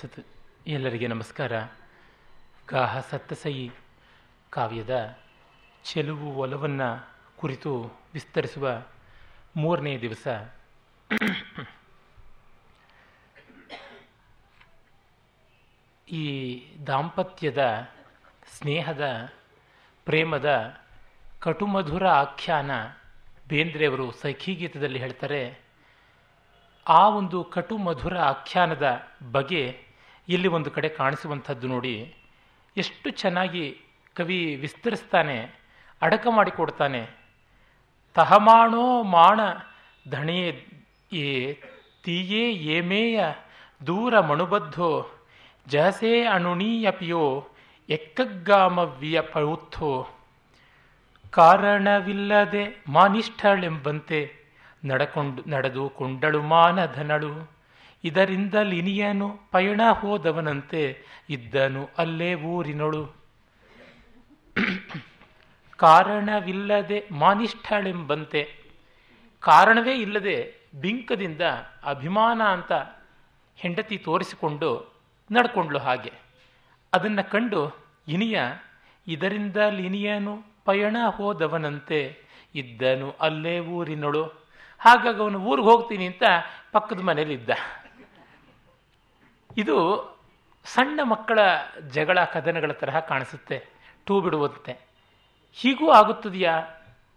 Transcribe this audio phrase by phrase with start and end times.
[0.00, 0.16] ಸತ್
[0.66, 1.52] ಎಲ್ಲರಿಗೆ ನಮಸ್ಕಾರ.
[2.70, 3.52] ಗಾಹ ಸತ್ತಸೈ
[4.52, 4.94] ಕಾವ್ಯದ
[5.84, 6.88] ಚೆಲುವು ಒಲವನ್ನು
[7.36, 7.70] ಕುರಿತು
[8.14, 8.72] ವಿಸ್ತರಿಸುವ
[9.56, 10.26] ಮೂರನೇ ದಿವಸ.
[16.08, 16.26] ಈ
[16.86, 17.62] ದಾಂಪತ್ಯದ
[18.56, 19.06] ಸ್ನೇಹದ
[20.06, 20.50] ಪ್ರೇಮದ
[21.46, 22.70] ಕಟುಮಧುರ ಆಖ್ಯಾನ
[23.48, 25.42] ಬೇಂದ್ರೆಯವರು ಸಖಿಗೀತದಲ್ಲಿ ಹೇಳ್ತಾರೆ,
[26.86, 28.86] ಆ ಒಂದು ಕಟು ಮಧುರ ಆಖ್ಯಾನದ
[29.32, 29.64] ಬಗೆ
[30.28, 32.14] ಇಲ್ಲಿ ಒಂದು ಕಡೆ ಕಾಣಿಸುವಂಥದ್ದು ನೋಡಿ,
[32.76, 33.64] ಎಷ್ಟು ಚೆನ್ನಾಗಿ
[34.16, 35.36] ಕವಿ ವಿಸ್ತರಿಸ್ತಾನೆ,
[36.02, 37.02] ಅಡಕ ಮಾಡಿಕೊಡ್ತಾನೆ
[38.14, 39.40] ತಹಮಾಣೋ ಮಾಣ
[40.10, 40.50] ಧಣಿಯೇ
[41.12, 41.52] ಏ
[42.04, 43.24] ತೀಯೇ ಏಮೇಯ
[43.86, 44.90] ದೂರ ಮಣುಬದ್ಧೋ,
[45.66, 47.46] ಜಹಸೇ ಅಣುಣೀಯಪಿಯೋ
[47.88, 50.08] ಎಕ್ಕಗ್ಗಾಮವ್ಯ ಪೌತ್ಥೋ.
[51.30, 54.20] ಕಾರಣವಿಲ್ಲದೆ ಮಾನಿಷ್ಠಳೆಂಬಂತೆ
[54.84, 57.55] ನಡಕೊಂಡು, ನಡೆದು ಕೊಂಡಳು ಮಾನಧನಳು.
[58.04, 60.98] ಇದರಿಂದ ಲಿನಿಯನು ಪಯಣ ಹೋದವನಂತೆ
[61.30, 61.88] ಇದ್ದನು.
[61.98, 63.12] ಅಲ್ಲೇ ಊರಿನಳು
[65.76, 68.56] ಕಾರಣವಿಲ್ಲದೆ ಮಾನಿಷ್ಠಳೆಂಬಂತೆ.
[69.40, 71.40] ಕಾರಣವೇ ಇಲ್ಲದೆ ಬಿಂಕದಿಂದ
[71.84, 72.72] ಅಭಿಮಾನ ಅಂತ
[73.56, 74.96] ಹೆಂಡತಿ ತೋರಿಸಿಕೊಂಡು
[75.32, 76.12] ನಡ್ಕೊಂಡ್ಲು ಹಾಗೆ.
[76.94, 77.76] ಅದನ್ನು ಕಂಡು
[78.08, 78.40] ಇನಿಯ
[79.06, 82.16] ಇದರಿಂದ ಲಿನಿಯನು ಪಯಣ ಹೋದವನಂತೆ
[82.54, 83.16] ಇದ್ದನು.
[83.20, 84.24] ಅಲ್ಲೇ ಊರಿನಳು
[84.78, 86.22] ಹಾಗಾಗಿ ಅವನು ಊರಿಗೆ ಹೋಗ್ತೀನಿ ಅಂತ
[86.72, 87.50] ಪಕ್ಕದ ಮನೇಲಿದ್ದ.
[89.56, 89.76] ಇದು
[90.64, 91.38] ಸಣ್ಣ ಮಕ್ಕಳ
[91.88, 93.66] ಜಗಳ ಕದನಗಳ ತರಹ ಕಾಣಿಸುತ್ತೆ,
[94.06, 94.78] ಟೂ ಬಿಡುವಂತೆ.
[95.52, 96.54] ಹೀಗೂ ಆಗುತ್ತದೆಯಾ?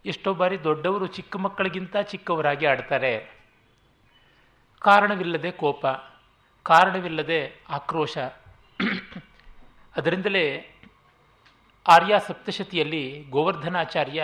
[0.05, 3.13] ಎಷ್ಟೋ ಬಾರಿ ದೊಡ್ಡವರು ಚಿಕ್ಕ ಮಕ್ಕಳಿಗಿಂತ ಚಿಕ್ಕವರಾಗಿ ಆಡ್ತಾರೆ.
[4.79, 5.87] ಕಾರಣವಿಲ್ಲದೆ ಕೋಪ,
[6.63, 8.17] ಕಾರಣವಿಲ್ಲದೆ ಆಕ್ರೋಶ.
[9.95, 10.45] ಅದರಿಂದಲೇ
[11.87, 14.23] ಆರ್ಯ ಸಪ್ತಶತಿಯಲ್ಲಿ ಗೋವರ್ಧನಾಚಾರ್ಯ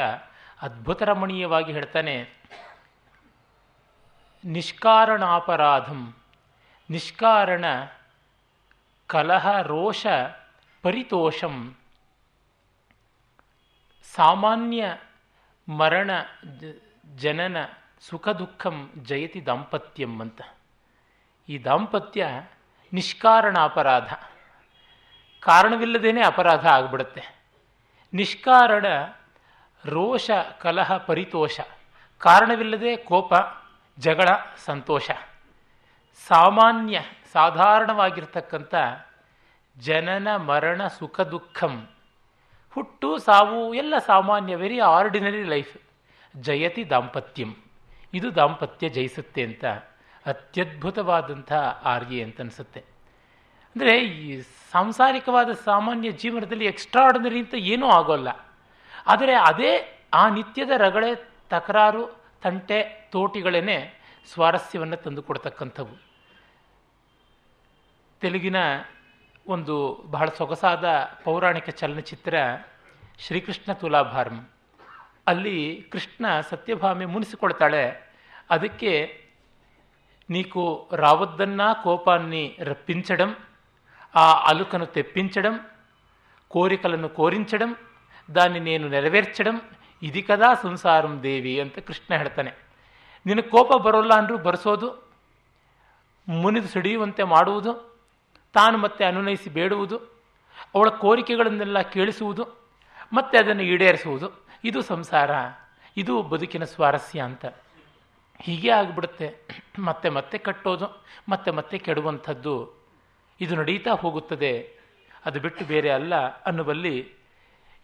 [0.61, 2.16] ಅದ್ಭುತ ರಮಣೀಯವಾಗಿ ಹೇಳ್ತಾನೆ,
[4.45, 6.16] ನಿಷ್ಕಾರಣಾಪರಾಧಂ,
[6.89, 7.66] ನಿಷ್ಕಾರಣ
[9.08, 10.08] ಕಲಹ, ರೋಷ,
[10.81, 11.75] ಪರಿತೋಷಂ,
[14.16, 14.98] ಸಾಮಾನ್ಯ
[15.70, 16.11] ಮರಣ
[17.16, 17.58] ಜನನ,
[17.99, 20.42] ಸುಖ ದುಃಖಂ, ಜಯತಿ ದಾಂಪತ್ಯಂ ಅಂತ.
[21.49, 22.27] ಈ ದಾಂಪತ್ಯ
[22.93, 24.14] ನಿಷ್ಕಾರಣ ಅಪರಾಧ
[25.39, 27.36] ಕಾರಣವಿಲ್ಲದೇನೆ ಅಪರಾಧ ಆಗಿಬಿಡುತ್ತೆ.
[28.14, 28.86] ನಿಷ್ಕಾರಣ,
[29.86, 31.60] ರೋಷ, ಕಲಹ, ಪರಿತೋಷ.
[32.17, 33.33] ಕಾರಣವಿಲ್ಲದೆ ಕೋಪ,
[33.99, 34.30] ಜಗಳ,
[34.66, 35.11] ಸಂತೋಷ.
[36.27, 37.02] ಸಾಮಾನ್ಯ
[37.36, 38.76] ಸಾಧಾರಣವಾಗಿರ್ತಕ್ಕಂಥ
[39.78, 41.88] ಜನನ, ಮರಣ, ಸುಖ, ದುಃಖಂ.
[42.72, 45.78] ಹುಟ್ಟು, ಸಾವು, ಎಲ್ಲ ಸಾಮಾನ್ಯ ವೆರಿ ಆರ್ಡಿನರಿ ಲೈಫ್
[46.38, 47.56] ಜಯತಿ, ದಾಂಪತ್ಯಂ.
[48.14, 49.66] ಇದು ದಾಂಪತ್ಯ ಜಯಿಸುತ್ತೆ ಅಂತ,
[50.26, 51.54] ಅತ್ಯದ್ಭುತವಾದಂಥ
[51.84, 52.80] ಆರ್ಯೆ ಅಂತ ಅನಿಸುತ್ತೆ
[53.76, 58.28] ಅಂದರೆ ಈ ಸಾಂಸಾರಿಕವಾದ ಸಾಮಾನ್ಯ ಜೀವನದಲ್ಲಿ ಎಕ್ಸ್ಟ್ರಾರ್ಡಿನರಿ ಅಂತ ಏನೂ ಆಗೋಲ್ಲ.
[59.08, 61.16] ಆದರೆ ಅದೇ ಆ ನಿತ್ಯದ ರಗಳೆ,
[61.50, 64.02] ತಕರಾರು, ತಂಟೆ ತೋಟಿಗಳೇ
[64.34, 66.05] ಸ್ವಾರಸ್ಯವನ್ನು ತಂದುಕೊಡ್ತಕ್ಕಂಥವು.
[68.24, 68.58] ತೆಲುಗಿನ
[69.46, 69.77] ಒಂದು
[70.11, 70.86] ಬಹಳ ಸೊಗಸಾದ
[71.24, 72.35] ಪೌರಾಣಿಕ ಚಲನಚಿತ್ರ
[73.18, 74.39] ಶ್ರೀಕೃಷ್ಣ ತುಲಾಭಾರಂ
[75.27, 75.57] ಅಲ್ಲಿ
[75.91, 77.83] ಕೃಷ್ಣ ಸತ್ಯಭಾಮೆ ಮುನಿಸಿಕೊಳ್ತಾಳೆ
[78.51, 78.92] ಅದಕ್ಕೆ
[80.29, 83.30] నీకు రావద్దన్నా కోపాన్ని రప్పించడం
[84.14, 85.55] ఆ అలుకను తెప్పించడం
[86.51, 87.70] కోరికలను కోరించడం
[88.29, 89.57] దాన్ని నేను నెరవేర్చడం
[90.02, 92.52] ఇది కదా ಸಂಸಾರಂ ದೇವಿ ಅಂತ ಕೃಷ್ಣ ಹೇಳ್ತಾನೆ
[93.27, 94.89] ನಿನಗೆ ಕೋಪ ಬರೋಲ್ಲ ಅಂದರೂ ಬರೆಸೋದು
[96.29, 97.73] ಮುನಿದು ಸಿಡಿಯುವಂತೆ ಮಾಡುವುದು
[98.55, 99.98] ತಾನು ಮತ್ತೆ ಅನುನಯಿಸಿ ಬೇಡುವುದು,
[100.76, 102.45] ಅವಳ ಕೋರಿಕೆಗಳನ್ನೆಲ್ಲ ಕೇಳಿಸುವುದು,
[103.14, 104.45] ಮತ್ತೆ ಅದನ್ನು ಈಡೇರಿಸುವುದು.
[104.64, 105.32] ಇದು ಸಂಸಾರ,
[105.98, 107.45] ಇದು ಬದುಕಿನ ಸ್ವಾರಸ್ಯ ಅಂತ.
[108.42, 109.36] ಹೀಗೆ ಆಗಿಬಿಡುತ್ತೆ.
[109.80, 112.86] ಮತ್ತೆ ಮತ್ತೆ ಕಟ್ಟೋದು, ಮತ್ತೆ ಮತ್ತೆ ಕೆಡುವಂಥದ್ದು.
[113.42, 114.80] ಇದು ನಡೀತಾ ಹೋಗುತ್ತದೆ.
[115.26, 117.14] ಅದು ಬಿಟ್ಟು ಬೇರೆ ಅಲ್ಲ ಅನ್ನುವಲ್ಲಿ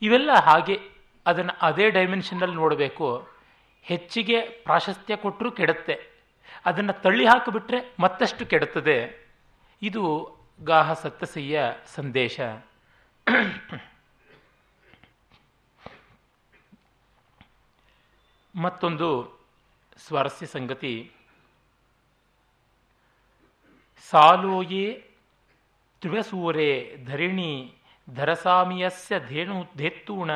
[0.01, 0.79] ಇವೆಲ್ಲ ಹಾಗೆ
[1.25, 3.27] ಅದನ್ನು ಅದೇ ಡೈಮೆನ್ಷನ್ನಲ್ಲಿ ನೋಡಬೇಕು.
[3.81, 6.11] ಹೆಚ್ಚಿಗೆ ಪ್ರಾಶಸ್ತ್ಯ ಕೊಟ್ಟರೂ ಕೆಡುತ್ತೆ.
[6.65, 9.27] ಅದನ್ನು ತಳ್ಳಿ ಹಾಕಿಬಿಟ್ರೆ ಮತ್ತಷ್ಟು ಕೆಡುತ್ತದೆ.
[9.81, 12.39] ಇದು ಗಾಹ ಸತ್ತಸಯ್ಯ ಸಂದೇಶ.
[18.55, 19.39] ಮತ್ತೊಂದು
[19.97, 21.11] ಸ್ವಾರಸ್ಯ ಸಂಗತಿ.
[24.09, 25.11] ಸಾಲೋಯೇ
[26.01, 27.77] ತ್ರಿವಸೂರೆ ಧರಿಣಿ
[28.15, 30.31] ಧರಸಾಮಿಯಸ್ಯ ಧೇನು ಧೇತ್ತೂಣ.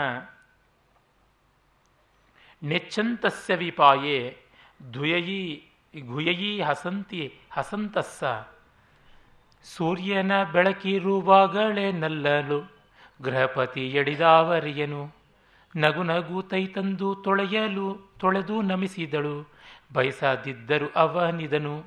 [2.63, 4.45] ನೆಚ್ಚಂತಸ್ಯ ವಿಪಾಯೇ
[4.91, 5.69] ಧುಯಯಿ
[6.07, 8.23] ಘುಯಯಿ ಹಸಂತಿ ಹಸಂತಸ್ಸ.
[9.73, 12.71] ಸೂರ್ಯನ ಬೆಳಕಿರುವಾಗಲೇ ನಲ್ಲಲು.
[13.21, 15.11] ಗೃಹಪತಿ ಎಡಿದಾವರಿಯನು.
[15.75, 19.47] ನಗು ನಗು ತೈತಂದು ತೊಳೆಯಲು ತೊಳೆದು ನಮಿಸಿದಳು.
[19.93, 21.85] ಬಯಸದಿದ್ದರು ಅವನಿದನು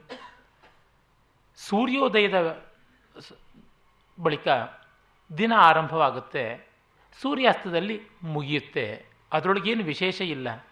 [1.57, 2.63] ಸೂರ್ಯೋದಯದ
[4.23, 4.49] ಬಳಿಕ
[5.39, 6.69] ದಿನ ಆರಂಭವಾಗುತ್ತೆ.
[7.23, 9.07] ಸೂರ್ಯಾಸ್ತದಲ್ಲಿ ಮುಗಿಯುತ್ತೆ.
[9.33, 10.67] ಅದರೊಳಗೇನು ವಿಶೇಷ ಇಲ್ಲ.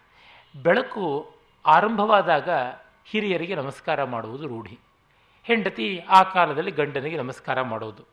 [0.63, 2.49] ಬೆಳಕು ಆರಂಭವಾದಾಗ
[3.05, 4.79] ಹಿರಿಯರಿಗೆ ನಮಸ್ಕಾರ ಮಾಡುವುದು ರೂಢಿ.
[5.47, 8.05] ಹೆಂಡತಿ ಆ ಕಾಲದಲ್ಲಿ ಗಂಡನಿಗೆ ನಮಸ್ಕಾರ ಮಾಡೋದು.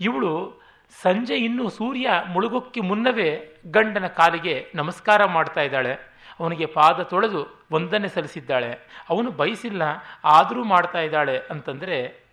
[0.00, 0.60] ಇವಳು
[1.02, 5.94] ಸಂಜೆ ಇನ್ನೂ ಸೂರ್ಯ ಮುಳುಗೋಕ್ಕೆ ಮುನ್ನವೇ ಗಂಡನ ಕಾಲಿಗೆ ನಮಸ್ಕಾರ ಮಾಡ್ತಾ ಇದ್ದಾಳೆ.
[6.40, 8.72] ಅವನಿಗೆ ಪಾದ ತೊಳೆದು ವಂದನೆ ಸಲ್ಲಿಸಿದ್ದಾಳೆ.
[9.10, 9.82] ಅವನು ಬಯಸಿಲ್ಲ
[10.24, 12.24] ಆದರೂ ಮಾಡ್ತಾ ಇದ್ದಾಳೆ ಅಂತಂದರೆ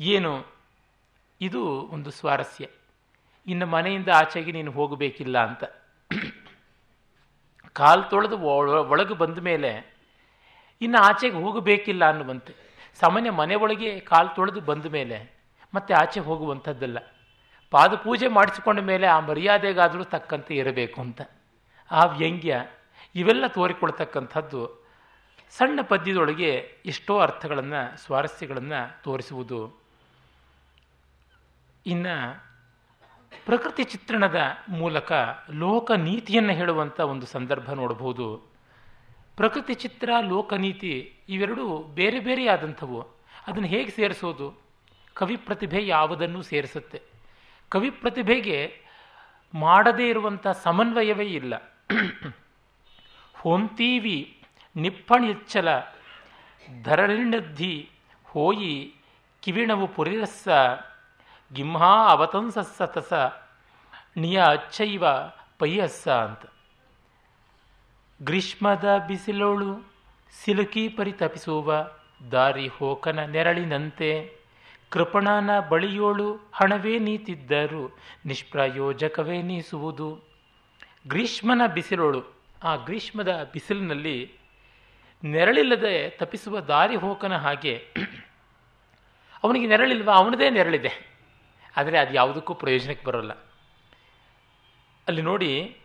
[0.00, 0.46] ಏನು?
[1.40, 2.66] ಇದು ಒಂದು ಸ್ವಾರಸ್ಯ.
[3.46, 5.64] ಇನ್ನು ಮನೆಯಿಂದ ಆಚೆಗೆ ನೀನು ಹೋಗಬೇಕಿಲ್ಲ ಅಂತ.
[7.72, 9.96] ಕಾಲು ತೊಳೆದು ಒಳಗೆ ಬಂದ ಮೇಲೆ
[10.80, 12.69] ಇನ್ನು ಆಚೆಗೆ ಹೋಗಬೇಕಿಲ್ಲ ಅನ್ನುವಂತೆ.
[13.00, 15.40] ಸಾಮಾನ್ಯ ಮನೆ ಒಳಗೆ ಕಾಲು ತೊಳೆದು ಬಂದ ಮೇಲೆ
[15.74, 16.98] ಮತ್ತೆ ಆಚೆ ಹೋಗುವಂಥದ್ದಲ್ಲ.
[17.70, 21.20] ಪಾದ ಪೂಜೆ ಮಾಡಿಸಿಕೊಂಡ ಮೇಲೆ ಆ ಮರ್ಯಾದೆಗಾದರೂ ತಕ್ಕಂತೆ ಇರಬೇಕು ಅಂತ.
[21.90, 22.66] ಆ ವ್ಯಂಗ್ಯ
[23.14, 24.84] ಇವೆಲ್ಲ ತೋರಿಕೊಳ್ತಕ್ಕಂಥದ್ದು
[25.50, 26.50] ಸಣ್ಣ ಪದ್ಯದೊಳಗೆ
[26.86, 29.80] ಎಷ್ಟೋ ಅರ್ಥಗಳನ್ನು, ಸ್ವಾರಸ್ಯಗಳನ್ನು ತೋರಿಸುವುದು.
[31.86, 32.44] ಇನ್ನು
[33.46, 35.12] ಪ್ರಕೃತಿ ಚಿತ್ರಣದ ಮೂಲಕ
[35.54, 38.49] ಲೋಕ ನೀತಿಯನ್ನು ಹೇಳುವಂಥ ಒಂದು ಸಂದರ್ಭ ನೋಡಬಹುದು
[39.36, 43.00] ಪ್ರಕೃತಿ ಚಿತ್ರ, ಲೋಕನೀತಿ ಇವೆರಡೂ ಬೇರೆ ಬೇರೆಯಾದಂಥವು.
[43.46, 44.62] ಅದನ್ನು ಹೇಗೆ ಸೇರಿಸೋದು?
[45.14, 47.02] ಕವಿ ಪ್ರತಿಭೆ ಯಾವುದನ್ನು ಸೇರಿಸುತ್ತೆ?
[47.68, 48.80] ಕವಿ ಪ್ರತಿಭೆಗೆ
[49.54, 51.54] ಮಾಡದೇ ಇರುವಂಥ ಸಮನ್ವಯವೇ ಇಲ್ಲ.
[53.34, 54.42] ಹೊಂತೀವಿ
[54.76, 55.80] ನಿಪ್ಪಣಿಚ್ಚಲ
[56.82, 57.90] ಧರಣಿನದ್ದಿ
[58.24, 58.94] ಹೋಯಿ
[59.42, 60.48] ಕಿವಿಣವು ಪುರಿರಸ್ಸ,
[61.52, 63.12] ಗಿಂಹಾ ಅವತಂಸಸ್ಸ ತಸ,
[64.16, 65.04] ನಿಯ ಅಚ್ಚೈವ
[65.58, 66.46] ಪೈಯಸ್ಸ ಅಂತ.
[68.22, 69.92] ಗ್ರೀಷ್ಮದ ಬಿಸಿಲೋಳು,
[70.44, 71.90] ಸಿಲುಕಿ ಪರಿತಪಿಸುವ
[72.30, 74.36] ದಾರಿ ಹೋಕನ ನೆರಳಿನಂತೆ.
[74.90, 80.20] ಕೃಪಣನ ಬಳಿಯೋಳು ಹಣವೇ ನೀತಿದ್ದರು ನಿಷ್ಪ್ರಯೋಜಕವೇ ನೀಸುವುದು.
[81.08, 82.24] ಗ್ರೀಷ್ಮನ ಬಿಸಿಲೋಳು,
[82.62, 84.32] ಆ ಗ್ರೀಷ್ಮದ ಬಿಸಿಲಿನಲ್ಲಿ
[85.24, 87.76] ನೆರಳಿಲ್ಲದೆ ತಪ್ಪಿಸುವ ದಾರಿ ಹೋಕನ ಹಾಗೆ.
[89.44, 90.10] ಅವನಿಗೆ ನೆರಳಿಲ್ವ?
[90.10, 91.16] ಅವನದೇ ನೆರಳಿದೆ.
[91.76, 93.32] ಆದರೆ ಅದು ಯಾವುದಕ್ಕೂ ಪ್ರಯೋಜನಕ್ಕೆ ಬರೋಲ್ಲ.
[95.06, 95.76] ಅಲ್ಲಿ ನೋಡಿ,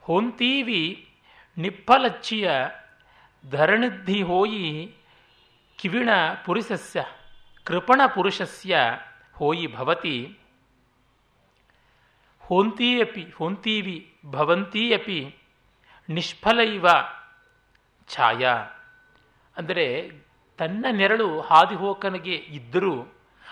[0.00, 1.08] ಹೊಂತೀವಿ
[1.58, 2.50] ನಿಪ್ಪಲಚ್ಚಿಯ
[3.50, 4.94] ಧರಣಿದ್ಧಿ ಹೋಯಿ
[5.78, 6.08] ಕಿವಿಣ
[6.44, 7.04] ಪುರುಷಸ್ಯ,
[7.64, 8.78] ಕೃಪಣ ಪುರುಷಸ್ಯ
[9.34, 10.38] ಹೋಯಿ ಭವತಿ.
[12.40, 15.36] ಹೊಂತೀಯಪಿ, ಹೊಂತೀವಿ, ಭವಂತೀಯಪಿ ಅಪಿ
[16.08, 16.86] ನಿಷ್ಫಲೈವ
[18.08, 18.54] ಛಾಯಾ.
[19.56, 20.10] ಅಂದರೆ
[20.58, 23.06] ತನ್ನ ನೆರಳು ಹಾದಿಹೋಕನಿಗೆ ಇದ್ದರೂ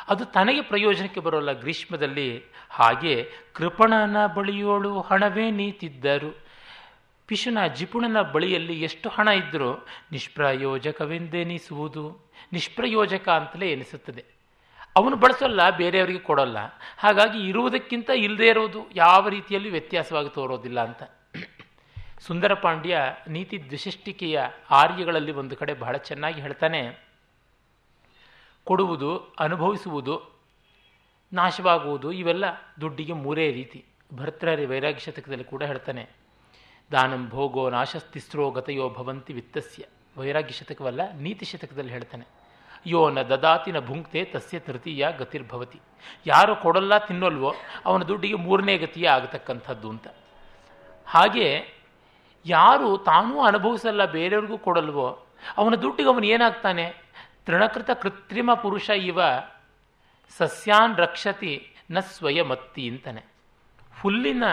[0.09, 2.45] ಅದು ತನಗೆ ಪ್ರಯೋಜನಕ್ಕೆ ಬರೋಲ್ಲ ಗ್ರೀಷ್ಮದಲ್ಲಿ.
[2.71, 6.50] ಹಾಗೆ ಕೃಪಣನ ಬಳಿಯೋಳು ಹಣವೇ ನೀತಿದ್ದರು.
[7.31, 12.05] ಪಿಶುನ ಜಿಪುಣನ ಬಳಿಯಲ್ಲಿ ಎಷ್ಟು ಹಣ ಇದ್ದರೂ ನಿಷ್ಪ್ರಯೋಜಕವೆಂದೆನಿಸುವುದು.
[12.53, 14.25] ನಿಷ್ಪ್ರಯೋಜಕ ಅಂತಲೇ ಎನಿಸುತ್ತದೆ.
[14.97, 16.59] ಅವನು ಬಳಸೋಲ್ಲ ಬೇರೆಯವರಿಗೆ ಕೊಡೋಲ್ಲ.
[16.99, 21.03] ಹಾಗಾಗಿ ಇರುವುದಕ್ಕಿಂತ ಇಲ್ಲದೇ ಇರೋದು ಯಾವ ರೀತಿಯಲ್ಲಿ ವ್ಯತ್ಯಾಸವಾಗಿ ತೋರೋದಿಲ್ಲ ಅಂತ.
[22.19, 22.99] ಸುಂದರ ಪಾಂಡ್ಯ
[23.29, 24.37] ನೀತಿ ದ್ವಿಶಿಷ್ಟಿಕೆಯ
[24.71, 26.81] ಆರ್ಯಗಳಲ್ಲಿ ಒಂದು ಕಡೆ ಬಹಳ ಚೆನ್ನಾಗಿ ಹೇಳ್ತಾನೆ,
[28.65, 30.41] ಕೊಡುವುದು, ಅನುಭವಿಸುವುದು,
[31.33, 32.45] ನಾಶವಾಗುವುದು ಇವೆಲ್ಲ
[32.81, 33.85] ದುಡ್ಡಿಗೆ ಮೂರೇ ರೀತಿ.
[34.15, 36.20] ಭರ್ತೃಹರಿ ವೈರಾಗ್ಯ ಶತಕದಲ್ಲಿ ಕೂಡ ಹೇಳ್ತಾನೆ.
[36.93, 39.85] ದಾನಂ ಭೋಗೋ ನಾಶಸ್ತಿಸ್ರೋ ಗತಯೋ ಭವಂತಿ ವಿತ್ತಸ್ಯ.
[40.17, 42.25] ವೈರಾಗ್ಯ ಶತಕವಲ್ಲ, ನೀತಿ ಶತಕದಲ್ಲಿ ಹೇಳ್ತಾನೆ.
[42.87, 45.81] ಯೋ ನ ದದಾತಿನ ಭುಂಕ್ತೆ ತಸ್ಯ ತೃತೀಯ ಗತಿರ್ಭವತಿ.
[46.27, 47.55] ಯಾರು ಕೊಡಲ್ಲ ತಿನ್ನೋಲ್ವೋ,
[47.85, 50.07] ಅವನ ದುಡ್ಡಿಗೆ ಮೂರನೇ ಗತಿಯೇ ಆಗತಕ್ಕಂಥದ್ದು ಅಂತ.
[51.07, 51.47] ಹಾಗೆ
[52.47, 55.27] ಯಾರು ತಾನೂ ಅನುಭವಿಸಲ್ಲ, ಬೇರೆಯವ್ರಿಗೂ ಕೊಡಲ್ವೋ,
[55.57, 56.87] ಅವನ ದುಡ್ಡಿಗೆ ಅವನು ಏನಾಗ್ತಾನೆ?
[57.47, 59.21] ತೃಣಕೃತ ಕೃತ್ರಿಮ ಪುರುಷ ಇವ,
[60.39, 63.23] ಸಸ್ಯಾನ್ ರಕ್ಷತಿ ನ ಸ್ವಯಮತ್ತಿ ಅಂತಾನೆ.
[64.01, 64.45] ಹುಲ್ಲಿನ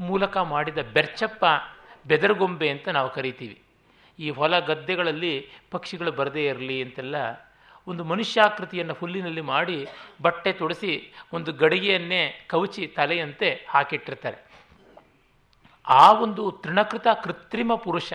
[0.00, 1.44] ಮೂಲಕ ಮಾಡಿದ ಬೆರ್ಚಪ್ಪ
[2.06, 3.62] ಬೆದರಗೊಂಬೆ ಅಂತ ನಾವು ಕರಿತೀವಿ.
[4.18, 7.16] ಈ ಹೊಲ ಗದ್ದೆಗಳಲ್ಲಿ ಪಕ್ಷಿಗಳು ಬರದೇ ಇರಲಿ ಅಂತೆಲ್ಲ
[7.86, 9.86] ಒಂದು ಮನುಷ್ಯಾಕೃತಿಯನ್ನು ಹುಲ್ಲಿನಲ್ಲಿ ಮಾಡಿ
[10.22, 10.92] ಬಟ್ಟೆ ತೊಡಿಸಿ
[11.32, 14.38] ಒಂದು ಗಡಿಗೆಯನ್ನೇ ಕವಚಿ ತಲೆಯಂತೆ ಹಾಕಿಟ್ಟಿರ್ತಾರೆ.
[15.88, 18.12] ಆ ಒಂದು ತೃಣಕೃತ ಕೃತ್ರಿಮ ಪುರುಷ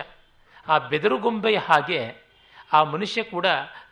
[0.68, 2.00] ಆ ಬೆದರುಗೊಂಬೆಯ ಹಾಗೆ
[2.72, 3.46] ಆ ಮನುಷ್ಯ ಕೂಡ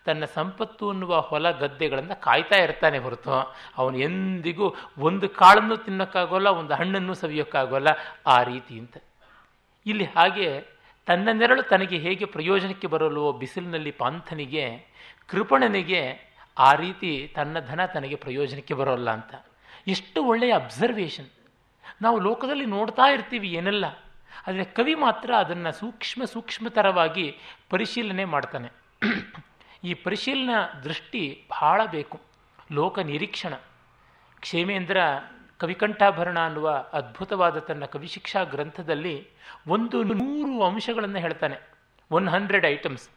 [0.06, 3.56] ತನ್ನ ಸಂಪತ್ತು ಅನ್ನುವ ಹೊಲ ಗದ್ದೆಗಳನ್ನು ಕಾಯ್ತಾ ಇರ್ತಾನೆ ಹೊರತು.
[3.76, 7.88] ಅವನು ಎಂದಿಗೂ ಒಂದು ಕಾಳನ್ನು ತಿನ್ನೋಕ್ಕಾಗೋಲ್ಲ, ಒಂದು ಹಣ್ಣನ್ನು ಸವಿಯೋಕ್ಕಾಗೋಲ್ಲ
[8.26, 8.96] ಆ ರೀತಿ ಅಂತ.
[9.90, 10.48] ಇಲ್ಲಿ ಹಾಗೆ
[11.08, 14.64] ತನ್ನ ನೆರಳು ತನಗೆ ಹೇಗೆ ಪ್ರಯೋಜನಕ್ಕೆ ಬರಲು ಬಿಸಿಲಿನಲ್ಲಿ ಪಾಂಥನಿಗೆ,
[15.30, 16.02] ಕೃಪಣನಿಗೆ
[16.56, 19.32] ಆ ರೀತಿ ತನ್ನ ಧನ ತನಗೆ ಪ್ರಯೋಜನಕ್ಕೆ ಬರೋಲ್ಲ ಅಂತ.
[19.86, 21.30] ಎಷ್ಟು ಒಳ್ಳೆಯ ಅಬ್ಸರ್ವೇಷನ್
[22.02, 23.86] ನಾವು ಲೋಕದಲ್ಲಿ ನೋಡ್ತಾ ಇರ್ತೀವಿ ಏನೆಲ್ಲ,
[24.46, 27.26] ಆದರೆ ಕವಿ ಮಾತ್ರ ಅದನ್ನು ಸೂಕ್ಷ್ಮ ಸೂಕ್ಷ್ಮತರವಾಗಿ
[27.70, 28.68] ಪರಿಶೀಲನೆ ಮಾಡ್ತಾನೆ.
[29.84, 32.18] ಈ ಪರಿಶೀಲನಾ ದೃಷ್ಟಿ ಬಹಳ ಬೇಕು.
[32.72, 33.54] ಲೋಕ ನಿರೀಕ್ಷಣ.
[34.42, 34.98] ಕ್ಷೇಮೇಂದ್ರ
[35.58, 39.28] ಕವಿಕಂಠಾಭರಣ ಅನ್ನುವ ಅದ್ಭುತವಾದ ತನ್ನ ಕವಿಶಿಕ್ಷಾ ಗ್ರಂಥದಲ್ಲಿ
[39.68, 41.56] ಒಂದು ನೂರು ಅಂಶಗಳನ್ನು ಹೇಳ್ತಾನೆ.
[42.10, 43.08] ಒನ್ ಹಂಡ್ರೆಡ್ ಐಟಮ್ಸ್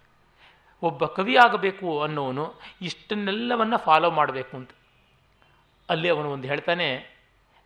[0.82, 4.70] ಒಬ್ಬ ಕವಿ ಆಗಬೇಕು ಅನ್ನೋನು ಇಷ್ಟನ್ನೆಲ್ಲವನ್ನು ಫಾಲೋ ಮಾಡಬೇಕು ಅಂತ.
[5.90, 7.18] ಅಲ್ಲಿ ಅವನು ಒಂದು ಹೇಳ್ತಾನೆ,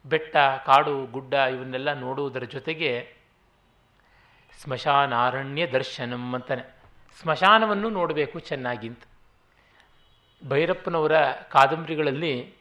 [0.05, 3.15] ಬೆಟ್ಟ, ಕಾಡು, ಗುಡ್ಡ ಇವನ್ನೆಲ್ಲ ನೋಡುವುದರ ಜೊತೆಗೆ
[4.63, 6.75] ಸ್ಮಶಾನಾರಣ್ಯ ದರ್ಶನಂ ಅಂತಾನೆ.
[7.21, 9.03] ಸ್ಮಶಾನವನ್ನು ನೋಡಬೇಕು ಚೆನ್ನಾಗಿ ಅಂತ.
[10.49, 12.55] ಭೈರಪ್ಪನವರ ಕಾದಂಬರಿಗಳಲ್ಲಿ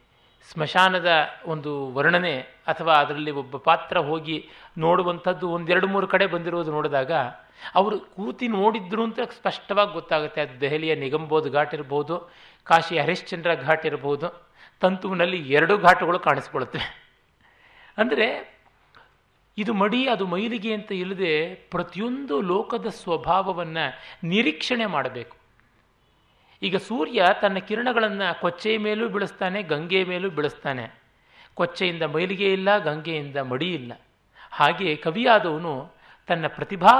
[0.50, 1.10] ಸ್ಮಶಾನದ
[1.46, 4.48] ಒಂದು ವರ್ಣನೆ ಅಥವಾ ಅದರಲ್ಲಿ ಒಬ್ಬ ಪಾತ್ರ ಹೋಗಿ
[4.78, 7.12] ನೋಡುವಂಥದ್ದು ಒಂದೆರಡು ಮೂರು ಕಡೆ ಬಂದಿರೋದು ನೋಡಿದಾಗ
[7.74, 10.40] ಅವರು ಕೂತಿ ನೋಡಿದ್ರು ಅಂತ ಸ್ಪಷ್ಟವಾಗಿ ಗೊತ್ತಾಗುತ್ತೆ.
[10.40, 12.32] ಅದು ದೆಹಲಿಯ ನಿಗಂಬೋದ್ ಘಾಟ್ ಇರ್ಬೋದು,
[12.64, 14.28] ಕಾಶಿ ಹರಿಶ್ಚಂದ್ರ ಘಾಟ್ ಇರ್ಬೋದು,
[14.80, 17.14] ತಂತುವಿನಲ್ಲಿ ಎರಡು ಘಾಟುಗಳು ಕಾಣಿಸ್ಕೊಳ್ಳುತ್ತವೆ.
[17.98, 18.54] ಅಂದರೆ
[19.58, 23.84] ಇದು ಮಡಿ, ಅದು ಮೈಲಿಗೆ ಅಂತ ಇಲ್ಲದೆ ಪ್ರತಿಯೊಂದು ಲೋಕದ ಸ್ವಭಾವವನ್ನು
[24.28, 25.43] ನಿರೀಕ್ಷಣೆ ಮಾಡಬೇಕು.
[26.66, 30.84] ಈಗ ಸೂರ್ಯ ತನ್ನ ಕಿರಣಗಳನ್ನು ಕೊಚ್ಚೆಯ ಮೇಲೂ ಬೀಳಿಸ್ತಾನೆ ಗಂಗೆಯ ಮೇಲೂ ಬೀಳಿಸ್ತಾನೆ.
[31.54, 33.92] ಕೊಚ್ಚೆಯಿಂದ ಮೈಲಿಗೆ ಇಲ್ಲ, ಗಂಗೆಯಿಂದ ಮಡಿ ಇಲ್ಲ.
[34.50, 35.74] ಹಾಗೆ ಕವಿಯಾದವನು
[36.26, 36.92] ತನ್ನ ಪ್ರತಿಭಾ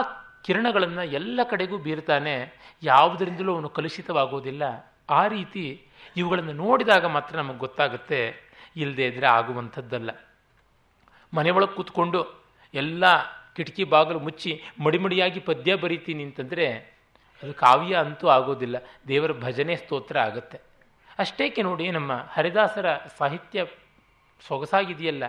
[0.45, 2.35] ಕಿರಣಗಳನ್ನು ಎಲ್ಲ ಕಡೆಗೂ ಬೀರ್ತಾನೆ,
[2.83, 4.63] ಯಾವುದರಿಂದಲೂ ಅವನು ಕಲುಷಿತವಾಗೋದಿಲ್ಲ.
[5.11, 5.65] ಆ ರೀತಿ
[6.17, 8.21] ಇವುಗಳನ್ನು ನೋಡಿದಾಗ ಮಾತ್ರ ನಮಗೆ ಗೊತ್ತಾಗುತ್ತೆ
[8.77, 10.11] ಇಲ್ಲದೇ ಇದ್ದರೆ ಆಗುವಂಥದ್ದಲ್ಲ.
[11.35, 12.21] ಮನೆ ಒಳಗೆ ಕೂತ್ಕೊಂಡು
[12.75, 13.05] ಎಲ್ಲ
[13.57, 14.53] ಕಿಟಕಿ ಬಾಗಿಲು ಮುಚ್ಚಿ
[14.85, 16.94] ಮಡಿಮಡಿಯಾಗಿ ಪದ್ಯ ಬರೀತೀನಿ ಅಂತಂದರೆ
[17.45, 18.77] ಅದು ಕಾವ್ಯ ಅಂತೂ ಆಗೋದಿಲ್ಲ.
[19.09, 20.61] ದೇವರ ಭಜನೆ ಸ್ತೋತ್ರ ಆಗುತ್ತೆ.
[21.19, 23.67] ಅಷ್ಟೇಕೆ ನೋಡಿ ನಮ್ಮ ಹರಿದಾಸರ ಸಾಹಿತ್ಯ
[24.49, 25.25] ಸೊಗಸಾಗಿದೆಯಲ್ಲ.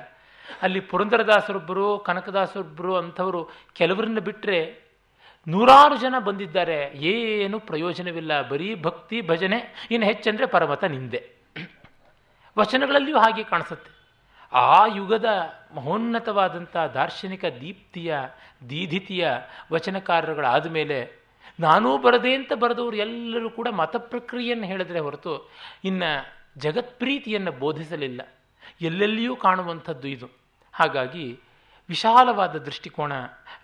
[0.62, 4.86] ಅಲ್ಲಿ ಪುರಂದರದಾಸರೊಬ್ಬರು, ಕನಕದಾಸರೊಬ್ಬರು ಅಂಥವರು ಕೆಲವರನ್ನ ಬಿಟ್ಟರೆ
[5.48, 6.92] ನೂರಾರು ಜನ ಬಂದಿದ್ದಾರೆ.
[6.96, 8.48] ಏನು ಪ್ರಯೋಜನವಿಲ್ಲ.
[8.48, 11.30] ಬರೀ ಭಕ್ತಿ ಭಜನೆ, ಇನ್ನು ಹೆಚ್ಚಂದರೆ ಪರಮತ ನಿಂದೆ.
[12.60, 13.96] ವಚನಗಳಲ್ಲಿಯೂ ಹಾಗೆ ಕಾಣಿಸುತ್ತೆ.
[14.54, 15.26] ಆ ಯುಗದ
[15.76, 18.18] ಮಹೋನ್ನತವಾದಂಥ ದಾರ್ಶನಿಕ ದೀಪ್ತಿಯ,
[18.70, 19.32] ದೀಧಿತಿಯ
[19.74, 21.25] ವಚನಕಾರರುಗಳಾದ ಮೇಲೆ
[21.60, 25.50] ನಾನೂ ಬರದೆ ಅಂತ ಬರೆದವರು ಎಲ್ಲರೂ ಕೂಡ ಮತ ಪ್ರಕ್ರಿಯೆಯನ್ನು ಹೇಳಿದ್ರೆ ಹೊರತು
[25.84, 26.26] ಇನ್ನು
[26.58, 28.22] ಜಗತ್ಪ್ರೀತಿಯನ್ನು ಬೋಧಿಸಲಿಲ್ಲ.
[28.82, 30.30] ಎಲ್ಲೆಲ್ಲಿಯೂ ಕಾಣುವಂಥದ್ದು ಇದು.
[30.74, 31.40] ಹಾಗಾಗಿ
[31.90, 33.12] ವಿಶಾಲವಾದ ದೃಷ್ಟಿಕೋನ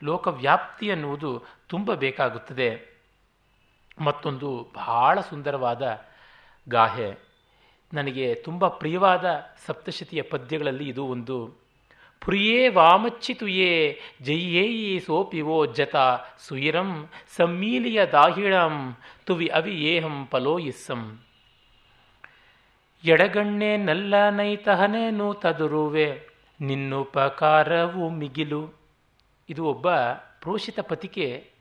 [0.04, 3.00] ಲೋಕವ್ಯಾಪ್ತಿ ಅನ್ನುವುದು ತುಂಬ ಬೇಕಾಗುತ್ತದೆ.
[4.00, 6.06] ಮತ್ತೊಂದು ಬಹಳ ಸುಂದರವಾದ
[6.70, 7.18] ಗಾಹೆ.
[7.94, 9.26] ನನಗೆ ತುಂಬ ಪ್ರಿಯವಾದ
[9.66, 11.61] ಸಪ್ತಶತಿಯ ಪದ್ಯಗಳಲ್ಲಿ ಇದು ಒಂದು.
[12.26, 15.96] ಪುರಿಯೇ ವಾಮಚ್ಚಿತುಯೇ ಜಯ್ಯೇಯಿ ಸೋಪಿವೋ ಜತ
[16.40, 21.20] ಸುಯಿರಂ, ಸಮ್ಮೀಲಿಯ ದಾಹಿಳಂ, ತುವಿ ಅವಿ ಏಹಂ ಪಲೋಯಿಸ್ಸಂ
[23.04, 26.22] ಎಡಗಣ್ಣೆ ನಲ್ಲ ನೈತಹನೇನು ತದುರುವೆ,
[26.62, 28.74] ನಿನ್ನುಪಕಾರವು ಮಿಗಿಲು.
[29.50, 29.96] ಇದು ಒಬ್ಬ
[30.42, 31.52] ಪ್ರೋಷಿತ ಪತಿಕೆ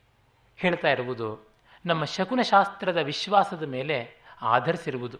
[0.57, 1.49] ಹೇಳ್ತಾ ಇರುವುದು.
[1.85, 5.17] ನಮ್ಮ ಶಕುನಶಾಸ್ತ್ರದ ವಿಶ್ವಾಸದ ಮೇಲೆ ಆಧರಿಸಿರುವುದು.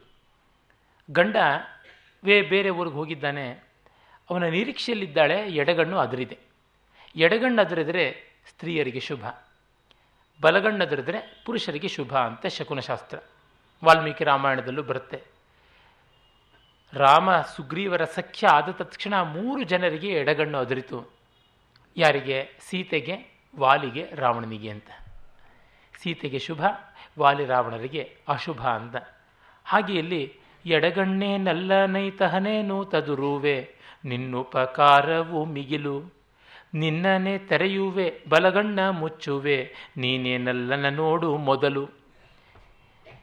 [1.11, 1.35] ಗಂಡ
[2.23, 3.70] ವೇ ಬೇರೆ ಊರಿಗೆ ಹೋಗಿದ್ದಾನೆ.
[4.29, 6.37] ಅವನ ನಿರೀಕ್ಷೆಯಲ್ಲಿದ್ದಾಳೆ, ಎಡಗಣ್ಣು ಅದರಿದೆ.
[7.15, 9.25] ಎಡಗಣ್ಣು ಅದರಿದ್ರೆ ಸ್ತ್ರೀಯರಿಗೆ ಶುಭ
[10.41, 13.19] ಬಲಗಣ್ಣು ಅದರಿದರೆ ಪುರುಷರಿಗೆ ಶುಭ ಅಂತ ಶಕುನಶಾಸ್ತ್ರ.
[13.85, 15.23] ವಾಲ್ಮೀಕಿ ರಾಮಾಯಣದಲ್ಲೂ ಬರುತ್ತೆ.
[16.93, 21.13] ರಾಮ ಸುಗ್ರೀವರ ಸಖ್ಯ ಆದ ತಕ್ಷಣ ಮೂರು ಜನರಿಗೆ ಎಡಗಣ್ಣು ಅದರಿತು.
[21.97, 22.57] ಯಾರಿಗೆ?
[22.59, 24.87] ಸೀತೆಗೆ, ವಾಲಿಗೆ, ರಾವಣನಿಗೆ ಅಂತ.
[25.99, 26.63] ಸೀತೆಗೆ ಶುಭ,
[27.19, 28.95] ವಾಲಿ ರಾವಣರಿಗೆ ಅಶುಭ ಅಂತ.
[29.65, 33.80] ಹಾಗೆ ಇಲ್ಲಿ ನಲ್ಲನೈತಹನೇನು ನಲ್ಲ ನೈತಹನೇನು ತದುರುವೆ.
[34.05, 36.21] ನಿನ್ನುಪಕಾರವು ಮಿಗಿಲು.
[36.73, 39.89] ನಿನ್ನನೆ ತೆರೆಯುವೆ, ಬಲಗಣ್ಣ ಮುಚ್ಚುವೆ.
[39.97, 41.89] ನೀನೇ ನಲ್ಲನ ನೋಡು ಮೊದಲು.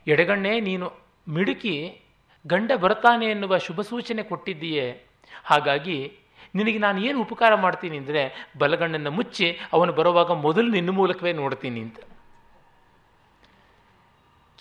[0.07, 0.93] ಎಡಗಣ್ಣೆ, ನೀನು
[1.29, 2.05] ಮಿಡುಕಿ
[2.47, 5.07] ಗಂಡ ಬರ್ತಾನೆ ಎನ್ನುವ ಶುಭ ಸೂಚನೆ ಕೊಟ್ಟಿದ್ದೀಯೇ.
[5.45, 6.19] ಹಾಗಾಗಿ
[6.55, 11.99] ನಿನಗೆ ನಾನು ಏನು ಉಪಕಾರ ಮಾಡ್ತೀನಿ ಅಂದರೆ, ಬಲಗಣ್ಣನ್ನು ಮುಚ್ಚಿ ಅವನು ಬರುವಾಗ ಮೊದಲು ನಿನ್ನ ಮೂಲಕವೇ ನೋಡ್ತೀನಿ ಅಂತ.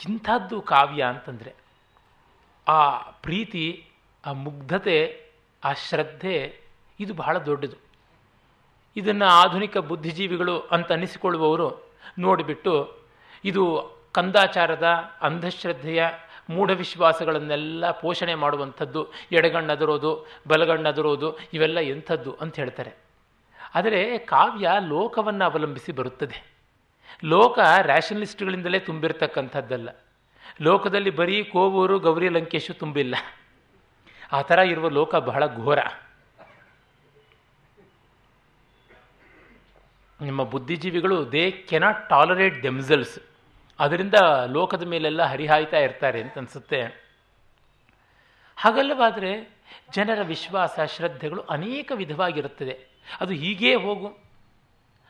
[0.10, 1.56] ಇಂಥದ್ದು ಕಾವ್ಯ ಅಂತಂದರೆ
[2.68, 3.86] ಆ ಪ್ರೀತಿ,
[4.26, 5.27] ಆ ಮುಗ್ಧತೆ
[5.68, 6.62] ಆ ಶ್ರದ್ಧೆ
[7.00, 7.78] ಇದು ಬಹಳ ದೊಡ್ಡದು.
[8.96, 12.98] ಇದನ್ನು ಆಧುನಿಕ ಬುದ್ಧಿಜೀವಿಗಳು ಅಂತ ಅನ್ನಿಸಿಕೊಳ್ಳುವವರು ನೋಡಿಬಿಟ್ಟು
[13.46, 13.64] ಇದು
[14.12, 14.88] ಕಂದಾಚಾರದ
[15.22, 16.08] ಅಂಧಶ್ರದ್ಧೆಯ
[16.50, 22.92] ಮೂಢವಿಶ್ವಾಸಗಳನ್ನೆಲ್ಲ ಪೋಷಣೆ ಮಾಡುವಂಥದ್ದು ಎಡಗಣ್ಣದರೋದು ಬಲಗಣ್ಣದರೋದು ಇವೆಲ್ಲ ಎಂಥದ್ದು ಅಂತ ಹೇಳ್ತಾರೆ.
[23.76, 26.58] ಆದರೆ ಕಾವ್ಯ ಲೋಕವನ್ನು ಅವಲಂಬಿಸಿ ಬರುತ್ತದೆ.
[27.24, 29.90] ಲೋಕ ರ್ಯಾಷನಲಿಸ್ಟ್ಗಳಿಂದಲೇ ತುಂಬಿರ್ತಕ್ಕಂಥದ್ದಲ್ಲ.
[30.62, 33.16] ಲೋಕದಲ್ಲಿ ಬರೀ ಕೋವೂರು ಗೌರಿ ಲಂಕೇಶು ತುಂಬಿಲ್ಲ.
[34.32, 35.80] ಆ ಥರ ಇರುವ ಲೋಕ ಬಹಳ ಘೋರ.
[40.22, 43.20] ನಿಮ್ಮ ಬುದ್ಧಿಜೀವಿಗಳು ದೇ ಕೆನಾಟ್ ಟಾಲರೇಟ್ ದೆಮ್ಸಲ್ಸ್
[43.80, 44.14] ಅದರಿಂದ
[44.48, 47.08] ಲೋಕದ ಮೇಲೆಲ್ಲ ಹರಿಹಾಯ್ತಾ ಇರ್ತಾರೆ ಅಂತ ಅನಿಸುತ್ತೆ.
[48.58, 49.58] ಹಾಗಲ್ಲವಾದರೆ
[49.94, 52.88] ಜನರ ವಿಶ್ವಾಸ, ಶ್ರದ್ಧೆಗಳು ಅನೇಕ ವಿಧವಾಗಿರುತ್ತದೆ.
[53.22, 54.18] ಅದು ಹೀಗೇ ಹೋಗು.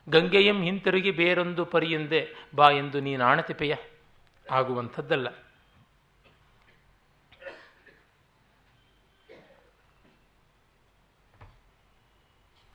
[0.10, 3.76] ಗಂಗೆಯಂ ಹಿಂತಿರುಗಿ ಬೇರೊಂದು ಪರಿಯಂದೆ ಬಾ ಎಂದು ನೀನು ಆಣತಿಪೆಯ.
[4.52, 5.28] ಆಗುವಂಥದ್ದಲ್ಲ.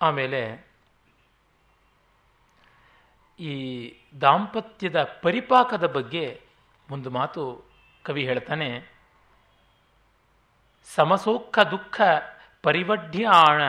[0.02, 0.72] ಆಮೇಲೆ
[3.40, 6.40] ಈ ದಾಂಪತ್ಯದ ಪರಿಪಾಕದ ಬಗ್ಗೆ
[6.90, 7.64] ಒಂದು ಮಾತು
[8.04, 8.88] ಕವಿ ಹೇಳ್ತಾನೆ,
[10.84, 12.00] ಸಮಸೋಖ ದುಃಖ
[12.62, 13.62] ಪರಿವಢ್ಯಾಣ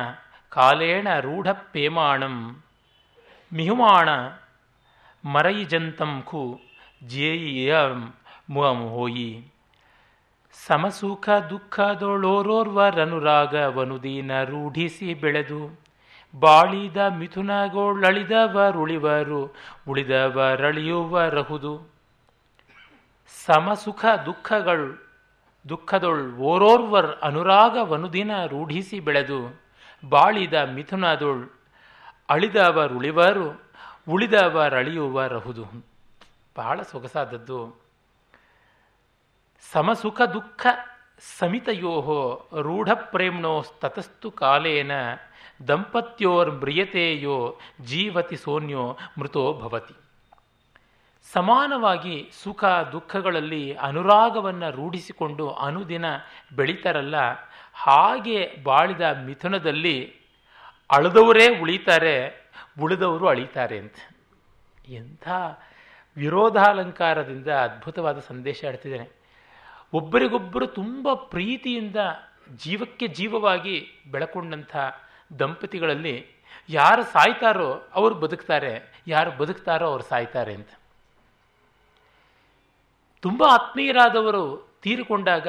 [0.50, 2.64] ಕಾಲೇಣ ರೂಢ ಪೇಮಾಣಂ
[3.54, 4.10] ಮಿಹುಮಾಣ
[5.26, 6.60] ಮರೈಜಂತಂ ಖು
[7.08, 7.74] ಜೇಯ
[8.90, 9.50] ಹೋಯಿ.
[10.68, 15.83] ಸಮಸುಖ ದುಃಖದೊಳೋರೋರ್ವರನುರಾಗವನುದೀನ ರೂಢಿಸಿ ಬೆಳೆದು
[16.40, 19.56] ಬಾಳಿದ ಮಿಥುನಗೊಳ್ಳಳಿದವರುಳಿವರು
[19.90, 21.92] ಉಳಿದವರಳಿಯುವರಹುದು.
[23.46, 25.08] ಸಮಸುಖ ದುಃಖಗಳು,
[25.70, 29.62] ದುಃಖದೊಳ್ ಓರೋರ್ವರ್ ಅನುರಾಗವನುದಿನ ರೂಢಿಸಿ ಬೆಳೆದು,
[30.10, 31.50] ಬಾಳಿದ ಮಿಥುನದೊಳ್
[32.30, 33.62] ಅಳಿದವರುಳಿವರು,
[34.10, 35.86] ಉಳಿದವರಳಿಯುವರಹುದು.
[36.58, 37.84] ಬಹಳ ಸೊಗಸಾದದ್ದು.
[39.72, 40.68] ಸಮಸುಖ ದುಃಖ
[41.40, 42.90] ಸಮಿತಯೋಹೋ ರೂಢ
[43.80, 44.92] ತತಸ್ತು ಕಾಲೇನ
[45.68, 49.96] ದಂಪತ್ಯೋರ್ಮ್ರಿಯತೆಯೋ ಜೀವತಿ ಸೋನ್ಯೋ ಮೃತೋ ಭವತಿ.
[51.34, 56.06] ಸಮಾನವಾಗಿ ಸುಖ ದುಃಖಗಳಲ್ಲಿ ಅನುರಾಗವನ್ನು ರೂಢಿಸಿಕೊಂಡು ಅನುದಿನ
[56.56, 57.16] ಬೆಳೀತಾರಲ್ಲ,
[57.74, 60.16] ಹಾಗೆ ಬಾಳಿದ ಮಿಥುನದಲ್ಲಿ
[60.92, 62.16] ಅಳದವರೇ ಉಳಿತಾರೆ,
[62.82, 63.96] ಉಳಿದವರು ಅಳಿತಾರೆ ಅಂತ.
[64.88, 65.28] ಎಂಥ
[66.18, 69.08] ವಿರೋಧಾಲಂಕಾರದಿಂದ ಅದ್ಭುತವಾದ ಸಂದೇಶ ಹೇಳ್ತಿದ್ದೇನೆ.
[69.94, 71.96] ಒಬ್ಬರಿಗೊಬ್ಬರು ತುಂಬ ಪ್ರೀತಿಯಿಂದ
[72.58, 73.76] ಜೀವಕ್ಕೆ ಜೀವವಾಗಿ
[74.12, 74.76] ಬೆಳಕೊಂಡಂಥ
[75.40, 76.28] ದಂಪತಿಗಳಲ್ಲಿ
[76.70, 80.70] ಯಾರು ಸಾಯ್ತಾರೋ ಅವರು ಬದುಕ್ತಾರೆ, ಯಾರು ಬದುಕ್ತಾರೋ ಅವರು ಸಾಯ್ತಾರೆ ಅಂತ.
[83.22, 85.48] ತುಂಬ ಆತ್ಮೀಯರಾದವರು ತೀರಿಕೊಂಡಾಗ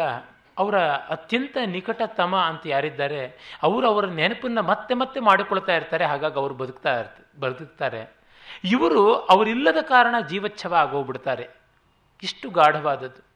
[0.59, 6.55] ಅವರ ಅತ್ಯಂತ ನಿಕಟ ತಮ ಅಂತ ಯಾರಿದ್ದಾರೆ, ಅವರು ಅವರ ನೆನಪನ್ನು ಮತ್ತೆ ಮತ್ತೆ ಮಾಡಿಕೊಳ್ತಾ ಇರ್ತಾರೆ, ಹಾಗಾಗಿ ಅವರು
[6.55, 8.17] ಬದುಕ್ತಾ ಇರ್ತ, ಬದುಕ್ತಾರೆ.
[8.65, 11.49] ಇವರು ಅವರಿಲ್ಲದ ಕಾರಣ ಜೀವಚ್ಛವ ಆಗೋಗ್ಬಿಡ್ತಾರೆ.
[12.23, 13.35] ಇಷ್ಟು ಗಾಢವಾದದ್ದು.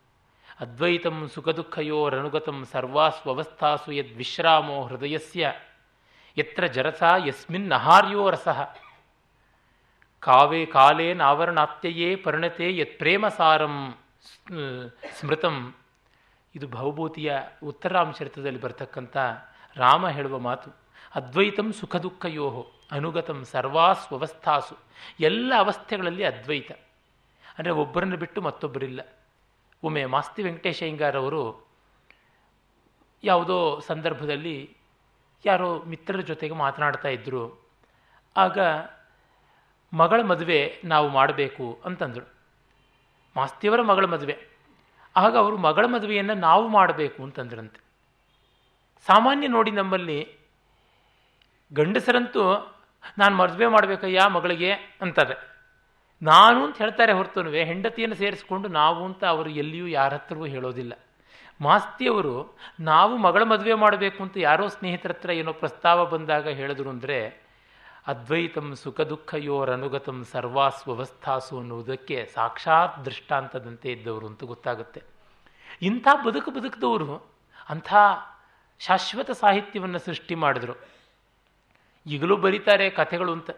[0.61, 5.53] ಅದ್ವೈತಂ ಸುಖ ದುಃಖಯೋರನುಗತಂ ಸರ್ವಾಸ್ವವಸ್ಥಾಸು ಯದ್ವಿಶ್ರಾಮೋ ಹೃದಯಸ್ಯ.
[6.39, 8.59] ಯತ್ರ ಜರಸ ಯಸ್ಮಿನ್ ನಹಾರ್ಯೋ ರಸಃ
[10.23, 13.77] ಕಾವೇ ಕಾಲೇನಾವರಣಾತ್ಯಯೇ ಪರಿಣತೆ ಯತ್ ಪ್ರೇಮಸಾರಂ
[15.19, 15.57] ಸ್ಮೃತಂ
[16.55, 17.31] ಇದು ಭವಭೂತಿಯ
[18.17, 19.17] ಚರಿತ್ರದಲ್ಲಿ ಬರ್ತಕ್ಕಂಥ
[19.77, 20.71] ರಾಮ ಹೇಳುವ ಮಾತು,
[21.15, 22.49] ಅದ್ವೈತಂ ಸುಖ ದುಃಖಯೋ
[22.93, 24.77] ಅನುಗತಂ ಸರ್ವಾಸ್ವಸ್ಥಾಸು
[25.21, 26.71] ಎಲ್ಲ ಅವಸ್ಥೆಗಳಲ್ಲಿ ಅದ್ವೈತ.
[27.59, 29.01] ಅಂದರೆ ಒಬ್ಬರನ್ನು ಬಿಟ್ಟು ಮತ್ತೊಬ್ಬರಿಲ್ಲ.
[29.83, 31.43] ಒಮ್ಮೆ ಮಾಸ್ತಿ ವೆಂಕಟೇಶ ಅಯ್ಯಂಗಾರವರು
[33.25, 34.57] ಯಾವುದೋ ಸಂದರ್ಭದಲ್ಲಿ
[35.47, 37.69] ಯಾರೋ ಮಿತ್ರರ ಜೊತೆಗೆ ಮಾತನಾಡ್ತಾ ಇದ್ದರು
[38.37, 38.59] ಆಗ
[39.93, 42.35] ಮಗಳ ಮದುವೆ ನಾವು ಮಾಡಬೇಕು ಅಂತಂದರು.
[43.37, 44.49] ಮಾಸ್ತಿಯವರ ಮಗಳ ಮದುವೆ.
[45.17, 47.81] ಆಗ ಅವರು ಮಗಳ ಮದುವೆಯನ್ನು ನಾವು ಮಾಡಬೇಕು ಅಂತಂದ್ರಂತೆ.
[49.07, 50.39] ಸಾಮಾನ್ಯ ನೋಡಿ ನಮ್ಮಲ್ಲಿ
[51.73, 52.75] ಗಂಡಸರಂತೂ
[53.19, 55.59] ನಾನು ಮದುವೆ ಮಾಡಬೇಕಯ್ಯ ಮಗಳಿಗೆ ಅಂತಾರೆ.
[56.23, 60.93] ನಾನು ಅಂತ ಹೇಳ್ತಾರೆ ಹೊರತುನುವೆ ಹೆಂಡತಿಯನ್ನು ಸೇರಿಸ್ಕೊಂಡು ನಾವು ಅಂತ ಅವರು ಎಲ್ಲಿಯೂ ಯಾರ ಹತ್ರವೂ ಹೇಳೋದಿಲ್ಲ.
[61.61, 67.49] ಮಾಸ್ತಿಯವರು ನಾವು ಮಗಳ ಮದುವೆ ಮಾಡಬೇಕು ಅಂತ ಯಾರೋ ಸ್ನೇಹಿತರ ಹತ್ರ ಏನೋ ಪ್ರಸ್ತಾವ ಬಂದಾಗ ಹೇಳಿದ್ರು ಅಂದರೆ,
[68.07, 75.03] ಅದ್ವೈತಂ ಸುಖ ದುಃಖಯೋರನುಗತಂ ಸರ್ವಾಸ್ವವಸ್ಥಾಸು ಅನ್ನುವುದಕ್ಕೆ ಸಾಕ್ಷಾತ್ ದೃಷ್ಟಾಂತದಂತೆ ಇದ್ದವರು ಅಂತ ಗೊತ್ತಾಗುತ್ತೆ.
[75.83, 77.29] ಇಂಥ ಬದುಕು ಬದುಕಿದವರು
[77.69, 77.95] ಅಂಥ
[78.81, 80.75] ಶಾಶ್ವತ ಸಾಹಿತ್ಯವನ್ನು ಸೃಷ್ಟಿ ಮಾಡಿದ್ರು.
[82.07, 83.51] ಈಗಲೂ ಬರೀತಾರೆ ಕಥೆಗಳು ಅಂತ.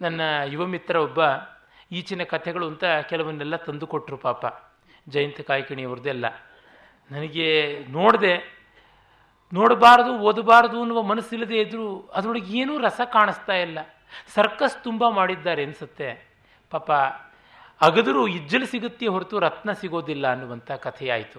[0.00, 1.20] ನನ್ನ ಯುವ ಮಿತ್ರ ಒಬ್ಬ
[1.92, 4.46] ಈಚಿನ ಕಥೆಗಳು ಅಂತ ಕೆಲವನ್ನೆಲ್ಲ ತಂದು ಕೊಟ್ಟರು ಪಾಪ.
[5.08, 6.26] ಜಯಂತ ಕಾಯ್ಕಿಣಿಯವ್ರದ್ದೆಲ್ಲ.
[7.12, 7.48] ನನಗೆ
[7.88, 8.34] ನೋಡಿದೆ,
[9.52, 13.78] ನೋಡಬಾರದು, ಓದಬಾರದು ಅನ್ನುವ ಮನಸ್ಸಿಲ್ಲದೆ ಇದ್ದರೂ ಅದರೊಳಗೆ ಏನೂ ರಸ ಕಾಣಿಸ್ತಾ ಇಲ್ಲ.
[14.34, 16.08] ಸರ್ಕಸ್ ತುಂಬ ಮಾಡಿದ್ದಾರೆ ಅನಿಸುತ್ತೆ.
[16.72, 16.90] ಪಾಪ,
[17.80, 21.38] ಅಗದರೂ ಇಜ್ಜಲು ಸಿಗುತ್ತೆ ಹೊರತು ರತ್ನ ಸಿಗೋದಿಲ್ಲ ಅನ್ನುವಂಥ ಕಥೆಯಾಯಿತು.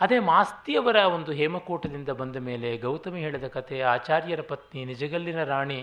[0.00, 5.80] ಅದೇ ಮಾಸ್ತಿಯವರ ಒಂದು ಹೇಮಕೂಟದಿಂದ ಬಂದ ಮೇಲೆ ಗೌತಮಿ ಹೇಳಿದ ಕಥೆ, ಆಚಾರ್ಯರ ಪತ್ನಿ ನಿಜಗಲ್ಲಿನ ರಾಣಿ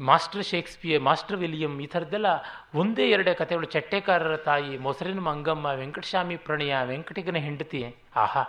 [0.00, 2.26] ಮಾಸ್ಟರ್ ಶೇಕ್ಸ್ಪಿಯರ್, ಮಾಸ್ಟರ್ ವಿಲಿಯಂ, ಈ ಥರದ್ದೆಲ್ಲ
[2.74, 3.66] ಒಂದೇ ಎರಡೇ ಕಥೆಗಳು.
[3.66, 7.96] ಚಟ್ಟೆಕಾರರ ತಾಯಿ ಮೊಸರಿನ ಮಂಗಮ್ಮ, ವೆಂಕಟಸ್ವಾಮಿ ಪ್ರಣಯ, ವೆಂಕಟಿಗನ ಹೆಂಡತಿ.
[8.16, 8.42] ಆಹಾ,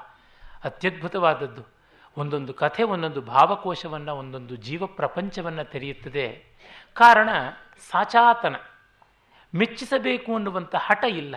[0.63, 1.73] ಅತ್ಯದ್ಭುತವಾದದ್ದು.
[2.17, 6.45] ಒಂದೊಂದು ಕಥೆ ಒಂದೊಂದು ಭಾವಕೋಶವನ್ನು, ಒಂದೊಂದು ಜೀವ ಪ್ರಪಂಚವನ್ನು ತೆರೆಯುತ್ತದೆ.
[6.93, 7.29] ಕಾರಣ,
[7.91, 8.56] ಸಾಚಾತನ.
[9.56, 11.36] ಮೆಚ್ಚಿಸಬೇಕು ಅನ್ನುವಂಥ ಹಠ ಇಲ್ಲ.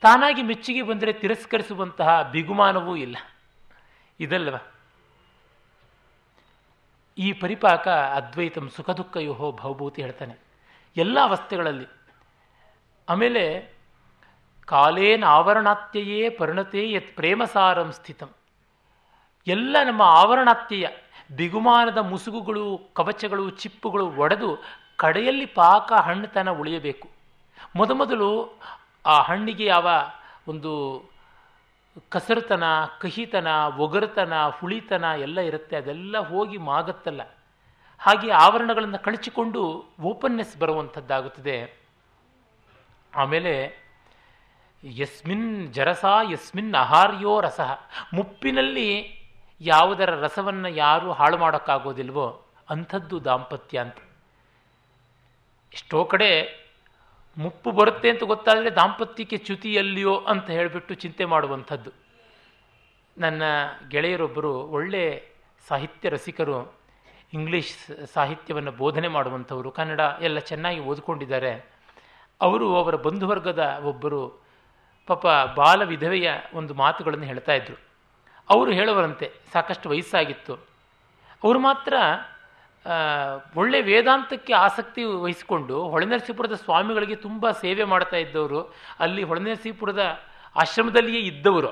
[0.00, 3.16] ತಾನಾಗಿ ಮೆಚ್ಚುಗೆ ಬಂದರೆ ತಿರಸ್ಕರಿಸುವಂತಹ ಬಿಗುಮಾನವೂ ಇಲ್ಲ.
[4.20, 4.56] ಇದಲ್ವ?
[7.18, 10.36] ಈ ಪರಿಪಾಕ ಅದ್ವೈತಂ ಸುಖ ದುಃಖ ಯೋಹೋ ಭವಭೂತಿ ಹೇಳ್ತಾನೆ.
[10.96, 11.86] ಎಲ್ಲ ಅವಸ್ಥೆಗಳಲ್ಲಿ.
[13.08, 13.74] ಆಮೇಲೆ,
[14.64, 18.30] ಕಾಲೇನ ಆವರಣಾತ್ಯಯೇ ಪರಿಣತೆ ಯತ್ ಪ್ರೇಮಸಾರಂ ಸ್ಥಿತಂ.
[19.46, 20.86] ಎಲ್ಲ ನಮ್ಮ ಆವರಣಾತ್ಯಯ,
[21.36, 24.62] ಬಿಗುಮಾನದ ಮುಸುಗುಗಳು, ಕವಚಗಳು, ಚಿಪ್ಪುಗಳು ಒಡೆದು
[24.96, 27.08] ಕಡೆಯಲ್ಲಿ ಪಾಕ ಹಣ್ಣುತನ ಉಳಿಯಬೇಕು.
[27.76, 28.60] ಮೊದಮೊದಲು
[29.06, 29.88] ಆ ಹಣ್ಣಿಗೆ ಯಾವ
[30.48, 31.02] ಒಂದು
[32.08, 32.64] ಕಸರುತನ
[33.00, 35.76] ಕಹಿತನ, ಒಗರ್ತನ, ಹುಳಿತನ ಎಲ್ಲ ಇರುತ್ತೆ.
[35.76, 37.22] ಅದೆಲ್ಲ ಹೋಗಿ ಮಾಗತ್ತಲ್ಲ.
[37.98, 41.76] ಹಾಗೆ ಆವರಣಗಳನ್ನು ಕಳಚಿಕೊಂಡು ಓಪನ್ನೆಸ್ ಬರುವಂಥದ್ದಾಗುತ್ತದೆ.
[43.16, 43.86] ಆಮೇಲೆ,
[44.84, 47.60] ಯಸ್ಮಿನ್ ಜರಸ, ಯಸ್ಮಿನ್ ಅಹಾರ್ಯೋ ರಸ.
[48.14, 49.16] ಮುಪ್ಪಿನಲ್ಲಿ
[49.60, 52.46] ಯಾವುದರ ರಸವನ್ನು ಯಾರೂ ಹಾಳು ಮಾಡೋಕ್ಕಾಗೋದಿಲ್ವೋ?
[52.70, 53.96] ಅಂಥದ್ದು ದಾಂಪತ್ಯ ಅಂತ.
[55.72, 56.65] ಎಷ್ಟೋ ಕಡೆ
[57.38, 61.90] ಮುಪ್ಪು ಬರುತ್ತೆ ಅಂತ ಗೊತ್ತಾದರೆ ದಾಂಪತ್ಯಕ್ಕೆ ಚ್ಯುತಿಯಲ್ಲಿಯೋ ಅಂತ ಹೇಳಿಬಿಟ್ಟು ಚಿಂತೆ ಮಾಡುವಂಥದ್ದು.
[63.18, 63.42] ನನ್ನ
[63.88, 65.28] ಗೆಳೆಯರೊಬ್ಬರು ಒಳ್ಳೆ
[65.68, 66.74] ಸಾಹಿತ್ಯ ರಸಿಕರು,
[67.32, 71.70] ಇಂಗ್ಲೀಷ್ ಸಾಹಿತ್ಯವನ್ನು ಬೋಧನೆ ಮಾಡುವಂಥವರು, ಕನ್ನಡ ಎಲ್ಲ ಚೆನ್ನಾಗಿ ಓದ್ಕೊಂಡಿದ್ದಾರೆ.
[72.40, 74.46] ಅವರು ಅವರ ಬಂಧುವರ್ಗದ ಒಬ್ಬರು
[75.06, 77.80] ಪಾಪ ಬಾಲ ವಿಧವೆಯ ಒಂದು ಮಾತುಗಳನ್ನು ಹೇಳ್ತಾ ಇದ್ರು.
[78.50, 80.54] ಅವರು ಹೇಳುವರಂತೆ ಸಾಕಷ್ಟು ವಯಸ್ಸಾಗಿತ್ತು.
[81.44, 81.94] ಅವರು ಮಾತ್ರ
[83.58, 88.60] ಒಳ್ಳೆ ವೇದಾಂತಕ್ಕೆ ಆಸಕ್ತಿ ವಹಿಸಿಕೊಂಡು ಹೊಳೆನರಸೀಪುರದ ಸ್ವಾಮಿಗಳಿಗೆ ತುಂಬ ಸೇವೆ ಮಾಡ್ತಾ ಇದ್ದವರು,
[89.00, 90.02] ಅಲ್ಲಿ ಹೊಳೆನರಸೀಪುರದ
[90.56, 91.70] ಆಶ್ರಮದಲ್ಲಿಯೇ ಇದ್ದವರು.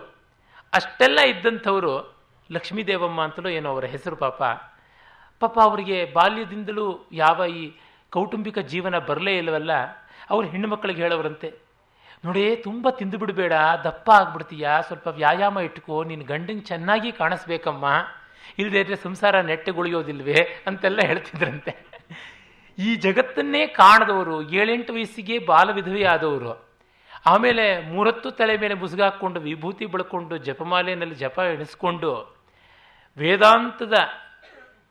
[0.72, 1.92] ಅಷ್ಟೆಲ್ಲ ಇದ್ದಂಥವರು
[2.50, 4.42] ಲಕ್ಷ್ಮೀದೇವಮ್ಮ ಅಂತಲೂ ಏನೋ ಅವರ ಹೆಸರು ಪಾಪ.
[5.42, 7.62] ಪಾಪ ಅವರಿಗೆ ಬಾಲ್ಯದಿಂದಲೂ ಯಾವ ಈ
[8.12, 9.72] ಕೌಟುಂಬಿಕ ಜೀವನ ಬರಲೇ ಇಲ್ಲವಲ್ಲ,
[10.30, 11.48] ಅವರು ಹೆಣ್ಣು ಮಕ್ಕಳಿಗೆ ಹೇಳೋರಂತೆ,
[12.24, 17.86] ನೋಡಿ, ತುಂಬ ತಿಂದು ಬಿಡಬೇಡ, ದಪ್ಪ ಆಗ್ಬಿಡ್ತೀಯ, ಸ್ವಲ್ಪ ವ್ಯಾಯಾಮ ಇಟ್ಕೋ ನಿನ್ನ ಗಂಡಂಗೆ ಚೆನ್ನಾಗಿ ಕಾಣಿಸ್ಬೇಕಮ್ಮ.
[18.58, 21.72] ಇಲ್ಲದೇ ಇದ್ರೆ ಸಂಸಾರ ನೆಟ್ಟಗುಳಿಯೋದಿಲ್ವೇ ಅಂತೆಲ್ಲ ಹೇಳ್ತಿದ್ರಂತೆ.
[22.78, 26.64] ಈ ಜಗತ್ತನ್ನೇ ಕಾಣದವರು, ಏಳೆಂಟು ವಯಸ್ಸಿಗೆ ಬಾಲ ವಿಧವೆ ಆದವರು
[27.26, 32.36] ಆಮೇಲೆ ಮೂರತ್ತು ತಲೆ ಮೇಲೆ ಮುಸುಗಾಕೊಂಡು ವಿಭೂತಿ ಬಳಕೊಂಡು ಜಪಮಾಲೆಯಲ್ಲಿ ಜಪ ಎಣಿಸ್ಕೊಂಡು
[33.18, 33.94] ವೇದಾಂತದ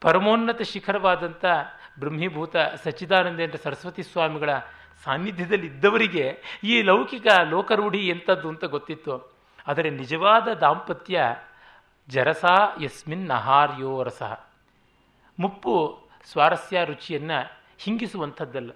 [0.02, 1.46] ಪರಮೋನ್ನತ ಶಿಖರವಾದಂಥ
[2.00, 4.50] ಬ್ರಹ್ಮೀಭೂತ ಸಚ್ಚಿದಾನಂದೇಂದ್ರ ಸರಸ್ವತಿ ಸ್ವಾಮಿಗಳ
[5.04, 9.34] ಸಾನ್ನಿಧ್ಯದಲ್ಲಿ ಇದ್ದವರಿಗೆ ಈ ಲೌಕಿಕ ಲೋಕರೂಢಿ ಎಂಥದ್ದು ಅಂತ ಗೊತ್ತಿತ್ತು.
[9.68, 11.22] ಆದರೆ ನಿಜವಾದ ದಾಂಪತ್ಯ
[12.10, 12.46] ಜರಸ
[12.82, 14.24] ಯಸ್ಮಿನ್ ನಹಾರ್ಯೋ ರಸ.
[15.40, 18.72] ಮುಪ್ಪು ಸ್ವಾರಸ್ಯ ರುಚಿಯನ್ನು ಹಿಂಗಿಸುವಂಥದ್ದಲ್ಲ.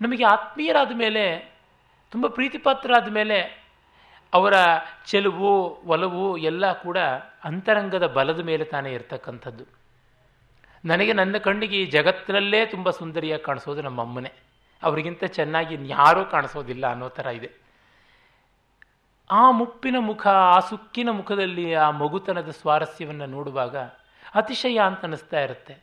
[0.00, 1.54] ನಮಗೆ ಆತ್ಮೀಯರಾದ ಮೇಲೆ,
[2.10, 3.64] ತುಂಬ ಪ್ರೀತಿಪಾತ್ರರಾದ ಮೇಲೆ
[4.34, 4.54] ಅವರ
[5.06, 6.98] ಚೆಲುವು, ಒಲವು ಎಲ್ಲ ಕೂಡ
[7.44, 9.64] ಅಂತರಂಗದ ಬಲದ ಮೇಲೆ ತಾನೇ ಇರತಕ್ಕಂಥದ್ದು.
[10.84, 14.32] ನನಗೆ ನನ್ನ ಕಣ್ಣಿಗೆ ಈ ಜಗತ್ತಿನಲ್ಲೇ ತುಂಬ ಸುಂದರಿಯಾಗಿ ಕಾಣಿಸೋದು ನಮ್ಮ ಅಮ್ಮನೇ.
[14.82, 17.61] ಅವರಿಗಿಂತ ಚೆನ್ನಾಗಿ ಯಾರೂ ಕಾಣಿಸೋದಿಲ್ಲ ಅನ್ನೋ ಥರ ಇದೆ.
[19.34, 23.76] ಆ ಮುಪ್ಪಿನ ಮುಖ, ಆ ಸುಕ್ಕಿನ ಮುಖದಲ್ಲಿ ಆ ಮಗುತನದ ಸ್ವಾರಸ್ಯವನ್ನು ನೋಡುವಾಗ
[24.34, 25.74] ಅತಿಶಯ ಅಂತ ಅನ್ನಿಸ್ತಾ ಇರುತ್ತೆ.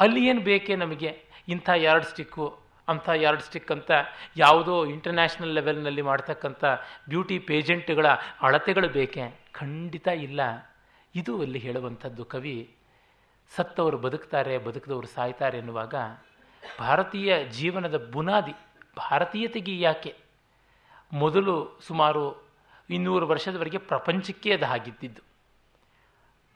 [0.00, 1.24] ಅಲ್ಲಿ ಏನು ಬೇಕೇ ನಮಗೆ?
[1.48, 3.90] ಇಂಥ ಯಾರ್ಡ್ ಸ್ಟಿಕ್ಕು, ಅಂಥ ಯಾರ್ಡ್ ಸ್ಟಿಕ್ ಅಂತ
[4.36, 6.64] ಯಾವುದೋ ಇಂಟರ್ನ್ಯಾಷನಲ್ ಲೆವೆಲ್ನಲ್ಲಿ ಮಾಡ್ತಕ್ಕಂಥ
[7.08, 8.06] ಬ್ಯೂಟಿ ಪೇಜೆಂಟ್ಗಳ
[8.42, 9.40] ಅಳತೆಗಳು ಬೇಕೆ?
[9.52, 10.40] ಖಂಡಿತ ಇಲ್ಲ.
[11.14, 12.24] ಇದು ಅಲ್ಲಿ ಹೇಳುವಂಥದ್ದು.
[12.24, 12.76] ಕವಿ
[13.56, 15.94] ಸತ್ತವರು ಬದುಕ್ತಾರೆ, ಬದುಕಿದವರು ಸಾಯ್ತಾರೆ ಎನ್ನುವಾಗ
[16.80, 18.52] ಭಾರತೀಯ ಜೀವನದ ಬುನಾದಿ,
[18.96, 20.14] ಭಾರತೀಯತೆಗೆ ಯಾಕೆ?
[21.12, 22.43] ಮೊದಲು ಸುಮಾರು
[22.90, 25.22] ಇನ್ನೂರು ವರ್ಷದವರೆಗೆ ಪ್ರಪಂಚಕ್ಕೆ ಅದು ಆಗಿದ್ದಿದ್ದು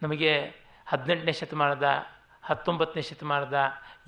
[0.03, 0.45] ನಮಗೆ
[0.87, 1.89] ಹದಿನೆಂಟನೇ ಶತಮಾನದ,
[2.43, 3.59] ಹತ್ತೊಂಬತ್ತನೇ ಶತಮಾನದ,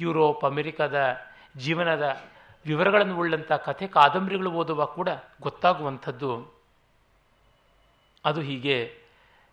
[0.00, 1.16] ಯುರೋಪ್, ಅಮೆರಿಕದ
[1.56, 2.22] ಜೀವನದ
[2.66, 5.08] ವಿವರಗಳನ್ನು ಉಳ್ಳಂಥ ಕಥೆ, ಕಾದಂಬರಿಗಳು ಓದುವಾಗ ಕೂಡ
[5.40, 6.60] ಗೊತ್ತಾಗುವಂಥದ್ದು.
[8.24, 9.02] ಅದು ಹೀಗೆ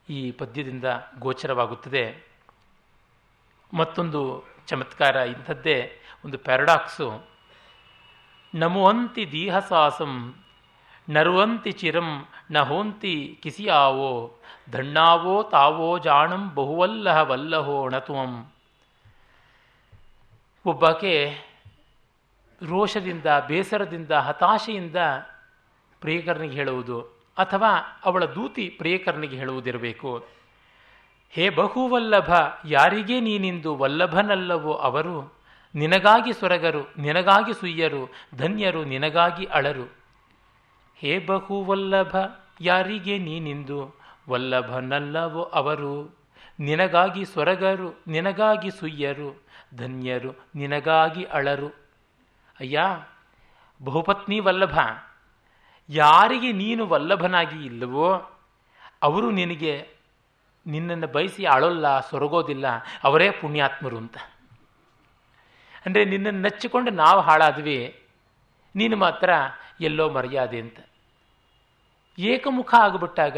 [0.10, 0.86] ಈ ಪದ್ಯದಿಂದ
[1.20, 2.24] ಗೋಚರವಾಗುತ್ತದೆ.
[3.74, 7.24] ಮತ್ತೊಂದು ಚಮತ್ಕಾರ ಇಂಥದ್ದೇ, ಒಂದು ಪ್ಯಾರಡಾಕ್ಸು.
[8.56, 10.44] ನಮೋಂತಿ ದೀಹಸಾಸಂ
[11.10, 14.40] ನರುವಂತಿ ಚಿರಂ ನ ಹೋಂತಿ ಕಿಸಿಯಾವೋ,
[14.72, 18.52] ಧಣ್ಣಾವೋ ತಾವೋ ಜಾಣಂ ಬಹುವಲ್ಲಹ ವಲ್ಲಹೋ ಣತುವಂ.
[20.66, 21.38] ಒಬ್ಬಾಕೆ
[22.70, 24.96] ರೋಷದಿಂದ, ಬೇಸರದಿಂದ, ಹತಾಶೆಯಿಂದ
[26.02, 27.02] ಪ್ರಿಯಕರನಿಗೆ ಹೇಳುವುದು
[27.38, 30.26] ಅಥವಾ ಅವಳ ದೂತಿ ಪ್ರಿಯಕರನಿಗೆ ಹೇಳುವುದಿರಬೇಕು.
[31.30, 32.34] ಹೇ ಬಹುವಲ್ಲಭ,
[32.66, 35.34] ಯಾರಿಗೆ ನೀನಿಂದು ವಲ್ಲಭನಲ್ಲವೋ ಅವರು?
[35.76, 40.07] ನಿನಗಾಗಿ ಸೊರಗರು ನಿನಗಾಗಿ ಸುಯ್ಯರು, ಧನ್ಯರು ನಿನಗಾಗಿ ಅಳರು.
[41.00, 42.16] ಹೇ ಬಹು ವಲ್ಲಭ
[42.62, 43.80] ಯಾರಿಗೆ ನೀನಿಂದು?
[44.30, 45.94] ವಲ್ಲಭನಲ್ಲವೋ ಅವರು?
[46.60, 49.30] ನಿನಗಾಗಿ ಸೊರಗರು ನಿನಗಾಗಿ ಸುಯ್ಯರು,
[49.76, 51.70] ಧನ್ಯರು ನಿನಗಾಗಿ ಅಳರು.
[52.60, 52.80] ಅಯ್ಯ,
[53.82, 54.78] ಬಹುಪತ್ನಿ ವಲ್ಲಭ,
[55.90, 58.10] ಯಾರಿಗೆ ನೀನು ವಲ್ಲಭನಾಗಿ ಇಲ್ಲವೋ?
[59.02, 59.74] ಅವರು ನಿನಗೆ
[60.66, 62.68] ನಿನ್ನನ್ನು ಬಯಸಿ ಅಳೋಲ್ಲ, ಸೊರಗೋದಿಲ್ಲ,
[63.04, 64.18] ಅವರೇ ಪುಣ್ಯಾತ್ಮರು ಅಂತ.
[65.86, 67.80] ಅಂದರೆ ನಿನ್ನನ್ನು ನಚ್ಚಿಕೊಂಡು ನಾವು ಹಾಳಾದ್ವಿ,
[68.76, 69.30] ನೀನು ಮಾತ್ರ
[69.82, 70.80] ಎಲ್ಲೋ ಮರ್ಯಾದೆ ಅಂತ.
[72.18, 73.38] ಏಕಮುಖ ಆಗಿಬಿಟ್ಟಾಗ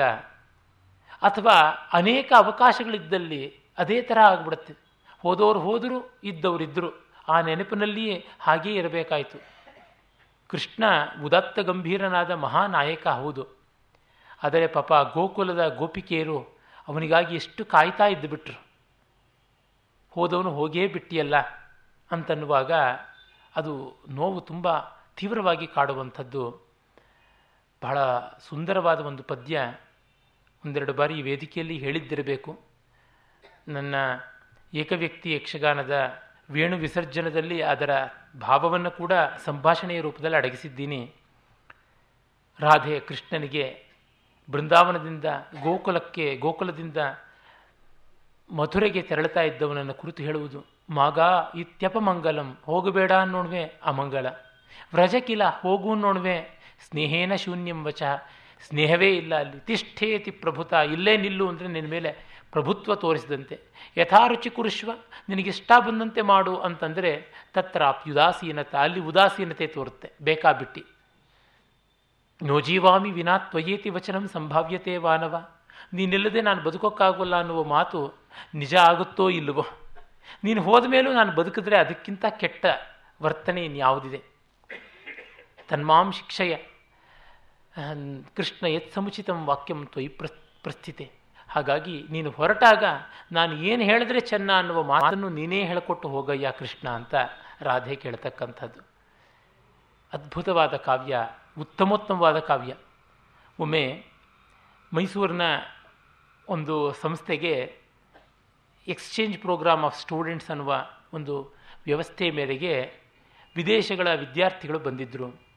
[1.21, 4.75] ಅಥವಾ ಅನೇಕ ಅವಕಾಶಗಳಿದ್ದಲ್ಲಿ ಅದೇ ಥರ ಆಗಿಬಿಡುತ್ತೆ.
[5.19, 9.41] ಹೋದವರು ಹೋದರು ಇದ್ದವರಿದ್ದರು ಆ ನೆನಪಿನಲ್ಲಿಯೇ ಹಾಗೇ ಇರಬೇಕಾಯಿತು.
[10.47, 10.83] ಕೃಷ್ಣ
[11.23, 13.47] ಉದಾತ್ತ ಗಂಭೀರನಾದ ಮಹಾನಾಯಕ ಹೌದು.
[14.43, 18.61] ಆದರೆ ಪಾಪ ಗೋಕುಲದ ಗೋಪಿಕೆಯರು ಅವನಿಗಾಗಿ ಎಷ್ಟು ಕಾಯ್ತಾ ಇದ್ದು ಬಿಟ್ರು
[20.11, 21.37] ಹೋದವನು ಹೋಗೇ ಬಿಟ್ಟಿಯಲ್ಲ
[22.11, 22.71] ಅಂತನ್ನುವಾಗ
[23.55, 24.79] ಅದು ನೋವು ತುಂಬ
[25.15, 26.68] ತೀವ್ರವಾಗಿ ಕಾಡುವಂಥದ್ದು.
[27.83, 27.97] ಬಹಳ
[28.49, 29.59] ಸುಂದರವಾದ ಒಂದು ಪದ್ಯ
[30.65, 32.59] ಒಂದೆರಡು ಬಾರಿ ಈ ವೇದಿಕೆಯಲ್ಲಿ ಹೇಳಿದ್ದಿರಬೇಕು.
[33.67, 33.95] ನನ್ನ
[34.73, 37.89] ಏಕವ್ಯಕ್ತಿ ಯಕ್ಷಗಾನದ ವೇಣು ವಿಸರ್ಜನದಲ್ಲಿ ಅದರ
[38.39, 39.13] ಭಾವವನ್ನು ಕೂಡ
[39.45, 41.13] ಸಂಭಾಷಣೆಯ ರೂಪದಲ್ಲಿ ಅಡಗಿಸಿದ್ದೀನಿ.
[42.59, 43.83] ರಾಧೆ ಕೃಷ್ಣನಿಗೆ
[44.51, 45.25] ಬೃಂದಾವನದಿಂದ
[45.63, 46.97] ಗೋಕುಲಕ್ಕೆ, ಗೋಕುಲದಿಂದ
[48.49, 51.19] ಮಥುರೆಗೆ ತೆರಳುತ್ತಾ ಇದ್ದವನನ್ನು ಕುರಿತು ಹೇಳುವುದು, ಮಾಗ
[51.55, 54.27] ಇತ್ಯಪಮಂಗಲಂ ಹೋಗಬೇಡ ಅನ್ನೋಣ್ವೆ ಅಮಂಗಲ.
[54.93, 58.03] ವ್ರಜಕಿಲ ಹೋಗು ನೋಣ್ವೆ ಸ್ನೇಹೇನ ಶೂನ್ಯಂ ವಚ.
[58.67, 59.59] ಸ್ನೇಹವೇ ಇಲ್ಲ ಅಲ್ಲಿ.
[59.59, 60.73] ತಿಷ್ಠೇತಿ ಪ್ರಭುತ.
[60.73, 63.59] ಇಲ್ಲೇ ನಿಲ್ಲು ಅಂದರೆ ನಿನ್ನ ಮೇಲೆ ಪ್ರಭುತ್ವ ತೋರಿಸಿದಂತೆ.
[63.97, 64.91] ಯಥಾರುಚಿ ಕುರುಶ್ವ
[65.29, 70.11] ನಿನಗಿಷ್ಟ ಬಂದಂತೆ ಮಾಡು ಅಂತಂದರೆ ತತ್ರ ಉದಾಸೀನತೆ ಅಲ್ಲಿ ಉದಾಸೀನತೆ ತೋರುತ್ತೆ.
[70.21, 70.83] ಬೇಕಾಬಿಟ್ಟಿ.
[72.43, 75.47] ನೋಜೀವಾಮಿ ವಿನಾ ತ್ವಯೇತಿ ವಚನಂ ಸಂಭಾವ್ಯತೆ ವಾನವ
[75.93, 78.13] ನೀನಿಲ್ಲದೆ ನಾನು ಬದುಕೋಕ್ಕಾಗೋಲ್ಲ ಅನ್ನುವ ಮಾತು
[78.55, 79.65] ನಿಜ ಆಗುತ್ತೋ ಇಲ್ಲವೋ?
[80.43, 82.65] ನೀನು ಹೋದ ಮೇಲೂ ನಾನು ಬದುಕಿದ್ರೆ ಅದಕ್ಕಿಂತ ಕೆಟ್ಟ
[83.21, 84.38] ವರ್ತನೆ ಇನ್ಯಾವುದಿದೆ?
[85.69, 86.57] ತನ್ಮಾಂ ಶಿಕ್ಷಯ
[88.35, 90.07] ಕೃಷ್ಣ ಎತ್ ಸಮುಚಿತಂ ವಾಕ್ಯಂ ತ್ವಯಿ
[90.63, 91.11] ಪ್ರಸ್ಥಿತೆ
[91.49, 92.83] ಹಾಗಾಗಿ ನೀನು ಹೊರಟಾಗ
[93.31, 97.15] ನಾನು ಏನು ಹೇಳಿದ್ರೆ ಚೆನ್ನ ಅನ್ನುವ ಮಾತನ್ನು ನೀನೇ ಹೇಳಿಕೊಟ್ಟು ಹೋಗಯ್ಯ ಕೃಷ್ಣ ಅಂತ
[97.61, 98.81] ರಾಧೆ ಕೇಳ್ತಕ್ಕಂಥದ್ದು.
[100.13, 101.29] ಅದ್ಭುತವಾದ ಕಾವ್ಯ,
[101.59, 102.75] ಉತ್ತಮೋತ್ತಮವಾದ ಕಾವ್ಯ.
[103.59, 104.05] ಒಮ್ಮೆ
[104.93, 105.41] ಮೈಸೂರಿನ
[106.47, 107.77] ಒಂದು ಸಂಸ್ಥೆಗೆ
[108.87, 111.53] ಎಕ್ಸ್ಚೇಂಜ್ ಪ್ರೋಗ್ರಾಮ್ ಆಫ್ ಸ್ಟೂಡೆಂಟ್ಸ್ ಅನ್ನುವ ಒಂದು
[111.85, 112.93] ವ್ಯವಸ್ಥೆ ಮೇರೆಗೆ
[113.55, 115.48] ವಿದೇಶಗಳ ವಿದ್ಯಾರ್ಥಿಗಳು ಬಂದಿದ್ದರು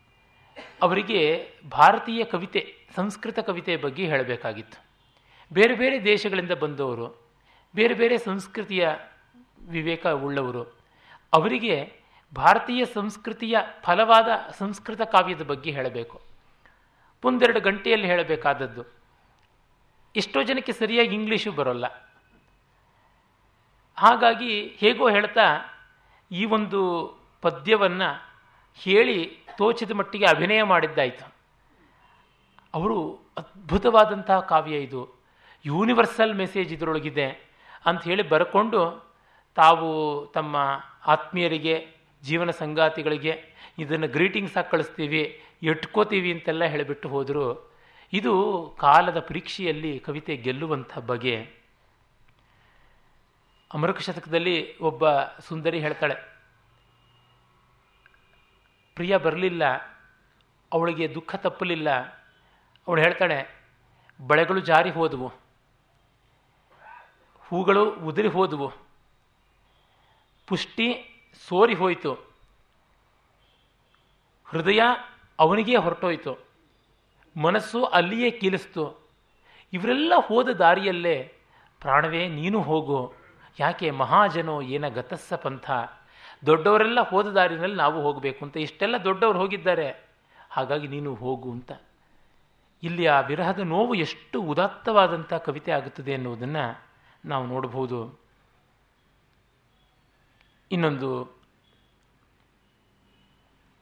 [0.82, 4.84] ಅವರಿಗೆ ಭಾರತೀಯ ಕವಿತೆ, ಸಂಸ್ಕೃತ ಕವಿತೆ ಬಗ್ಗೆ ಹೇಳಬೇಕಾಗಿತ್ತು.
[5.52, 7.30] ಬೇರೆ ಬೇರೆ ದೇಶಗಳಿಂದ ಬಂದವರು,
[7.74, 8.88] ಬೇರೆ ಬೇರೆ ಸಂಸ್ಕೃತಿಯ
[9.68, 10.62] ವಿವೇಕ ಉಳ್ಳವರು,
[11.32, 11.92] ಅವರಿಗೆ
[12.34, 16.20] ಭಾರತೀಯ ಸಂಸ್ಕೃತಿಯ ಫಲವಾದ ಸಂಸ್ಕೃತ ಕಾವ್ಯದ ಬಗ್ಗೆ ಹೇಳಬೇಕು.
[17.24, 18.84] ಒಂದೆರಡು ಗಂಟೆಯಲ್ಲಿ ಹೇಳಬೇಕಾದದ್ದು.
[20.16, 21.86] ಎಷ್ಟೋ ಜನಕ್ಕೆ ಸರಿಯಾಗಿ ಇಂಗ್ಲೀಷು ಬರೋಲ್ಲ.
[23.96, 25.42] ಹಾಗಾಗಿ ಹೇಗೋ ಹೇಳ್ತಾ
[26.32, 28.31] ಈ ಒಂದು ಪದ್ಯವನ್ನು
[28.74, 31.34] ಹೇಳಿ ತೋಚಿದ ಮಟ್ಟಿಗೆ ಅಭಿನಯ ಮಾಡಿದ್ದಾಯಿತು.
[32.74, 35.14] ಅವರು ಅದ್ಭುತವಾದಂತಹ ಕಾವ್ಯ ಇದು.
[35.64, 37.26] ಯೂನಿವರ್ಸಲ್ ಮೆಸೇಜ್ ಇದರೊಳಗಿದೆ
[37.86, 39.12] ಅಂತ ಹೇಳಿ ಬರ್ಕೊಂಡು
[39.54, 39.88] ತಾವು
[40.26, 40.56] ತಮ್ಮ
[41.06, 41.86] ಆತ್ಮೀಯರಿಗೆ,
[42.22, 47.72] ಜೀವನ ಸಂಗಾತಿಗಳಿಗೆ ಇದನ್ನು ಗ್ರೀಟಿಂಗ್ಸ್ ಆಗಿ ಕಳಿಸ್ತೀವಿ, ಎಟ್ಕೋತೀವಿ ಅಂತೆಲ್ಲ ಹೇಳಿಬಿಟ್ಟು ಹೋದರು.
[48.12, 48.32] ಇದು
[48.80, 51.62] ಕಾಲದ ಪರೀಕ್ಷೆಯಲ್ಲಿ ಕವಿತೆ ಗೆಲ್ಲುವಂಥ ಬಗೆ.
[53.74, 56.31] ಅಮೃತ ಶತಕದಲ್ಲಿ ಒಬ್ಬ ಸುಂದರಿ ಹೇಳ್ತಾಳೆ
[58.94, 59.64] ಪ್ರಿಯ ಬರಲಿಲ್ಲ,
[60.72, 61.90] ಅವಳಿಗೆ ದುಃಖ ತಪ್ಪಲಿಲ್ಲ.
[62.88, 63.68] ಅವಳು ಹೇಳ್ತಾಳೆ,
[64.20, 65.32] ಬಳೆಗಳು ಜಾರಿ ಹೋದವು.
[67.48, 68.72] ಹೂಗಳು ಉದುರಿ ಹೋದವು.
[70.46, 70.88] ಪುಷ್ಟಿ
[71.48, 72.12] ಸೋರಿ ಹೋಯಿತು.
[74.44, 74.80] ಹೃದಯ
[75.38, 76.32] ಅವನಿಗೇ ಹೊರಟೋಯ್ತು.
[77.36, 79.10] ಮನಸ್ಸು ಅಲ್ಲಿಯೇ ಕೀಲಿಸ್ತು.
[79.72, 81.34] ಇವರೆಲ್ಲ ಹೋದ ದಾರಿಯಲ್ಲೇ
[81.80, 83.14] ಪ್ರಾಣವೇ ನೀನು ಹೋಗು.
[83.60, 85.70] ಯಾಕೆ ಮಹಾಜನೋ ಏನ ಗತಸ್ಸ ಪಂಥ?
[86.46, 90.08] ದೊಡ್ಡವರೆಲ್ಲ ಹೋದ ದಾರಿನಲ್ಲಿ ನಾವು ಹೋಗಬೇಕು ಅಂತ ಇಷ್ಟೆಲ್ಲ ದೊಡ್ಡವರು ಹೋಗಿದ್ದಾರೆ.
[90.50, 91.72] ಹಾಗಾಗಿ ನೀನು ಹೋಗು ಅಂತ.
[92.82, 96.82] ಇಲ್ಲಿ ಆ ವಿರಹದ ನೋವು ಎಷ್ಟು ಉದಾತ್ತವಾದಂಥ ಕವಿತೆ ಆಗುತ್ತದೆ ಎನ್ನುವುದನ್ನು
[97.24, 98.20] ನಾವು ನೋಡಬಹುದು.
[100.72, 101.40] ಇನ್ನೊಂದು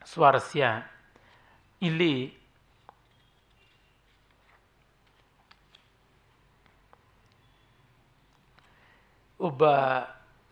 [0.04, 0.66] ಸ್ವಾರಸ್ಯ.
[1.82, 2.40] ಇಲ್ಲಿ
[9.40, 9.70] ಒಬ್ಬ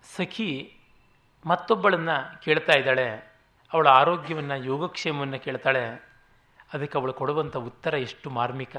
[0.03, 0.78] ಸಖಿ
[1.47, 3.33] ಮತ್ತೊಬ್ಬಳನ್ನು ಕೇಳ್ತಾ ಇದ್ದಾಳೆ.
[3.73, 6.09] ಅವಳ ಆರೋಗ್ಯವನ್ನು, ಯೋಗಕ್ಷೇಮವನ್ನು ಕೇಳ್ತಾಳೆ.
[6.73, 8.77] ಅದಕ್ಕೆ ಅವಳು ಕೊಡುವಂಥ ಉತ್ತರ ಎಷ್ಟು ಮಾರ್ಮಿಕ.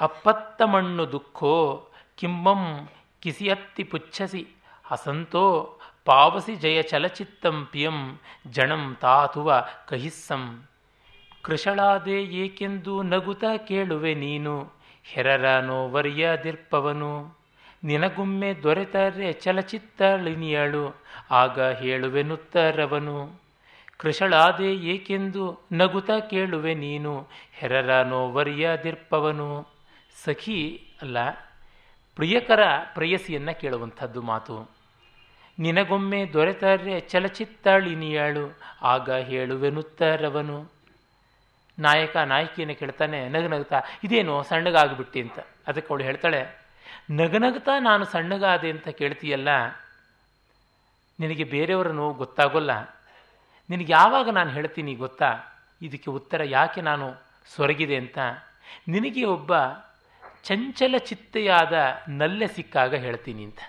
[0.00, 2.88] ಅಪ್ಪತ್ತ ಮಣ್ಣು ದುಃಖೋ, ಕಿಂಬಂ
[3.20, 4.46] ಕಿಸಿಯತ್ತಿ ಪುಚ್ಛಸಿ
[4.84, 10.68] ಹಸಂತೋ ಪಾವಸಿ ಜಯ ಚಲಚಿತ್ತಂ ಪಿಯಂ, ಜಣಂ ತಾತುವ ಕಹಿಸ್ಸಂ.
[11.42, 14.72] ಕೃಷಳಾದೆ ಏಕೆಂದು ನಗುತ ಕೇಳುವೆ ನೀನು,
[15.04, 17.39] ಹೆರರ ನೋವರ್ಯದಿರ್ಪವನು
[17.84, 23.40] ನಿನಗೊಮ್ಮೆ ದೊರೆತರೆ ಚಲಚಿತ್ತಳಿನಿಯಳು ಆಗ ಹೇಳುವೆನುತ್ತರವನು
[23.96, 29.68] ಕೃಷಳಾದೆ ಏಕೆಂದು ನಗುತ ಕೇಳುವೆ ನೀನು, ಹೆರರ ನೋವರಿಯದಿರ್ಪವನು.
[30.24, 31.30] ಸಖಿ ಅಲ್ಲ,
[32.14, 32.60] ಪ್ರಿಯಕರ
[32.94, 34.70] ಪ್ರೇಯಸಿಯನ್ನು ಕೇಳುವಂಥದ್ದು ಮಾತು.
[35.58, 40.72] ನಿನಗೊಮ್ಮೆ ದೊರೆತರೆ ಚಲಚಿತ್ತಳಿನಿಯಳು ಆಗ ಹೇಳುವೆನುತ್ತರವನು
[41.78, 45.38] ನಾಯಕ ನಾಯಕಿಯನ್ನು ಕೇಳ್ತಾನೆ, ನಗು ನಗುತ್ತಾ, ಇದೇನು ಸಣ್ಣಗಾಗ್ಬಿಟ್ಟಿ ಅಂತ.
[45.66, 46.59] ಅದಕ್ಕೆ ಅವಳು ಹೇಳ್ತಾಳೆ
[47.20, 49.50] ನಗನಗ್ತಾ ನಾನು ಸಣ್ಣಗಾದೆ ಅಂತ ಕೇಳ್ತೀಯಲ್ಲ,
[51.18, 52.72] ನಿನಗೆ ಬೇರೆಯವರ ನೋವು ಗೊತ್ತಾಗೋಲ್ಲ.
[53.70, 55.30] ನಿನಗೆ ಯಾವಾಗ ನಾನು ಹೇಳ್ತೀನಿ ಗೊತ್ತಾ?
[55.82, 57.06] ಇದಕ್ಕೆ ಉತ್ತರ ಯಾಕೆ ನಾನು
[57.54, 58.18] ಸೊರಗಿದೆ ಅಂತ.
[58.88, 59.52] ನಿನಗೆ ಒಬ್ಬ
[60.48, 61.74] ಚಂಚಲ ಚಿತ್ತೆಯಾದ
[62.20, 63.60] ನಲ್ಲೆ ಸಿಕ್ಕಾಗ ಹೇಳ್ತೀನಿ ಅಂತ.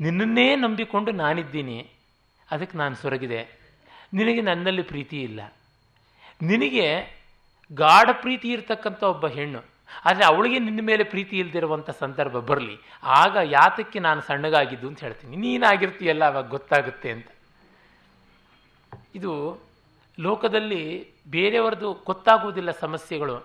[0.00, 1.78] ನಿನ್ನನ್ನೇ ನಂಬಿಕೊಂಡು ನಾನಿದ್ದೀನಿ.
[2.48, 3.40] ಅದಕ್ಕೆ ನಾನು ಸೊರಗಿದೆ.
[4.18, 5.40] ನಿನಗೆ ನನ್ನಲ್ಲಿ ಪ್ರೀತಿ ಇಲ್ಲ.
[6.42, 6.86] ನಿನಗೆ
[7.70, 9.60] ಗಾಢ ಪ್ರೀತಿ ಇರತಕ್ಕಂಥ ಒಬ್ಬ ಹೆಣ್ಣು.
[10.04, 12.76] ಆದರೆ ಅವಳಿಗೆ ನಿನ್ನ ಮೇಲೆ ಪ್ರೀತಿ ಇಲ್ದಿರುವಂಥ ಸಂದರ್ಭ ಬರಲಿ.
[13.02, 15.36] ಆಗ ಯಾತಕ್ಕೆ ನಾನು ಸಣ್ಣಗಾಗಿದ್ದು ಅಂತ ಹೇಳ್ತೀನಿ.
[15.36, 17.26] ನೀನಾಗಿರ್ತೀಯಲ್ಲ, ಅವಾಗ ಗೊತ್ತಾಗುತ್ತೆ ಅಂತ.
[19.14, 19.58] ಇದು
[20.20, 20.82] ಲೋಕದಲ್ಲಿ
[21.30, 23.36] ಬೇರೆಯವರದು ಗೊತ್ತಾಗುವುದಿಲ್ಲ ಸಮಸ್ಯೆಗಳು.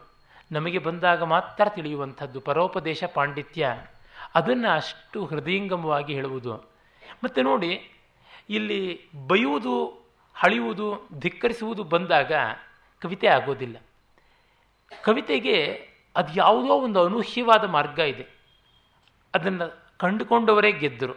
[0.52, 2.40] ನಮಗೆ ಬಂದಾಗ ಮಾತ್ರ ತಿಳಿಯುವಂಥದ್ದು.
[2.40, 3.78] ಪರೋಪದೇಶ ಪಾಂಡಿತ್ಯ,
[4.36, 6.56] ಅದನ್ನು ಅಷ್ಟು ಹೃದಯಂಗಮವಾಗಿ ಹೇಳುವುದು.
[7.24, 7.92] ಮತ್ತು ನೋಡಿ,
[8.50, 9.74] ಇಲ್ಲಿ ಬೈಯುವುದು
[10.36, 12.32] ಹಳೆಯುವುದು ಧಿಕ್ಕರಿಸುವುದು ಬಂದಾಗ
[13.02, 13.78] ಕವಿತೆ ಆಗೋದಿಲ್ಲ.
[15.04, 18.28] ಕವಿತೆಗೆ ಅದು ಯಾವುದೋ ಒಂದು ಅನೂಹ್ಯವಾದ ಮಾರ್ಗ ಇದೆ.
[19.36, 21.14] ಅದನ್ನು ಕಂಡುಕೊಂಡವರೇ ಗೆದ್ದರು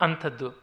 [0.00, 0.62] ಅಂಥದ್ದು.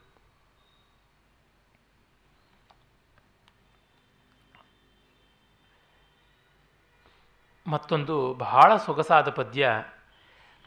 [7.67, 9.83] ಮತ್ತೊಂದು ಬಹಳ ಸೊಗಸಾದ ಪದ್ಯ,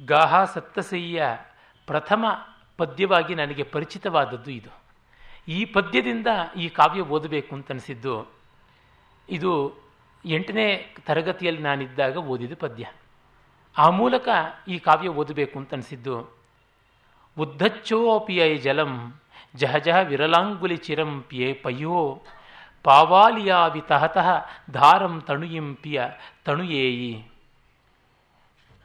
[0.05, 1.23] ಗಾಹ ಸಪ್ತಸಯ್ಯ
[1.87, 2.25] ಪ್ರಥಮ
[2.77, 4.83] ಪದ್ಯವಾಗಿ ನನಗೆ ಪರಿಚಿತವಾದದ್ದು ಇದು.
[5.49, 8.33] ಈ ಪದ್ಯದಿಂದ ಈ ಕಾವ್ಯ ಓದಬೇಕು ಅಂತನಿಸಿದ್ದು
[9.29, 9.82] ಇದು
[10.25, 12.87] ಎಂಟನೇ ತರಗತಿಯಲ್ಲಿ ನಾನಿದ್ದಾಗ ಓದಿದ ಪದ್ಯ.
[13.79, 14.29] ಆ ಮೂಲಕ
[14.69, 16.39] ಈ ಕಾವ್ಯ ಓದಬೇಕು ಅಂತ ಅನಿಸಿದ್ದು.
[17.39, 19.15] ಉದ್ದಚ್ಚೋಪಿಯ ಜಲಂ,
[19.57, 22.23] ಜಹ ಜಹ ವಿರಲಾಂಗುಲಿ ಚಿರಂ ಪಿಯೇ ಪಯ್ಯೋ
[22.83, 24.29] ಪಾವಾಲಿಯಾವಿ ತಹತಃ
[24.71, 26.03] ಧಾರಂ ತಣುಯಿಂ ಪಿಯ
[26.45, 27.27] ತಣುಯೇಯಿ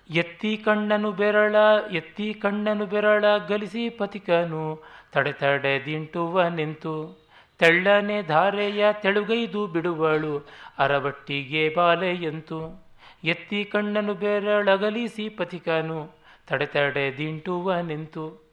[0.09, 1.55] ಎತ್ತಿ ಕಣ್ಣನು ಬೆರಳ,
[1.91, 7.26] ಎತ್ತಿ ಕಣ್ಣನು ಬೆರಳ ಗಲಿಸಿ ಪತಿಕನು, ತಡೆ ತಡೆ ದಿಂಟುವ ನಿಂತು.
[7.59, 12.85] ತೆಳ್ಳನೆ ಧಾರೆಯ ತೆಳುಗೈದು ಬಿಡುವಳು, ಅರವಟ್ಟಿಗೆ ಬಾಲೆಯಂತು
[13.23, 16.11] ಎತ್ತಿ ಕಣ್ಣನು ಬೆರಳಗಲಿಸಿ ಪಥಿಕನು,
[16.47, 18.43] ತಡೆ ತಡೆ ದಿಂಟುವ ನಿಂತು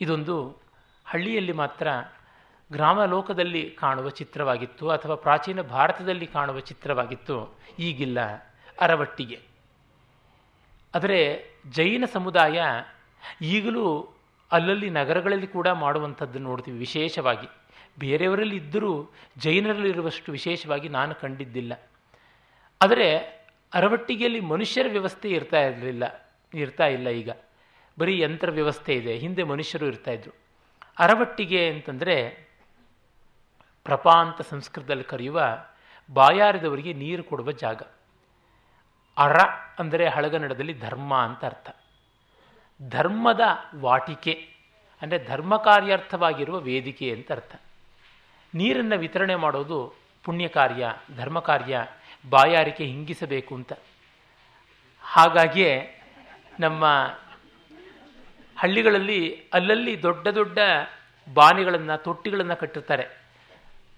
[0.00, 0.56] ಇದೊಂದು
[1.06, 1.88] ಹಳ್ಳಿಯಲ್ಲಿ ಮಾತ್ರ
[2.72, 7.58] ಗ್ರಾಮ ಲೋಕದಲ್ಲಿ ಕಾಣುವ ಚಿತ್ರವಾಗಿತ್ತು, ಅಥವಾ ಪ್ರಾಚೀನ ಭಾರತದಲ್ಲಿ ಕಾಣುವ ಚಿತ್ರವಾಗಿತ್ತು.
[7.78, 8.18] ಈಗಿಲ್ಲ,
[8.80, 9.40] ಅರವಟ್ಟಿಗೆ.
[10.94, 11.20] ಆದರೆ
[11.70, 12.62] ಜೈನ ಸಮುದಾಯ
[13.42, 14.08] ಈಗಲೂ
[14.52, 17.48] ಅಲ್ಲಲ್ಲಿ ನಗರಗಳಲ್ಲಿ ಕೂಡ ಮಾಡುವಂಥದ್ದು ನೋಡ್ತೀವಿ ವಿಶೇಷವಾಗಿ.
[17.98, 18.92] ಬೇರೆಯವರಲ್ಲಿ ಇದ್ದರೂ
[19.36, 21.72] ಜೈನರಲ್ಲಿರುವಷ್ಟು ವಿಶೇಷವಾಗಿ ನಾನು ಕಂಡಿದ್ದಿಲ್ಲ.
[22.80, 23.08] ಆದರೆ
[23.72, 26.04] ಅರವಟ್ಟಿಗೆಯಲ್ಲಿ ಮನುಷ್ಯರ ವ್ಯವಸ್ಥೆ ಇರ್ತಾ ಇರಲಿಲ್ಲ,
[26.52, 27.30] ಇರ್ತಾ ಇಲ್ಲ ಈಗ.
[27.98, 30.32] ಬರೀ ಯಂತ್ರ ವ್ಯವಸ್ಥೆ ಇದೆ, ಹಿಂದೆ ಮನುಷ್ಯರು ಇರ್ತಾಯಿದ್ರು
[30.98, 32.16] ಅರವಟ್ಟಿಗೆ ಅಂತಂದರೆ
[33.86, 35.40] ಪ್ರಪಾ ಅಂತ ಸಂಸ್ಕೃತದಲ್ಲಿ ಕರೆಯುವ
[36.10, 37.80] ಬಾಯಾರಿದವರಿಗೆ ನೀರು ಕೊಡುವ ಜಾಗ.
[39.16, 39.38] ಅರ
[39.78, 41.68] ಅಂದರೆ ಹಳಗನ್ನಡದಲ್ಲಿ ಧರ್ಮ ಅಂತ ಅರ್ಥ.
[42.80, 43.44] ಧರ್ಮದ
[43.76, 44.34] ವಾಟಿಕೆ,
[45.02, 47.54] ಅಂದರೆ ಧರ್ಮ ಕಾರ್ಯಾರ್ಥವಾಗಿರುವ ವೇದಿಕೆ ಅಂತ ಅರ್ಥ.
[48.54, 51.86] ನೀರನ್ನು ವಿತರಣೆ ಮಾಡೋದು ಪುಣ್ಯ ಕಾರ್ಯ, ಧರ್ಮ ಕಾರ್ಯ,
[52.28, 53.72] ಬಾಯಾರಿಕೆ ಹಿಂಗಿಸಬೇಕು ಅಂತ.
[55.00, 56.02] ಹಾಗಾಗಿಯೇ
[56.60, 56.84] ನಮ್ಮ
[58.56, 60.58] ಹಳ್ಳಿಗಳಲ್ಲಿ ಅಲ್ಲಲ್ಲಿ ದೊಡ್ಡ ದೊಡ್ಡ
[61.34, 63.04] ಬಾನೆಗಳನ್ನು, ತೊಟ್ಟಿಗಳನ್ನು ಕಟ್ಟಿರ್ತಾರೆ.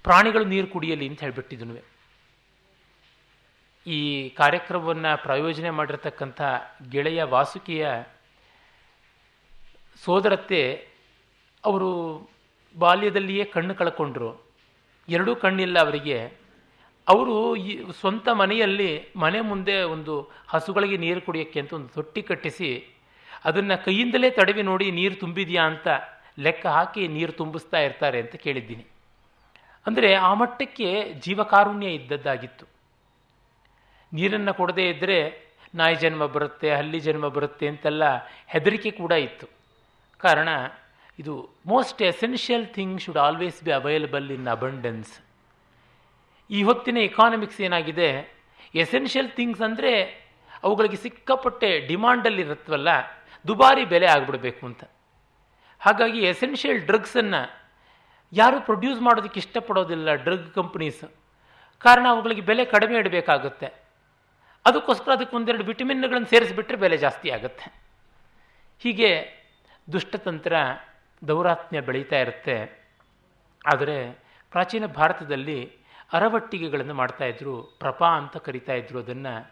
[0.02, 1.76] ಪ್ರಾಣಿಗಳು ನೀರು ಕುಡಿಯಲಿ ಅಂತ ಹೇಳಿಬಿಟ್ಟಿದ್ನು
[3.86, 6.40] ಈ ಕಾರ್ಯಕ್ರಮವನ್ನು ಪ್ರಾಯೋಜನೆ ಮಾಡಿರ್ತಕ್ಕಂಥ
[6.90, 7.88] ಗೆಳೆಯ ವಾಸುಕಿಯ
[10.04, 10.88] ಸೋದರತ್ತೆ,
[11.64, 11.90] ಅವರು
[12.76, 14.30] ಬಾಲ್ಯದಲ್ಲಿಯೇ ಕಣ್ಣು ಕಳ್ಕೊಂಡ್ರು.
[15.08, 16.18] ಎರಡೂ ಕಣ್ಣಿಲ್ಲ ಅವರಿಗೆ.
[17.08, 18.90] ಅವರು ಈ ಸ್ವಂತ ಮನೆಯಲ್ಲಿ
[19.24, 20.14] ಮನೆ ಮುಂದೆ ಒಂದು
[20.52, 22.70] ಹಸುಗಳಿಗೆ ನೀರು ಕುಡಿಯೋಕ್ಕೆ ಅಂತ ಒಂದು ತೊಟ್ಟಿ ಕಟ್ಟಿಸಿ
[23.44, 25.88] ಅದನ್ನು ಕೈಯಿಂದಲೇ ತಡವಿ ನೋಡಿ ನೀರು ತುಂಬಿದೆಯಾ ಅಂತ
[26.44, 28.84] ಲೆಕ್ಕ ಹಾಕಿ ನೀರು ತುಂಬಿಸ್ತಾ ಇರ್ತಾರೆ ಅಂತ ಕೇಳಿದ್ದೀನಿ.
[29.86, 30.88] ಅಂದರೆ ಆ ಮಟ್ಟಕ್ಕೆ
[31.24, 32.64] ಜೀವಕಾರುಣ್ಯ ಇದ್ದದ್ದಾಗಿತ್ತು.
[34.12, 35.18] ನೀರನ್ನು ಕೊಡದೇ ಇದ್ದರೆ
[35.80, 38.04] ನಾಯಿ ಜನ್ಮ ಬರುತ್ತೆ, ಹಲ್ಲಿ ಜನ್ಮ ಬರುತ್ತೆ ಅಂತೆಲ್ಲ
[38.52, 39.46] ಹೆದರಿಕೆ ಕೂಡ ಇತ್ತು.
[40.18, 40.48] ಕಾರಣ
[41.18, 41.34] ಇದು
[41.72, 45.12] most essential thing should always be available in abundance
[46.50, 48.08] ಈ ಹೊತ್ತಿನ ಎಕಾನಮಿಕ್ಸ್ ಏನಾಗಿದೆ?
[48.84, 49.92] ಎಸೆನ್ಷಿಯಲ್ ಥಿಂಗ್ಸ್ ಅಂದರೆ
[50.64, 52.90] ಅವುಗಳಿಗೆ ಸಿಕ್ಕಾಪಟ್ಟೆ ಡಿಮಾಂಡಲ್ಲಿ ಇರುತ್ತವಲ್ಲ,
[53.48, 54.82] ದುಬಾರಿ ಬೆಲೆ ಆಗಿಬಿಡಬೇಕು ಅಂತ.
[55.80, 57.42] ಹಾಗಾಗಿ ಎಸೆನ್ಷಿಯಲ್ ಡ್ರಗ್ಸನ್ನು
[58.32, 61.00] ಯಾರೂ ಪ್ರೊಡ್ಯೂಸ್ ಮಾಡೋದಕ್ಕೆ ಇಷ್ಟಪಡೋದಿಲ್ಲ ಡ್ರಗ್ ಕಂಪ್ನೀಸ್
[61.84, 63.68] ಕಾರಣ ಅವುಗಳಿಗೆ ಬೆಲೆ ಕಡಿಮೆ ಇಡಬೇಕಾಗುತ್ತೆ.
[64.64, 67.66] ಅದಕ್ಕೋಸ್ಕರ ಅದಕ್ಕೆ ಒಂದೆರಡು ವಿಟಮಿನ್ಗಳನ್ನು ಸೇರಿಸಿಬಿಟ್ರೆ ಬೆಲೆ ಜಾಸ್ತಿ ಆಗುತ್ತೆ.
[68.84, 69.10] ಹೀಗೆ
[69.88, 70.54] ದುಷ್ಟತಂತ್ರ
[71.28, 72.56] ದೌರಾತ್ಮ್ಯ ಬೆಳೀತಾ ಇರುತ್ತೆ.
[73.72, 74.10] ಆದರೆ
[74.50, 75.72] ಪ್ರಾಚೀನ ಭಾರತದಲ್ಲಿ
[76.12, 79.50] ಅರವಟ್ಟಿಗೆಗಳನ್ನು ಮಾಡ್ತಾಯಿದ್ರು ಪ್ರಪಾ ಅಂತ ಕರಿತಾ ಇದ್ರು ಅದನ್ನು.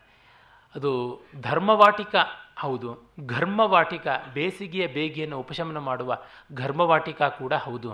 [0.75, 2.15] ಅದು ಧರ್ಮವಾಟಿಕ,
[2.59, 6.19] ಹೌದು, ಘರ್ಮವಾಟಿಕ, ಬೇಸಿಗೆಯ ಬೇಗೆಯನ್ನು ಉಪಶಮನ ಮಾಡುವ
[6.55, 7.93] ಘರ್ಮವಾಟಿಕ ಕೂಡ ಹೌದು.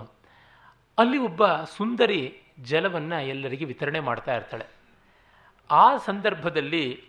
[0.97, 4.65] ಅಲ್ಲಿ ಒಬ್ಬ ಸುಂದರಿ ಜಲವನ್ನು ಎಲ್ಲರಿಗೆ ವಿತರಣೆ ಮಾಡ್ತಾ ಇರ್ತಾಳೆ.
[5.71, 7.03] ಆ ಸಂದರ್ಭದಲ್ಲಿ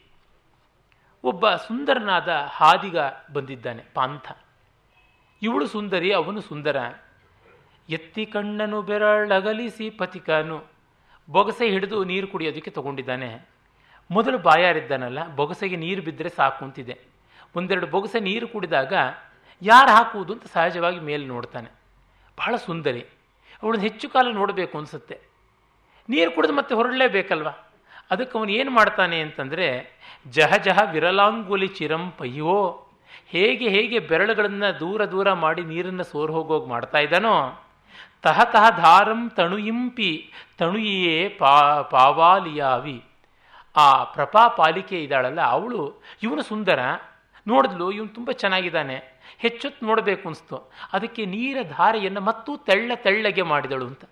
[1.25, 2.97] ಒಬ್ಬ ಸುಂದರನಾದ ಹಾದಿಗ
[3.33, 4.33] ಬಂದಿದ್ದಾನೆ, ಪಾಂಥ.
[5.43, 6.77] ಇವಳು ಸುಂದರಿ, ಅವನು ಸುಂದರ.
[7.89, 10.65] ಎತ್ತಿ ಕಣ್ಣನು ಬೆರಳಗಲಿಸಿ ಪತಿಕನು.
[11.31, 13.49] ಬೊಗಸೆ ಹಿಡಿದು ನೀರು ಕುಡಿಯೋದಕ್ಕೆ ತಗೊಂಡಿದ್ದಾನೆ.
[14.11, 16.99] ಮೊದಲು ಬಾಯಾರಿದ್ದಾನಲ್ಲ, ಬೊಗಸೆಗೆ ನೀರು ಬಿದ್ದರೆ ಸಾಕು ಅಂತಿದೆ.
[17.57, 18.93] ಒಂದೆರಡು ಬೊಗಸೆ ನೀರು ಕುಡಿದಾಗ
[19.63, 21.71] ಯಾರು ಹಾಕುವುದು ಅಂತ ಸಹಜವಾಗಿ ಮೇಲೆ ನೋಡ್ತಾನೆ.
[22.39, 23.01] ಬಹಳ ಸುಂದರಿ.
[23.63, 25.21] ಅವಳನ್ನು ಹೆಚ್ಚು ಕಾಲ ನೋಡಬೇಕು ಅನಿಸುತ್ತೆ.
[26.09, 27.49] ನೀರು ಕುಡಿದು ಮತ್ತೆ ಹೊರಡಲೇಬೇಕಲ್ವ?
[28.11, 29.99] ಅದಕ್ಕೆ ಅವನು ಏನು ಮಾಡ್ತಾನೆ ಅಂತಂದರೆ,
[30.31, 32.86] ಜಹ ಜಹ ವಿರಲಾಂಗುಲಿ ಚಿರಂ ಪಯ್ಯೋ
[33.27, 37.63] ಹೇಗೆ ಹೇಗೆ ಬೆರಳುಗಳನ್ನು ದೂರ ದೂರ ಮಾಡಿ ನೀರನ್ನು ಸೋರ್ ಹೋಗೋಗಿ ಮಾಡ್ತಾ ಇದ್ದಾನೋ,
[38.23, 43.05] ತಹ ತಹ ಧಾರಂ ತಣುಯಿಂಪಿ ತಣುಯಿಯೇ ಪಾ, ಪಾವಾಲಿಯಾವಿ.
[43.77, 46.79] ಆ ಪ್ರಪಾ ಪಾಲಿಕೆ ಇದ್ದಾಳಲ್ಲ, ಅವಳು ಇವನು ಸುಂದರ.
[47.47, 49.17] ನೋಡಿದ್ಲು, ಇವನು ತುಂಬ ಚೆನ್ನಾಗಿದ್ದಾನೆ.
[49.39, 50.71] ಹೆಚ್ಚೊತ್ತು ನೋಡಬೇಕು ಅನಿಸ್ತು.
[50.93, 54.05] ಅದಕ್ಕೆ ನೀರ ಧಾರೆಯನ್ನು ಮತ್ತೂ ತೆಳ್ಳ ತೆಳ್ಳಗೆ ಮಾಡಿದಳು ಅಂತ.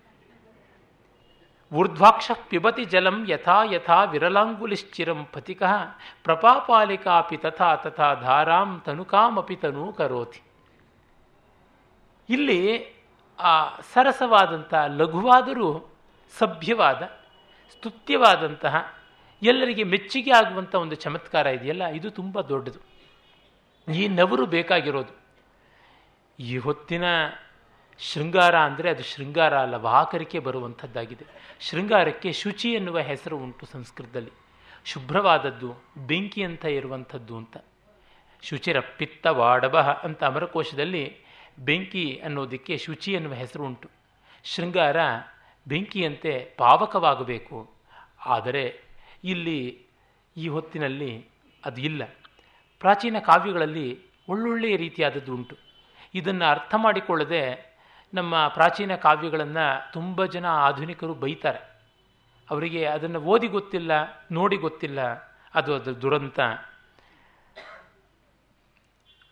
[1.73, 5.63] ಊರ್ಧ್ವಾಕ್ಷ ಪಿಬತಿ ಜಲಂ ಯಥಾ ಯಥಾ ವಿರಲಾಂಗುಲಿಶ್ಚಿರಂ ಪಥಿಕ
[6.23, 10.41] ಪ್ರಪಾಪಾಲಿಕಾಪಿ ತಥಾ ತಥಾ ಧಾರಾಂ ತನುಕಾಮಪಿ ತನೂ ಕರೋತಿ.
[12.29, 12.85] ಇಲ್ಲಿ
[13.39, 15.93] ಆ ಸರಸವಾದಂಥ ಲಘುವಾದರೂ
[16.37, 17.01] ಸಭ್ಯವಾದ,
[17.71, 18.93] ಸ್ತುತ್ಯವಾದಂತಹ,
[19.43, 22.79] ಎಲ್ಲರಿಗೆ ಮೆಚ್ಚುಗೆ ಆಗುವಂಥ ಒಂದು ಚಮತ್ಕಾರ ಇದೆಯಲ್ಲ, ಇದು ತುಂಬ ದೊಡ್ಡದು.
[23.93, 25.25] ಈ ನವರು ಬೇಕಾಗಿರೋದು.
[26.39, 27.03] ಈ ಹೊತ್ತಿನ
[27.99, 31.25] ಶೃಂಗಾರ ಅಂದರೆ ಅದು ಶೃಂಗಾರ ಅಲ್ಲ ವಾಕರಿಕೆ ಬರುವಂಥದ್ದಾಗಿದೆ.
[31.59, 34.31] ಶೃಂಗಾರಕ್ಕೆ ಶುಚಿ ಎನ್ನುವ ಹೆಸರು ಉಂಟು ಸಂಸ್ಕೃತದಲ್ಲಿ.
[34.85, 37.57] ಶುಭ್ರವಾದದ್ದು, ಬೆಂಕಿ ಅಂತ ಇರುವಂಥದ್ದು ಅಂತ.
[38.41, 38.77] ಶುಚಿರ
[39.29, 41.17] ವಾಡಬಹ ಅಂತ ಅಮರಕೋಶದಲ್ಲಿ
[41.59, 43.89] ಬೆಂಕಿ ಅನ್ನೋದಕ್ಕೆ ಶುಚಿ ಎನ್ನುವ ಹೆಸರು ಉಂಟು.
[44.43, 44.97] ಶೃಂಗಾರ
[45.67, 47.71] ಬೆಂಕಿಯಂತೆ ಪಾವಕವಾಗಬೇಕು.
[48.25, 48.81] ಆದರೆ
[49.23, 49.85] ಇಲ್ಲಿ
[50.37, 51.25] ಈ ಹೊತ್ತಿನಲ್ಲಿ
[51.65, 52.03] ಅದು ಇಲ್ಲ.
[52.79, 53.99] ಪ್ರಾಚೀನ ಕಾವ್ಯಗಳಲ್ಲಿ
[54.29, 55.57] ಒಳ್ಳೊಳ್ಳೆಯ ರೀತಿಯಾದದ್ದು ಉಂಟು.
[56.13, 57.74] ಇದನ್ನು ಅರ್ಥ ಮಾಡಿಕೊಳ್ಳದೆ
[58.13, 61.75] ನಮ್ಮ ಪ್ರಾಚೀನ ಕಾವ್ಯಗಳನ್ನು ತುಂಬ ಜನ ಆಧುನಿಕರು ಬೈತಾರೆ.
[62.49, 63.91] ಅವರಿಗೆ ಅದನ್ನು ಓದಿ ಗೊತ್ತಿಲ್ಲ,
[64.31, 65.13] ನೋಡಿ ಗೊತ್ತಿಲ್ಲ,
[65.55, 66.39] ಅದು ಅದು ದುರಂತ.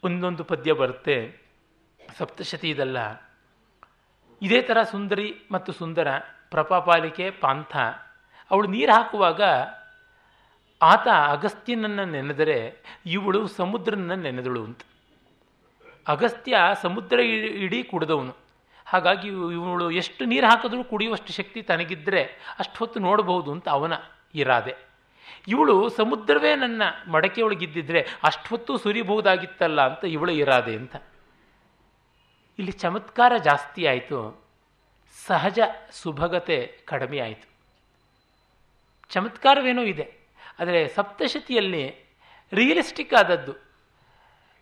[0.04, 1.42] ಒಂದೊಂದು ಪದ್ಯ ಬರುತ್ತೆ,
[2.18, 2.98] ಸಪ್ತಶತಿ ಇದಲ್ಲ.
[4.42, 6.08] ಇದೇ ಥರ ಸುಂದರಿ ಮತ್ತು ಸುಂದರ,
[6.50, 7.78] ಪ್ರಪಾಪಾಲಿಕೆ, ಪಾಂಥ.
[8.52, 9.42] ಅವಳು ನೀರು ಹಾಕುವಾಗ
[10.82, 14.82] ಆತ ಅಗಸ್ತ್ಯನನ್ನು ನೆನೆದರೆ ಇವಳು ಸಮುದ್ರನ ನೆನೆದಳು ಅಂತ.
[16.08, 18.43] ಅಗಸ್ತ್ಯ ಸಮುದ್ರ ಇಡೀ ಕುಡಿದವನು.
[18.94, 22.24] ಹಾಗಾಗಿ ಇವಳು ಎಷ್ಟು ನೀರು ಹಾಕಿದ್ರೂ ಕುಡಿಯುವಷ್ಟು ಶಕ್ತಿ ತನಗಿದ್ದರೆ
[22.60, 23.94] ಅಷ್ಟು ಹೊತ್ತು ನೋಡಬಹುದು ಅಂತ ಅವನ
[24.36, 24.76] ಇರಾದೆ.
[25.48, 30.96] ಇವಳು ಸಮುದ್ರವೇ ನನ್ನ ಮಡಕೆಯೊಳಗಿದ್ದಿದ್ರೆ ಅಷ್ಟು ಹೊತ್ತು ಸುರಿಬಹುದಾಗಿತ್ತಲ್ಲ ಅಂತ ಇವಳು ಇರಾದೆ ಅಂತ.
[32.60, 34.44] ಇಲ್ಲಿ ಚಮತ್ಕಾರ ಜಾಸ್ತಿ ಆಯಿತು.
[35.26, 35.60] ಸಹಜ
[35.92, 37.50] ಸುಭಗತೆ ಕಡಿಮೆ ಆಯಿತು.
[39.10, 40.14] ಚಮತ್ಕಾರವೇನೋ ಇದೆ.
[40.60, 41.96] ಆದರೆ ಸಪ್ತಶತಿಯಲ್ಲಿ
[42.54, 43.54] ರಿಯಲಿಸ್ಟಿಕ್ ಆದದ್ದು.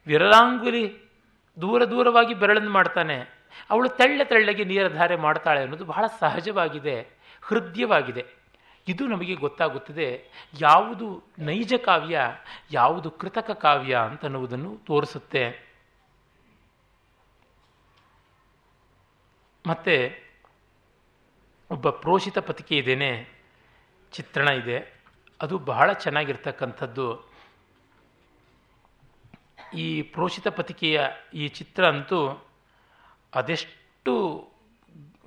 [0.07, 1.11] ವಿರಲಾಂಗುಲಿ
[1.61, 3.40] ದೂರ ದೂರವಾಗಿ ಬೆರಳನ್ನು ಮಾಡ್ತಾನೆ.
[3.69, 7.01] ಅವಳು ತಳ್ಳೆ ತಳ್ಳಗೆ ನೀರ ನೀರಧಾರೆ ಮಾಡ್ತಾಳೆ ಅನ್ನೋದು ಬಹಳ ಸಹಜವಾಗಿದೆ,
[7.41, 8.25] ಹೃದಯವಾಗಿದೆ.
[8.87, 10.29] ಇದು ನಮಗೆ ಗೊತ್ತಾಗುತ್ತದೆ,
[10.61, 12.19] ಯಾವುದು ನೈಜ ಕಾವ್ಯ,
[12.71, 15.71] ಯಾವುದು ಕೃತಕ ಕಾವ್ಯ ಅಂತನ್ನುವುದನ್ನು ತೋರಿಸುತ್ತೆ.
[19.67, 20.23] ಮತ್ತೆ
[21.71, 23.29] ಒಬ್ಬ ಪ್ರೋಷಿತ ಪತಿಕೆ ಇದ್ದೇನೆ
[24.11, 25.01] ಚಿತ್ರಣ ಇದೆ.
[25.41, 27.31] ಅದು ಬಹಳ ಚೆನ್ನಾಗಿರ್ತಕ್ಕಂಥದ್ದು.
[29.73, 31.01] ಈ ಪ್ರೋಷಿತ ಪತಿಕೆಯ
[31.33, 32.47] ಈ ಚಿತ್ರ ಅಂತೂ
[33.33, 34.13] ಅದೆಷ್ಟು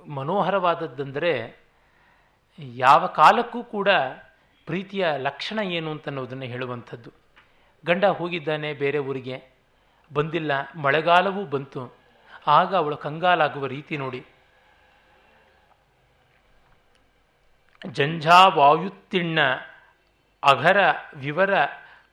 [0.07, 1.33] ಮನೋಹರವಾದದ್ದಂದರೆ
[2.59, 3.89] ಯಾವ ಕಾಲಕ್ಕೂ ಕೂಡ
[4.67, 7.09] ಪ್ರೀತಿಯ ಲಕ್ಷಣ ಏನು ಅಂತನ್ನೋದನ್ನು ಹೇಳುವಂಥದ್ದು.
[7.85, 9.37] ಗಂಡ ಹೋಗಿದ್ದಾನೆ ಬೇರೆ ಊರಿಗೆ,
[10.13, 11.81] ಬಂದಿಲ್ಲ, ಮಳೆಗಾಲವೂ ಬಂತು,
[12.47, 14.25] ಆಗ ಅವಳು ಕಂಗಾಲಾಗುವ ರೀತಿ ನೋಡಿ.
[17.81, 19.39] ಜಂಜಾ ವಾಯುತ್ತಿಣ್ಣ
[20.43, 20.79] ಅಘರ
[21.15, 21.53] ವಿವರ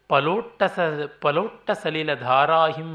[0.08, 0.78] ಪಲೋಟ್ಟ ಸ
[1.20, 2.92] ಪಲೋಟ್ಟ ಸಲೀಲ ಧಾರಾಹಿಂ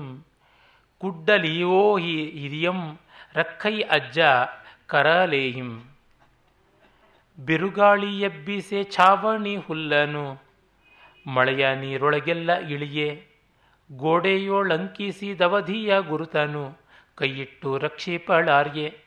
[1.01, 2.99] ಕುಡ್ಡಲಿಯೋ ಹಿ ಹಿರಿಯಂ
[3.33, 4.19] ರಕ್ಕೈ ಅಜ್ಜ
[4.87, 5.83] ಕರಲೇಹಿಂ.
[7.45, 10.41] ಬಿರುಗಾಳಿ ಎಬ್ಬಿಸೆ ಛಾವಣಿ ಹುಲ್ಲನು.
[11.27, 13.27] ಮಳೆಯ ನೀರೊಳಗೆಲ್ಲ ಇಳಿಯೆ.
[13.91, 16.77] ಗೋಡೆಯೋಳಂಕಿಸಿ ದವಧಿಯ ಗುರುತನು.
[17.15, 18.97] ಕೈಯಿಟ್ಟು ರಕ್ಷಿಪಳಾರ್ಯೆ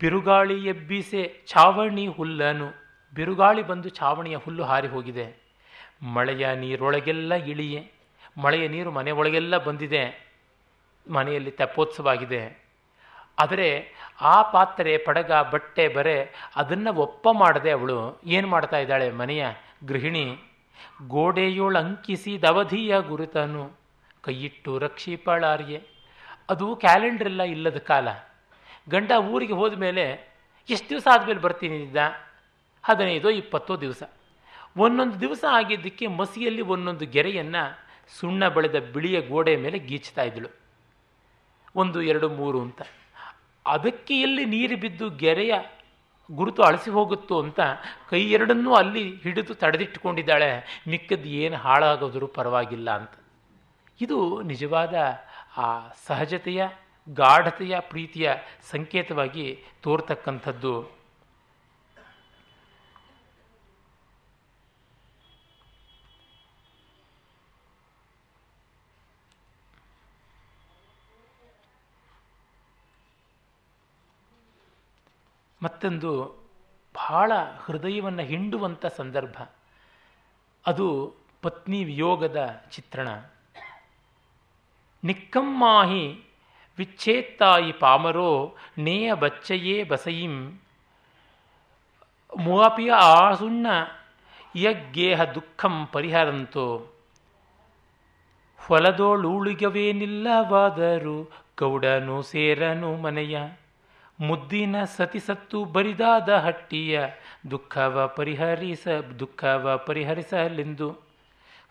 [0.00, 2.68] ಬಿರುಗಾಳಿ ಎಬ್ಬಿಸೆ ಛಾವಣಿ ಹುಲ್ಲನು.
[3.14, 5.42] ಬಿರುಗಾಳಿ ಬಂದು ಛಾವಣಿಯ ಹುಲ್ಲು ಹಾರಿ ಹೋಗಿದೆ.
[6.02, 7.92] ಮಳೆಯ ನೀರೊಳಗೆಲ್ಲ ಇಳಿಯೆ.
[8.38, 10.27] ಮಳೆಯ ನೀರು ಮನೆ ಒಳಗೆಲ್ಲ ಬಂದಿದೆ.
[11.08, 12.68] ಮನೆಯಲ್ಲಿ ತೆಪ್ಪೋತ್ಸವ ಆಗಿದೆ
[13.38, 13.68] ಆದರೆ
[14.20, 16.16] ಆ ಪಾತ್ರೆ, ಪಡಗ, ಬಟ್ಟೆ, ಬರೆ
[16.56, 19.46] ಅದನ್ನು ಒಪ್ಪ ಮಾಡದೆ ಅವಳು ಏನು ಮಾಡ್ತಾ ಇದ್ದಾಳೆ ಮನೆಯ
[19.84, 20.24] ಗೃಹಿಣಿ?
[21.08, 23.64] ಗೋಡೆಯೋಳು ಅಂಕಿಸಿ ದವಧಿಯ ಗುರುತನು.
[24.22, 25.78] ಕೈಯಿಟ್ಟು ರಕ್ಷಿಪಾಳಾರಿಗೆ
[26.50, 28.08] ಅದು ಕ್ಯಾಲೆಂಡರ್ ಎಲ್ಲ ಇಲ್ಲದ ಕಾಲ.
[28.88, 30.04] ಗಂಡ ಊರಿಗೆ ಹೋದ ಮೇಲೆ
[30.70, 31.96] ಎಷ್ಟು ದಿವಸ ಆದಮೇಲೆ ಬರ್ತೀನಿ ಇದ್ದ
[32.84, 34.02] ಹದಿನೈದೋ ಇಪ್ಪತ್ತೋ ದಿವಸ.
[34.76, 37.62] ಒಂದೊಂದು ದಿವಸ ಆಗಿದ್ದಕ್ಕೆ ಮಸಿಯಲ್ಲಿ ಒಂದೊಂದು ಗೆರೆಯನ್ನು
[38.20, 40.67] ಸುಣ್ಣ ಬೆಳೆದ ಬಿಳಿಯ ಗೋಡೆ ಮೇಲೆ ಗೀಚ್ತಾ ಇದ್ದಳು.
[41.76, 42.82] ಒಂದು, ಎರಡು, ಮೂರು ಅಂತ.
[43.66, 45.54] ಅದಕ್ಕೆ ಎಲ್ಲಿ ನೀರು ಬಿದ್ದು ಗೆರೆಯ
[46.32, 47.60] ಗುರುತು ಅಳಿಸಿ ಹೋಗುತ್ತೋ ಅಂತ
[48.10, 50.82] ಕೈ ಎರಡನ್ನೂ ಅಲ್ಲಿ ಹಿಡಿದು ತಡೆದಿಟ್ಟುಕೊಂಡಿದ್ದಾಳೆ.
[50.88, 53.10] ಮಿಕ್ಕದ್ದು ಏನು ಹಾಳಾಗೋದರೂ ಪರವಾಗಿಲ್ಲ ಅಂತ.
[54.00, 54.94] ಇದು ನಿಜವಾದ
[55.56, 56.68] ಆ ಸಹಜತೆಯ,
[57.08, 58.32] ಗಾಢತೆಯ ಪ್ರೀತಿಯ
[58.70, 60.97] ಸಂಕೇತವಾಗಿ ತೋರ್ತಕ್ಕಂಥದ್ದು.
[75.62, 76.36] ಮತ್ತೊಂದು
[76.94, 77.32] ಬಹಳ
[77.64, 79.42] ಹೃದಯವನ್ನು ಹಿಂಡುವಂಥ ಸಂದರ್ಭ.
[80.66, 83.08] ಅದು ಪತ್ನಿ ವಿಯೋಗದ ಚಿತ್ರಣ.
[85.04, 86.24] ನಿಕ್ಕಮ್ಮಾಹಿ
[86.78, 90.58] ವಿಚ್ಛೇತ್ತಾಯಿ ಪಾಮರೋ ನೇಯ ಬಚ್ಚಯೇ ಬಸಯಿಂ.
[92.38, 93.66] ಮುವಾಪಿಯ ಆಸುಣ್ಣ
[94.56, 96.86] ಯಗ್ಗೇಹ ದುಃಖಂ ಪರಿಹರಂತೋ.
[98.66, 101.30] ಹೊಲದೋಳುಳಿಗವೇನಿಲ್ಲವಾದರೂ
[101.60, 103.38] ಗೌಡನು ಸೇರನು ಮನೆಯ.
[104.20, 107.06] ಮುದ್ದಿನ ಸತಿಸತ್ತು ಬರಿದಾದ ಹಟ್ಟಿಯ
[107.50, 108.88] ದುಃಖವ ಪರಿಹರಿಸ,
[109.18, 110.98] ದುಃಖವ ಪರಿಹರಿಸಲೆಂದು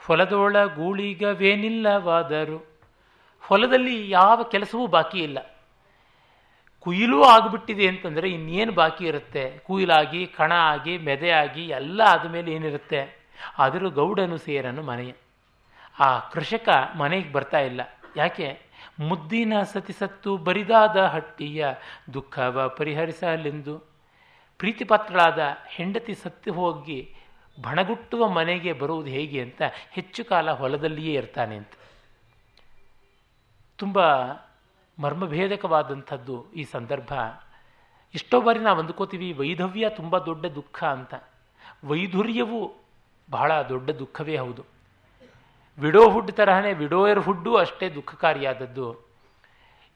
[0.05, 2.77] ಹೊಲದೊಳ ಗೂಳಿಗವೇನಿಲ್ಲವಾದರೂ
[3.41, 5.57] ಹೊಲದಲ್ಲಿ ಯಾವ ಕೆಲಸವೂ ಬಾಕಿ ಇಲ್ಲ.
[6.79, 9.57] ಕುಯಿಲೂ ಆಗಿಬಿಟ್ಟಿದೆ ಅಂತಂದರೆ ಇನ್ನೇನು ಬಾಕಿ ಇರುತ್ತೆ?
[9.57, 13.29] ಕುಯಿಲಾಗಿ, ಕಣ ಆಗಿ, ಮೆದೆ ಆಗಿ ಎಲ್ಲ ಆದಮೇಲೆ ಏನಿರುತ್ತೆ?
[13.57, 15.13] ಆದರೂ ಗೌಡನು ಸೇರನು ಮನೆಯ.
[15.99, 17.81] ಆ ಕೃಷಕ ಮನೆಗೆ ಬರ್ತಾ ಇಲ್ಲ.
[18.15, 18.61] ಯಾಕೆ?
[18.99, 21.67] ಮುದ್ದಿನ ಸತಿಸತ್ತು ಬರಿದಾದ ಹಟ್ಟಿಯ
[22.13, 23.77] ದುಃಖವ ಪರಿಹರಿಸಲೆಂದು
[24.57, 27.15] ಪ್ರೀತಿಪಾತ್ರಳಾದ ಹೆಂಡತಿ ಸತ್ತು ಹೋಗಿ
[27.61, 29.61] ಬಣಗುಟ್ಟುವ ಮನೆಗೆ ಬರುವುದು ಹೇಗೆ ಅಂತ
[29.91, 31.71] ಹೆಚ್ಚು ಕಾಲ ಹೊಲದಲ್ಲಿಯೇ ಇರ್ತಾನೆ ಅಂತ.
[33.77, 33.99] ತುಂಬ
[34.99, 37.13] ಮರ್ಮಭೇದಕವಾದಂಥದ್ದು ಈ ಸಂದರ್ಭ.
[38.13, 41.13] ಎಷ್ಟೋ ಬಾರಿ ನಾವು ಅಂದ್ಕೋತೀವಿ, ವೈಧವ್ಯ ತುಂಬ ದೊಡ್ಡ ದುಃಖ ಅಂತ.
[41.83, 42.75] ವೈಧುರ್ಯವು
[43.29, 44.76] ಬಹಳ ದೊಡ್ಡ ದುಃಖವೇ ಹೌದು.
[45.79, 48.87] ವಿಡೋ ಹುಡ್ ತರಹನೇ ವಿಡೋಯರ್ ಹುಡ್ಡು ಅಷ್ಟೇ ದುಃಖಕಾರಿಯಾದದ್ದು.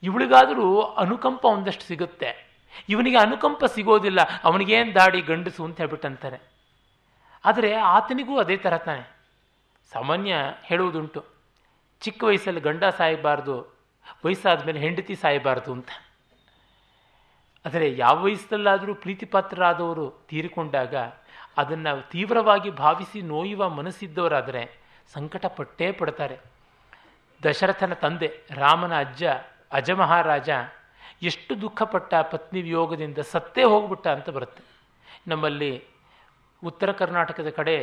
[0.04, 2.30] ಇವಳಿಗಾದರೂ ಅನುಕಂಪ ಒಂದಷ್ಟು ಸಿಗುತ್ತೆ.
[2.90, 6.40] ಇವನಿಗೆ ಅನುಕಂಪ ಸಿಗೋದಿಲ್ಲ, ಅವನಿಗೇನು ದಾಡಿ ಗಂಡಸು ಅಂತ ಹೇಳ್ಬಿಟ್ಟಂತಾರೆ.
[7.46, 9.04] ಆದರೆ ಆತನಿಗೂ ಅದೇ ಥರ ತಾನೆ.
[9.92, 11.22] ಸಾಮಾನ್ಯ ಹೇಳುವುದುಂಟು,
[12.02, 13.56] ಚಿಕ್ಕ ವಯಸ್ಸಲ್ಲಿ ಗಂಡ ಸಾಯಬಾರ್ದು
[14.26, 15.90] ವಯಸ್ಸಾದ ಮೇಲೆ ಹೆಂಡತಿ ಸಾಯಬಾರ್ದು ಅಂತ.
[17.66, 20.96] ಆದರೆ ಯಾವ ವಯಸ್ಸಲ್ಲಾದರೂ ಪ್ರೀತಿಪಾತ್ರರಾದವರು ತೀರಿಕೊಂಡಾಗ
[21.62, 24.64] ಅದನ್ನು ತೀವ್ರವಾಗಿ ಭಾವಿಸಿ ನೋಯುವ ಮನಸ್ಸಿದ್ದವರಾದರೆ
[25.14, 26.38] ಸಂಕಟ ಪಟ್ಟೇ ಪಡ್ತಾರೆ.
[27.42, 28.30] ದಶರಥನ ತಂದೆ,
[28.62, 29.24] ರಾಮನ ಅಜ್ಜ,
[29.78, 30.50] ಅಜಮಹಾರಾಜ
[31.30, 34.64] ಎಷ್ಟು ದುಃಖಪಟ್ಟ ಪತ್ನಿ ವಿಯೋಗದಿಂದ ಸತ್ತೇ ಹೋಗ್ಬಿಟ್ಟ ಅಂತ ಬರುತ್ತೆ.
[35.32, 35.72] ನಮ್ಮಲ್ಲಿ
[36.64, 37.76] ಉತ್ತರ ಕರ್ನಾಟಕದ ಕಡೆ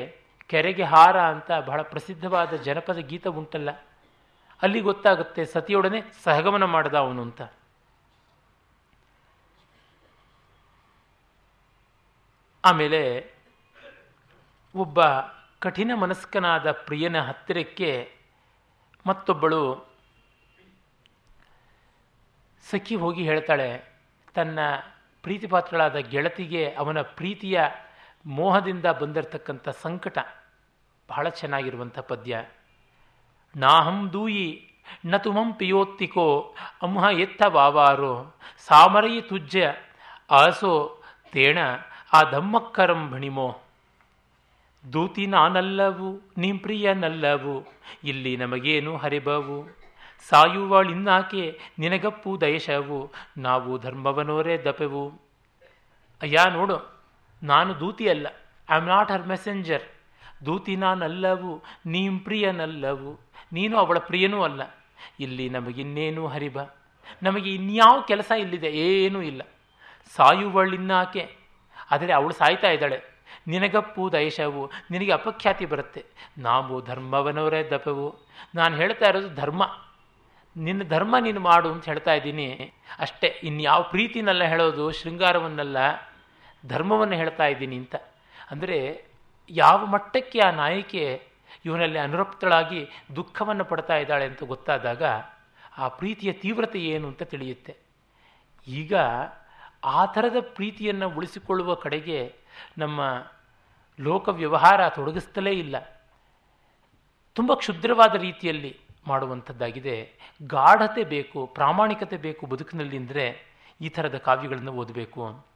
[0.51, 3.70] ಕೆರೆಗೆ ಹಾರ ಅಂತ ಬಹಳ ಪ್ರಸಿದ್ಧವಾದ ಜನಪದ ಗೀತ ಉಂಟಲ್ಲ,
[4.62, 7.41] ಅಲ್ಲಿ ಗೊತ್ತಾಗುತ್ತೆ ಸತಿಯೊಡನೆ ಸಹಗಮನ ಮಾಡಿದ ಅವನು ಅಂತ.
[12.64, 13.03] ಆಮೇಲೆ
[14.74, 15.01] ಒಬ್ಬ
[15.63, 17.91] ಕಠಿಣ ಮನಸ್ಕನಾದ ಪ್ರಿಯನ ಹತ್ತಿರಕ್ಕೆ
[19.07, 19.63] ಮತ್ತೊಬ್ಬಳು
[22.71, 23.69] ಸಖಿ ಹೋಗಿ ಹೇಳ್ತಾಳೆ,
[24.35, 24.59] ತನ್ನ
[25.23, 27.59] ಪ್ರೀತಿಪಾತ್ರಳಾದ ಗೆಳತಿಗೆ ಅವನ ಪ್ರೀತಿಯ
[28.27, 30.19] ಮೋಹದಿಂದ ಬಂದಿರತಕ್ಕಂಥ ಸಂಕಟ
[31.09, 32.43] ಬಹಳ ಚೆನ್ನಾಗಿರುವಂಥ ಪದ್ಯ.
[33.57, 34.49] ನಾಹಂ ದೂಯಿ
[35.07, 38.15] ನ ತುಮಂ ಪಿಯೋತ್ತಿಕೋ, ಅಮ್ಹ ಎತ್ತ ವಾವಾರೋ,
[38.69, 39.75] ಸಾಮರಯಿ ತುಜ್ಯ,
[40.31, 40.75] ಆಸೋ
[41.33, 41.59] ತೇಣ
[42.13, 43.49] ಆ ಧಮ್ಮಕ್ಕರಂ ಭಣಿಮೋ.
[44.93, 47.66] ದೂತಿ ನಾನಲ್ಲವು ನಿಂಪ್ರಿಯನಲ್ಲವು
[48.05, 49.79] ಇಲ್ಲಿ ನಮಗೇನು ಹರಿಬವು?
[50.29, 55.05] ಸಾಯುವಳಿನ್ನಾಕೆ ನಿನಗಪ್ಪು ದಯಶವು, ನಾವು ಧರ್ಮವನೋರೇ ದಪೆವು.
[56.22, 56.99] ಅಯ್ಯ, ನೋಡು,
[57.43, 58.26] ನಾನು ದೂತಿ ಅಲ್ಲ
[58.70, 59.83] I am not her messenger
[60.47, 63.20] Duti ನಾನಲ್ಲವು ನೀಂಪ್ರಿಯನಲ್ಲವು
[63.53, 64.62] ನೀನು ಅವಳ ಪ್ರಿಯನೂ ಅಲ್ಲ.
[65.20, 66.59] ಇಲ್ಲಿ ನಮಗಿನ್ನೇನು ಹರಿಬ?
[67.22, 68.70] ನಮಗೆ ಇನ್ಯಾವ ಕೆಲಸ ಇಲ್ಲಿದೆ?
[68.70, 69.43] ಏನೂ ಇಲ್ಲ.
[70.16, 71.37] ಸಾಯುವಳಿನ್ನಾಕೆ
[71.91, 73.18] ಆದರೆ ಅವಳು ಸಾಯ್ತಾ ಇದ್ದಾಳೆ.
[73.49, 76.05] ನಿನಗಪ್ಪು ದೈಶವು, ನಿನಗೆ ಅಪಖ್ಯಾತಿ ಬರುತ್ತೆ.
[76.38, 78.26] ನಾವು ಧರ್ಮವನವರೇ ದಪವು.
[78.55, 79.78] ನಾನು ಹೇಳ್ತಾ ಇರೋದು ಧರ್ಮ.
[80.57, 82.72] ನಿನ್ನ ಧರ್ಮ ನೀನು ಮಾಡು ಅಂತ ಹೇಳ್ತಾ ಇದ್ದೀನಿ.
[82.99, 85.76] ಅಷ್ಟೇ, ಇನ್ಯಾವ ಪ್ರೀತಿನೆಲ್ಲ ಹೇಳೋದು, ಶೃಂಗಾರವನ್ನೆಲ್ಲ,
[86.66, 87.94] ಧರ್ಮವನ್ನು ಹೇಳ್ತಾ ಇದ್ದೀನಿ ಅಂತ.
[88.51, 89.05] ಅಂದರೆ,
[89.51, 91.32] ಯಾವ ಮಟ್ಟಕ್ಕೆ ಆ ನಾಯಕಿ
[91.64, 95.03] ಇವನಲ್ಲಿ ಅನುರಕ್ತಳಾಗಿ ದುಃಖವನ್ನು ಪಡ್ತಾ ಇದ್ದಾಳೆ ಅಂತ ಗೊತ್ತಾದಾಗ,
[95.78, 97.76] ಆ ಪ್ರೀತಿಯ ತೀವ್ರತೆ ಏನು ಅಂತ ತಿಳಿಯುತ್ತೆ.
[98.68, 98.94] ಈಗ
[99.84, 102.34] ಆ ಥರದ ಪ್ರೀತಿಯನ್ನು ಉಳಿಸಿಕೊಳ್ಳುವ ಕಡೆಗೆ
[102.78, 103.01] ನಮ್ಮ
[104.01, 105.76] ಲೋಕ ವ್ಯವಹಾರ ತೊಡಗಿಸ್ತಲೇ ಇಲ್ಲ.
[107.34, 110.12] ತುಂಬ ಕ್ಷುದ್ರವಾದ ರೀತಿಯಲ್ಲಿ ಮಾಡುವಂಥದ್ದಾಗಿದೆ.
[110.46, 113.42] ಗಾಢತೆ ಬೇಕು, ಪ್ರಾಮಾಣಿಕತೆ ಬೇಕು ಬದುಕಿನಲ್ಲಿ ಅಂದರೆ
[113.80, 115.49] ಈ ಥರದ ಕಾವ್ಯಗಳನ್ನು ಓದಬೇಕು.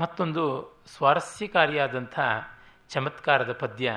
[0.00, 0.42] ಮತ್ತೊಂದು
[0.86, 2.18] ಸ್ವಾರಸ್ಯಕಾರಿಯಾದಂಥ
[2.88, 3.92] ಚಮತ್ಕಾರದ ಪದ್ಯ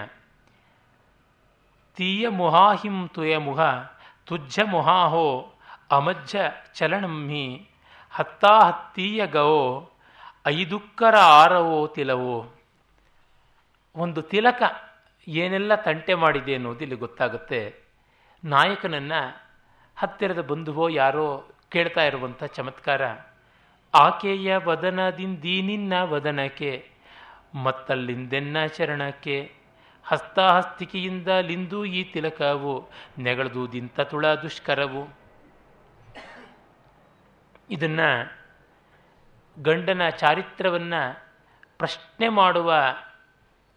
[1.96, 3.60] ತೀಯ ಮುಹಾಹಿಂ ತುಯ ಮುಹ,
[4.26, 5.26] ತುಜ್ಜ ಮುಹಾಹೋ,
[5.92, 6.36] ಅಮಜ್ಜ
[6.74, 7.70] ಚಲನಮ್ಮಿ
[8.12, 9.92] ಹತ್ತಾ ಹತ್ತೀಯ ಗವೋ,
[10.48, 12.38] ಐದುಕ್ಕರ ಆರವೋ ತಿಲವೋ.
[13.96, 14.62] ಒಂದು ತಿಲಕ
[15.28, 17.62] ಏನೆಲ್ಲ ತಂಟೆ ಮಾಡಿದೆ ಅನ್ನೋದು ಇಲ್ಲಿ ಗೊತ್ತಾಗುತ್ತೆ.
[18.44, 19.22] ನಾಯಕನನ್ನು
[19.98, 21.28] ಹತ್ತಿರದ ಬಂಧುವೋ ಯಾರೋ
[21.72, 23.02] ಕೇಳ್ತಾ ಇರುವಂಥ ಚಮತ್ಕಾರ,
[23.94, 26.72] ಆಕೆಯ ವದನದಿಂದೀನಿನ್ನ ವದನಕ್ಕೆ,
[27.56, 29.38] ಮತ್ತಲ್ಲಿಂದೆನ್ನ ಚರಣಕ್ಕೆ
[30.04, 35.08] ಹಸ್ತಾಹಸ್ತಿಕೆಯಿಂದ ಲಿಂದು ಈ ತಿಲಕವು, ನೆಗಳದು ದಿಂತ ತುಳ ದುಷ್ಕರವು.
[37.70, 38.40] ಇದನ್ನು
[39.62, 41.26] ಗಂಡನ ಚಾರಿತ್ರವನ್ನು
[41.78, 42.76] ಪ್ರಶ್ನೆ ಮಾಡುವ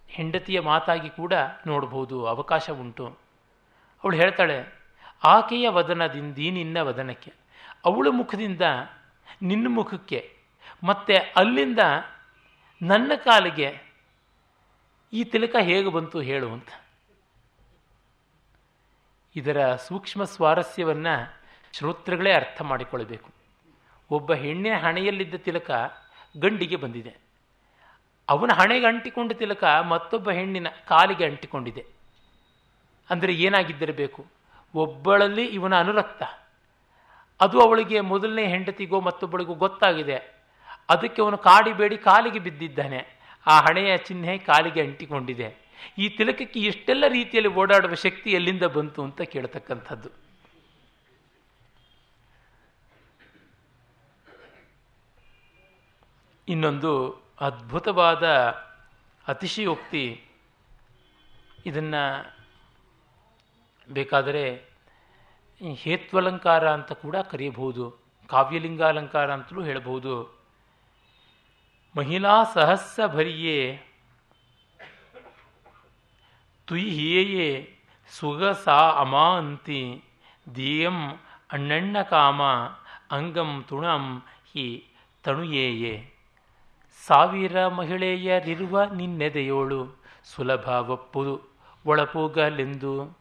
[0.08, 1.32] ಹೆಂಡತಿಯ ಮಾತಾಗಿ ಕೂಡ
[1.66, 3.06] ನೋಡಬಹುದು ಅವಕಾಶ ಉಂಟು.
[4.04, 4.80] ಅವಳು ಹೇಳ್ತಾಳೆ,
[5.24, 7.32] ಆಕೆಯ ವದನದಿಂದ ನಿನ್ನ ವದನಕ್ಕೆ.
[7.84, 8.60] ಅವಳ ಮುಖದಿಂದ,
[9.42, 10.36] ನಿನ್ನ ಮುಖಕ್ಕೆ.
[10.82, 11.78] ಮತ್ತು ಅಲ್ಲಿಂದ
[12.82, 13.91] ನನ್ನ ಕಾಲಿಗೆ
[15.12, 16.68] ಈ ತಿಲಕ ಹೇಗೆ ಬಂತು ಹೇಳು ಅಂತ.
[19.36, 21.40] ಇದರ ಸೂಕ್ಷ್ಮ ಸ್ವಾರಸ್ಯವನ್ನು
[21.72, 23.30] ಶ್ರೋತೃಗಳೇ ಅರ್ಥ ಮಾಡಿಕೊಳ್ಳಬೇಕು.
[24.10, 25.70] ಒಬ್ಬ ಹೆಣ್ಣಿನ ಹಣೆಯಲ್ಲಿದ್ದ ತಿಲಕ
[26.40, 27.16] ಗಂಡಿಗೆ ಬಂದಿದೆ.
[28.28, 31.86] ಅವನ ಹಣೆಗೆ ಅಂಟಿಕೊಂಡ ತಿಲಕ ಮತ್ತೊಬ್ಬ ಹೆಣ್ಣಿನ ಕಾಲಿಗೆ ಅಂಟಿಕೊಂಡಿದೆ.
[33.10, 34.26] ಅಂದರೆ ಏನಾಗಿದ್ದಿರಬೇಕು?
[34.74, 36.22] ಒಬ್ಬಳಲ್ಲಿ ಇವನ ಅನುರಕ್ತ.
[37.40, 40.16] ಅದು ಅವಳಿಗೆ ಮೊದಲನೇ ಹೆಂಡತಿಗೋ ಮತ್ತೊಬ್ಬಳಿಗೋ ಗೊತ್ತಾಗಿದೆ.
[40.88, 43.21] ಅದಕ್ಕೆ ಅವನು ಕಾಡಿಬೇಡಿ ಕಾಲಿಗೆ ಬಿದ್ದಿದ್ದಾನೆ.
[43.46, 45.48] ಆ ಹಣೆಯ ಚಿಹ್ನೆ ಕಾಲಿಗೆ ಅಂಟಿಕೊಂಡಿದೆ.
[45.98, 50.10] ಈ ತಿಲಕಕ್ಕೆ ಎಷ್ಟೆಲ್ಲ ರೀತಿಯಲ್ಲಿ ಓಡಾಡುವ ಶಕ್ತಿ ಎಲ್ಲಿಂದ ಬಂತು ಅಂತ ಕೇಳ್ತಕ್ಕಂಥದ್ದು.
[56.48, 56.92] ಇನ್ನೊಂದು
[57.40, 58.24] ಅದ್ಭುತವಾದ
[59.28, 60.04] ಅತಿಶಯೋಕ್ತಿ
[61.66, 62.02] ಇದನ್ನು
[63.92, 64.72] ಬೇಕಾದರೆ
[65.74, 67.84] ಹೇತ್ವಲಂಕಾರ ಅಂತ ಕೂಡ ಕರೆಯಬಹುದು,
[68.26, 70.41] ಕಾವ್ಯಲಿಂಗಾಲಂಕಾರ ಅಂತಲೂ ಹೇಳಬಹುದು.
[71.96, 73.80] ಮಹಿಳಾ ಸಹಸ್ರ ಭರಿಯೇ
[76.64, 77.78] ತುಯ್ಯೇಯೇ
[78.08, 80.04] ಸುಗಸ ಅಮಾಂತಿ,
[80.56, 81.10] ದಿಯಂ
[81.52, 82.42] ಅಣ್ಣಣ್ಣ ಕಾಮ,
[83.10, 84.86] ಅಂಗಂ ತುಣಂ ಹಿ
[85.24, 86.12] ತಣುಯೇಯೇ.
[87.06, 91.42] ಸಾವಿರ ಮಹಿಳೆಯರಿರುವ ನಿನ್ನೆದೆಯೋಳು ಸುಲಭ ಒಪ್ಪು
[91.86, 93.18] ಒಳಪೋಗಲೆಂದು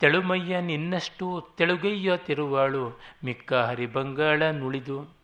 [0.00, 5.19] ತೆಳುಮಯ್ಯ ನಿನ್ನಷ್ಟು ತೆಳುಗೈಯ ತಿರುವಾಳು ಮಿಕ್ಕ ಹರಿಬಂಗಳ ನುಳಿದು.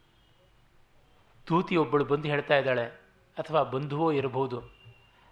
[1.47, 2.85] ತೂತಿಯೊಬ್ಬಳು ಬಂದು ಹೇಳ್ತಾ ಇದ್ದಾಳೆ,
[3.39, 4.63] ಅಥವಾ ಬಂಧುವೋ ಇರಬಹುದು.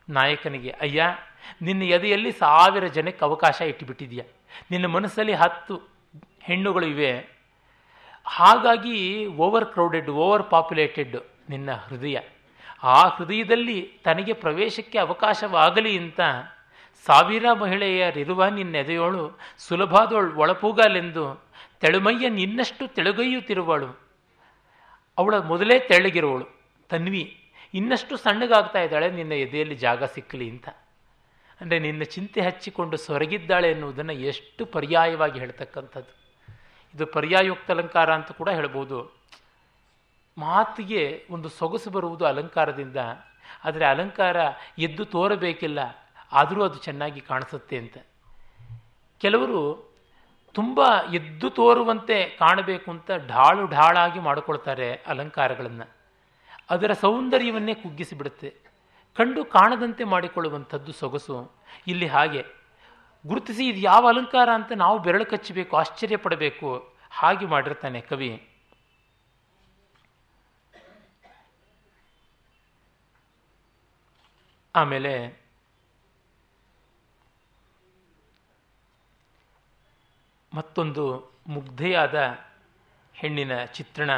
[0.09, 1.17] ನಾಯಕನಿಗೆ, ಅಯ್ಯ,
[1.63, 4.25] ನಿನ್ನ ಎದೆಯಲ್ಲಿ ಸಾವಿರ ಜನಕ್ಕೆ ಅವಕಾಶ ಇಟ್ಟುಬಿಟ್ಟಿದೆಯಾ
[4.71, 5.81] ನಿನ್ನ ಮನಸ್ಸಲ್ಲಿ ಹತ್ತು
[6.41, 7.35] ಹೆಣ್ಣುಗಳು ಇವೆ.
[8.27, 11.17] ಹಾಗಾಗಿ ಓವರ್ ಕ್ರೌಡೆಡ್ ಓವರ್ ಪಾಪ್ಯುಲೇಟೆಡ್
[11.51, 12.19] ನಿನ್ನ ಹೃದಯ.
[12.83, 16.21] ಆ ಹೃದಯದಲ್ಲಿ ತನಗೆ ಪ್ರವೇಶಕ್ಕೆ ಅವಕಾಶವಾಗಲಿ ಅಂತ
[17.07, 21.45] ಸಾವಿರ ಮಹಿಳೆಯರಿರುವ ನಿನ್ನೆದೆಯೋಳು ಸುಲಭಾದೋಳು ಒಳಪೂಗಲೆಂದು
[21.81, 24.04] ತೆಳುಮಯ್ಯ ನಿನ್ನಷ್ಟು ತೆಳುಗೈಯುತ್ತಿರುವಳು.
[25.19, 26.47] ಅವಳ ಮೊದಲೇ ತೆಳ್ಳಗಿರೋಳು,
[26.91, 27.25] ತನ್ವಿ.
[27.75, 30.69] ಇನ್ನಷ್ಟು ಸಣ್ಣಗಾಗ್ತಾ ಇದ್ದಾಳೆ, ನಿನ್ನ ಎದೆಯಲ್ಲಿ ಜಾಗ ಸಿಕ್ಕಲಿ ಅಂತ.
[31.61, 36.13] ಅಂದರೆ ನಿನ್ನ ಚಿಂತೆ ಹಚ್ಚಿಕೊಂಡು ಸೊರಗಿದ್ದಾಳೆ ಎನ್ನುವುದನ್ನು ಎಷ್ಟು ಪರ್ಯಾಯವಾಗಿ ಹೇಳ್ತಕ್ಕಂಥದ್ದು.
[36.95, 38.99] ಇದು ಪರ್ಯಾಯುಕ್ತ ಅಲಂಕಾರ ಅಂತ ಕೂಡ ಹೇಳ್ಬೋದು.
[40.37, 42.99] ಮಾತಿಗೆ ಒಂದು ಸೊಗಸು ಬರುವುದು ಅಲಂಕಾರದಿಂದ,
[43.65, 44.37] ಆದರೆ ಅಲಂಕಾರ
[44.87, 45.81] ಎದ್ದು ತೋರಬೇಕಿಲ್ಲ,
[46.33, 47.97] ಆದರೂ ಅದು ಚೆನ್ನಾಗಿ ಕಾಣಿಸುತ್ತೆ ಅಂತ.
[49.21, 49.61] ಕೆಲವರು
[50.55, 50.81] ತುಂಬ
[51.15, 55.91] ಎದ್ದು ತೋರುವಂತೆ ಕಾಣಬೇಕು ಅಂತ ಢಾಳು ಢಾಳಾಗಿ ಮಾಡಿಕೊಳ್ತಾರೆ ಅಲಂಕಾರಗಳನ್ನು.
[56.71, 58.55] ಅದರ ಸೌಂದರ್ಯವನ್ನೇ ಕುಗ್ಗಿಸಿಬಿಡುತ್ತೆ.
[59.17, 61.53] ಕಂಡು ಕಾಣದಂತೆ ಮಾಡಿಕೊಳ್ಳುವಂಥದ್ದು ಸೊಗಸು.
[61.87, 62.45] ಇಲ್ಲಿ ಹಾಗೆ.
[63.27, 66.95] ಗುರುತಿಸಿ ಇದು ಯಾವ ಅಲಂಕಾರ ಅಂತ ನಾವು ಬೆರಳು ಕಚ್ಚಬೇಕು, ಆಶ್ಚರ್ಯ ಪಡಬೇಕು.
[67.11, 68.49] ಹಾಗೆ ಮಾಡಿರ್ತಾನೆ ಕವಿ.
[74.77, 75.44] ಆಮೇಲೆ
[80.55, 82.39] ಮತ್ತೊಂದು ಮುಗ್ಧೆಯಾದ
[83.15, 84.11] ಹೆಣ್ಣಿನ ಚಿತ್ರಣ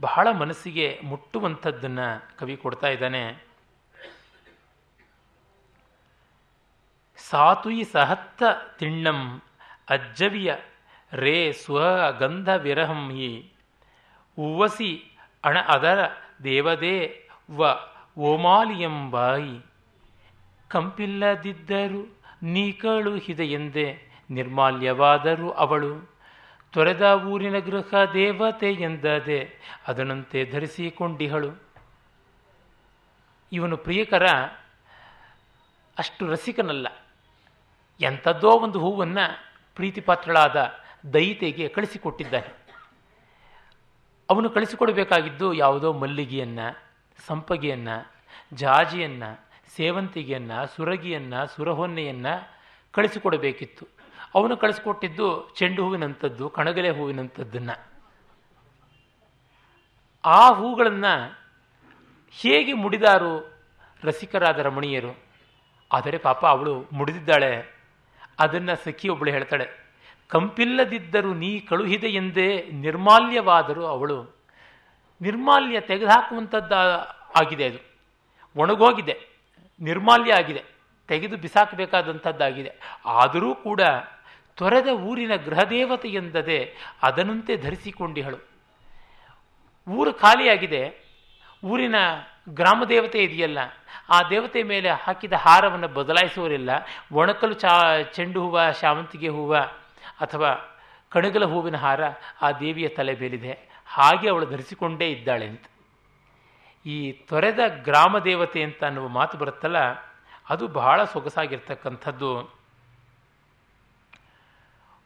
[0.00, 3.50] ಬಹಳ ಮನಸ್ಸಿಗೆ ಮುಟ್ಟುವಂಥದ್ದನ್ನು ಕವಿ ಕೊಡ್ತಾ ಇದ್ದಾನೆ.
[7.16, 8.42] ಸಾತುಯಿ ಸಹತ್ತ
[8.78, 9.42] ತಿಣ್ಣಂ
[9.88, 10.54] ಅಜ್ಜವಿಯ
[11.12, 13.52] ರೇ ಸ್ವ ಗಂಧ ವಿರಹಂ ಹಿ
[14.38, 16.06] ಉವ್ವಸಿ ಅಣ ಅದರ
[16.44, 17.66] ದೇವದೇ ವ
[18.18, 19.66] ಓಮಾಲಿಯಂಬಾಯಿ
[20.68, 26.10] ಕಂಪಿಲ್ಲದಿದ್ದರು ನೀ ಕಳುಹಿದೆ ಎಂದೆ ನಿರ್ಮಾಲ್ಯವಾದರೂ ಅವಳು,
[26.72, 29.48] ತೊರೆದ ಊರಿನ ಗೃಹ ದೇವತೆ ಎಂದದೆ,
[29.88, 31.62] ಅದನಂತೆ ಧರಿಸಿಕೊಂಡಿಹಳು.
[33.52, 34.26] ಇವನು ಪ್ರಿಯಕರ
[35.98, 36.88] ಅಷ್ಟು ರಸಿಕನಲ್ಲ.
[38.00, 40.72] ಎಂಥದ್ದೋ ಒಂದು ಹೂವನ್ನು ಪ್ರೀತಿಪಾತ್ರಳಾದ
[41.12, 42.60] ದಯಿತೆಗೆ ಕಳಿಸಿಕೊಟ್ಟಿದ್ದಾನೆ.
[44.30, 46.78] ಅವನು ಕಳಿಸಿಕೊಡಬೇಕಾಗಿದ್ದು ಯಾವುದೋ ಮಲ್ಲಿಗೆಯನ್ನು,
[47.26, 48.12] ಸಂಪಗೆಯನ್ನು,
[48.54, 49.40] ಜಾಜಿಯನ್ನು,
[49.76, 52.60] ಸೇವಂತಿಗೆಯನ್ನು, ಸುರಗಿಯನ್ನು, ಸುರಹೊನ್ನೆಯನ್ನು
[52.92, 53.99] ಕಳಿಸಿಕೊಡಬೇಕಿತ್ತು.
[54.34, 57.76] ಅವನು ಕಳಿಸ್ಕೊಟ್ಟಿದ್ದು ಚೆಂಡು ಹೂವಿನಂಥದ್ದು, ಕಣಗಲೆ ಹೂವಿನಂಥದ್ದನ್ನು.
[60.24, 61.12] ಆ ಹೂಗಳನ್ನು
[62.40, 63.32] ಹೇಗೆ ಮುಡಿದಾರು
[64.02, 65.12] ರಸಿಕರಾದ ರಮಣೀಯರು?
[65.90, 67.52] ಆದರೆ ಪಾಪ ಅವಳು ಮುಡಿದಿದ್ದಾಳೆ.
[68.38, 69.66] ಅದನ್ನು ಸಖಿ ಒಬ್ಬಳು ಹೇಳ್ತಾಳೆ,
[70.30, 74.18] ಕಂಪಿಲ್ಲದಿದ್ದರೂ ನೀ ಕಳುಹಿದೆ ಎಂದೇ ನಿರ್ಮಾಲ್ಯವಾದರೂ ಅವಳು.
[75.20, 76.78] ನಿರ್ಮಾಲ್ಯ ತೆಗೆದುಹಾಕುವಂಥದ್ದು
[77.40, 77.80] ಆಗಿದೆ ಅದು.
[78.56, 79.16] ಒಣಗೋಗಿದೆ,
[79.80, 80.62] ನಿರ್ಮಾಲ್ಯ ಆಗಿದೆ,
[81.08, 82.72] ತೆಗೆದು ಬಿಸಾಕಬೇಕಾದಂಥದ್ದಾಗಿದೆ.
[83.04, 83.80] ಆದರೂ ಕೂಡ
[84.60, 86.58] ತೊರೆದ ಊರಿನ ಗೃಹದೇವತೆ ಎಂದದೆ
[87.02, 88.38] ಅದನಂತೆ ಧರಿಸಿಕೊಂಡಿಹಳು.
[89.88, 90.82] ಊರು ಖಾಲಿಯಾಗಿದೆ.
[91.64, 91.96] ಊರಿನ
[92.48, 93.58] ಗ್ರಾಮ ದೇವತೆ ಇದೆಯಲ್ಲ,
[94.08, 96.70] ಆ ದೇವತೆ ಮೇಲೆ ಹಾಕಿದ ಹಾರವನ್ನು ಬದಲಾಯಿಸುವರಿಲ್ಲ
[97.12, 97.72] ಒಣಕಲು ಚಾ,
[98.12, 99.60] ಚೆಂಡು ಹೂವು, ಶಾವಂತಿಗೆ ಹೂವು
[100.24, 100.50] ಅಥವಾ
[101.12, 102.02] ಕಣಗಲ ಹೂವಿನ ಹಾರ
[102.42, 103.52] ಆ ದೇವಿಯ ತಲೆ ಮೇಲಿದೆ.
[103.86, 105.66] ಹಾಗೆ ಅವಳು ಧರಿಸಿಕೊಂಡೇ ಇದ್ದಾಳೆ ಅಂತ.
[106.86, 106.96] ಈ
[107.28, 109.78] ತೊರೆದ ಗ್ರಾಮ ದೇವತೆ ಅಂತ ಅನ್ನುವ ಮಾತು ಬರುತ್ತಲ್ಲ,
[110.50, 112.59] ಅದು ಬಹಳ ಸೊಗಸಾಗಿರ್ತಕ್ಕಂಥದ್ದು.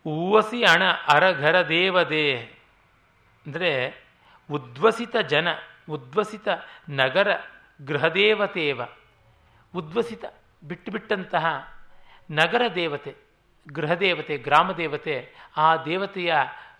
[0.06, 2.34] ಉವಸಿ ಅಣ ಅರಘರ ದೇವದೇ.
[3.46, 4.02] ಅಂದರೆ
[4.50, 5.48] ಉದ್ವಸಿತ ಜನ,
[5.90, 6.48] ಉದ್ವಸಿತ
[6.88, 7.28] ನಗರ
[7.86, 8.80] ಗೃಹದೇವತೇವ.
[9.76, 10.24] ಉದ್ವಸಿತ
[10.64, 11.74] ಬಿಟ್ಟು ಬಿಟ್ಟಂತಹ
[12.30, 13.14] ನಗರ ದೇವತೆ,
[13.72, 16.34] ಗೃಹದೇವತೆ, ಗ್ರಾಮ ದೇವತೆ, ಆ ದೇವತೆಯ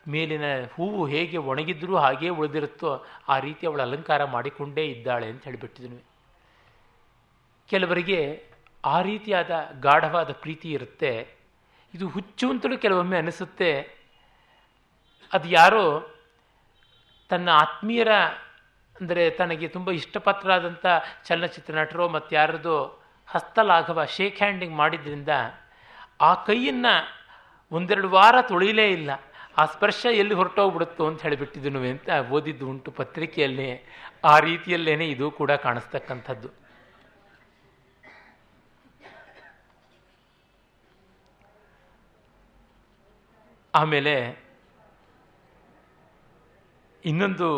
[0.09, 0.43] ಮೇಲಿನ
[0.75, 6.05] ಹೂವು ಹೇಗೆ ಒಣಗಿದ್ರೂ ಹಾಗೇ ಉಳಿದಿರುತ್ತೋ ಆ ರೀತಿ ಅವಳು ಅಲಂಕಾರ ಮಾಡಿಕೊಂಡೇ ಇದ್ದಾಳೆ ಅಂತ ಹೇಳಿಬಿಟ್ಟಿದ್ನು
[7.71, 8.49] ಕೆಲವರಿಗೆ
[8.85, 9.51] ಆ ರೀತಿಯಾದ
[9.81, 11.44] ಗಾಢವಾದ ಪ್ರೀತಿ ಇರುತ್ತೆ.
[11.95, 13.71] ಇದು ಹುಚ್ಚು ಅಂತಲೂ ಕೆಲವೊಮ್ಮೆ ಅನಿಸುತ್ತೆ.
[15.33, 15.85] ಅದು ಯಾರೋ
[17.29, 18.13] ತನ್ನ ಆತ್ಮೀಯರ,
[19.01, 20.87] ಅಂದರೆ ತನಗೆ ತುಂಬ ಇಷ್ಟಪತ್ರರಾದಂಥ
[21.25, 25.29] ಚಲನಚಿತ್ರ ನಟರೋ ಮತ್ತು ಯಾರದು ಹಸ್ತಲಾಘವ ಶೇಕ್ ಹ್ಯಾಂಡಿಂಗ್ ಮಾಡಿದ್ರಿಂದ
[26.21, 26.95] ಆ ಕೈಯನ್ನು
[27.73, 29.11] ಒಂದೆರಡು ವಾರ ತೊಳಿಲೇ ಇಲ್ಲ.
[29.59, 33.71] ಆ ಸ್ಪರ್ಶ ಎಲ್ಲಿ ಹೊರಟೋಗ್ಬಿಡುತ್ತೋ ಅಂತ ಹೇಳಿಬಿಟ್ಟಿದ್ದನು ಅಂತ ಓದಿದ್ದು ಉಂಟು ಪತ್ರಿಕೆಯಲ್ಲಿ.
[34.25, 36.64] ಆ ರೀತಿಯಲ್ಲೇನೆ ಇದು ಕೂಡ ಕಾಣಿಸ್ತಕ್ಕಂಥದ್ದು.
[43.75, 44.15] ಆಮೇಲೆ
[47.05, 47.49] ಇನ್ನೊಂದು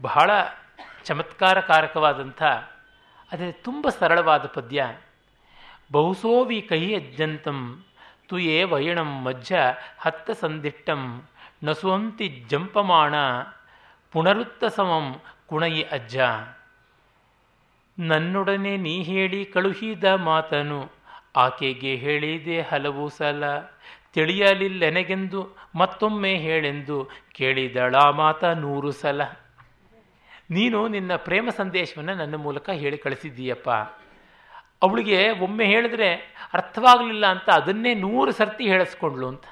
[0.00, 0.30] ಬಹಳ
[1.04, 2.42] ಚಮತ್ಕಾರಕಾರಕವಾದಂಥ,
[3.32, 4.84] ಅದೇ ತುಂಬ ಸರಳವಾದ ಪದ್ಯ,
[5.92, 7.58] ಬಹುಸೋವಿ ಕಹಿ ಅಜ್ಜಂತಂ
[8.28, 9.52] ತುಯೇ ವಯಣಂ ಮಜ್ಜ
[9.98, 11.02] ಹತ್ತ ಸಂದಿಟ್ಟಂ
[11.64, 13.14] ನಸುವಂತಿ ಜಂಪಮಾಣ,
[14.12, 15.06] ಪುನರುತ್ತ ಸಮಂ
[15.46, 16.16] ಕುಣಯಿ ಅಜ್ಜ.
[17.98, 20.80] ನನ್ನೊಡನೆ ನೀ ಹೇಳಿ ಕಳುಹಿದ ಮಾತನು,
[21.36, 23.44] ಆಕೆಗೆ ಹೇಳಿದೆ ಹಲವು ಸಲ
[24.16, 29.22] ತಿಳಿಯಲಿಲ್ಲೆನೆಗೆಂದು ಮತ್ತೊಮ್ಮೆ ಹೇಳೆಂದು ಕೇಳಿದಳ ಮಾತ ನೂರು ಸಲ.
[30.50, 33.70] ನೀನು ನಿನ್ನ ಪ್ರೇಮ ಸಂದೇಶವನ್ನು ನನ್ನ ಮೂಲಕ ಹೇಳಿ ಕಳಿಸಿದ್ದೀಯಪ್ಪ.
[34.82, 36.14] ಅವಳಿಗೆ ಒಮ್ಮೆ ಹೇಳಿದ್ರೆ
[36.54, 39.44] ಅರ್ಥವಾಗಲಿಲ್ಲ ಅಂತ ಅದನ್ನೇ ನೂರು ಸರ್ತಿ ಹೇಳಿಸ್ಕೊಂಡ್ಲು ಅಂತ.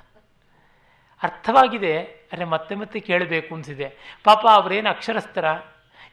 [1.23, 4.19] ಅರ್ಥವಾಗಿದೆ, ಅರೆ ಮತ್ತೆ ಮತ್ತೆ ಕೇಳಬೇಕು ಅನಿಸಿದೆ.
[4.25, 5.45] ಪಾಪ ಅವರೇನು ಅಕ್ಷರಸ್ಥರ?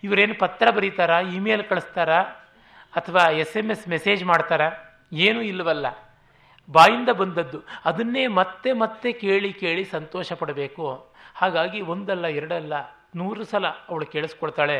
[0.03, 1.19] ಇವರೇನು ಪತ್ರ ಬರೀತಾರಾ?
[1.19, 2.19] ಇಮೇಲ್ ಕಳಿಸ್ತಾರಾ?
[2.95, 4.71] ಅಥವಾ ಎಸ್ ಎಂ ಎಸ್ ಮೆಸೇಜ್ ಮಾಡ್ತಾರಾ?
[5.13, 6.10] ಏನೂ ಇಲ್ಲವಲ್ಲ.
[6.71, 7.59] ಬಾಯಿಂದ ಬಂದದ್ದು.
[7.85, 10.85] ಅದನ್ನೇ ಮತ್ತೆ ಮತ್ತೆ ಕೇಳಿ ಕೇಳಿ ಸಂತೋಷ ಪಡಬೇಕು.
[11.35, 12.73] ಹಾಗಾಗಿ ಒಂದಲ್ಲ, ಎರಡಲ್ಲ,
[13.15, 14.79] ನೂರು ಸಲ ಅವಳು ಕೇಳಿಸ್ಕೊಳ್ತಾಳೆ.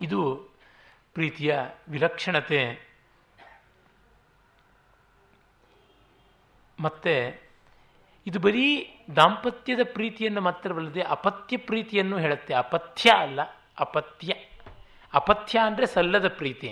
[0.00, 0.20] ಇದು
[1.14, 2.92] ಪ್ರೀತಿಯ ವಿಲಕ್ಷಣತೆ.
[6.80, 7.14] ಮತ್ತೆ
[8.26, 8.66] ಇದು ಬರೀ
[9.16, 12.54] ದಾಂಪತ್ಯದ ಪ್ರೀತಿಯನ್ನು ಮಾತ್ರವಲ್ಲದೆ ಅಪತ್ಯ ಪ್ರೀತಿಯನ್ನು ಹೇಳುತ್ತೆ.
[12.54, 13.40] ಅಪಥ್ಯ ಅಲ್ಲ
[13.78, 14.34] ಅಪತ್ಯ
[15.14, 16.70] ಅಪಥ್ಯ ಅಂದರೆ ಸಲ್ಲದ ಪ್ರೀತಿ.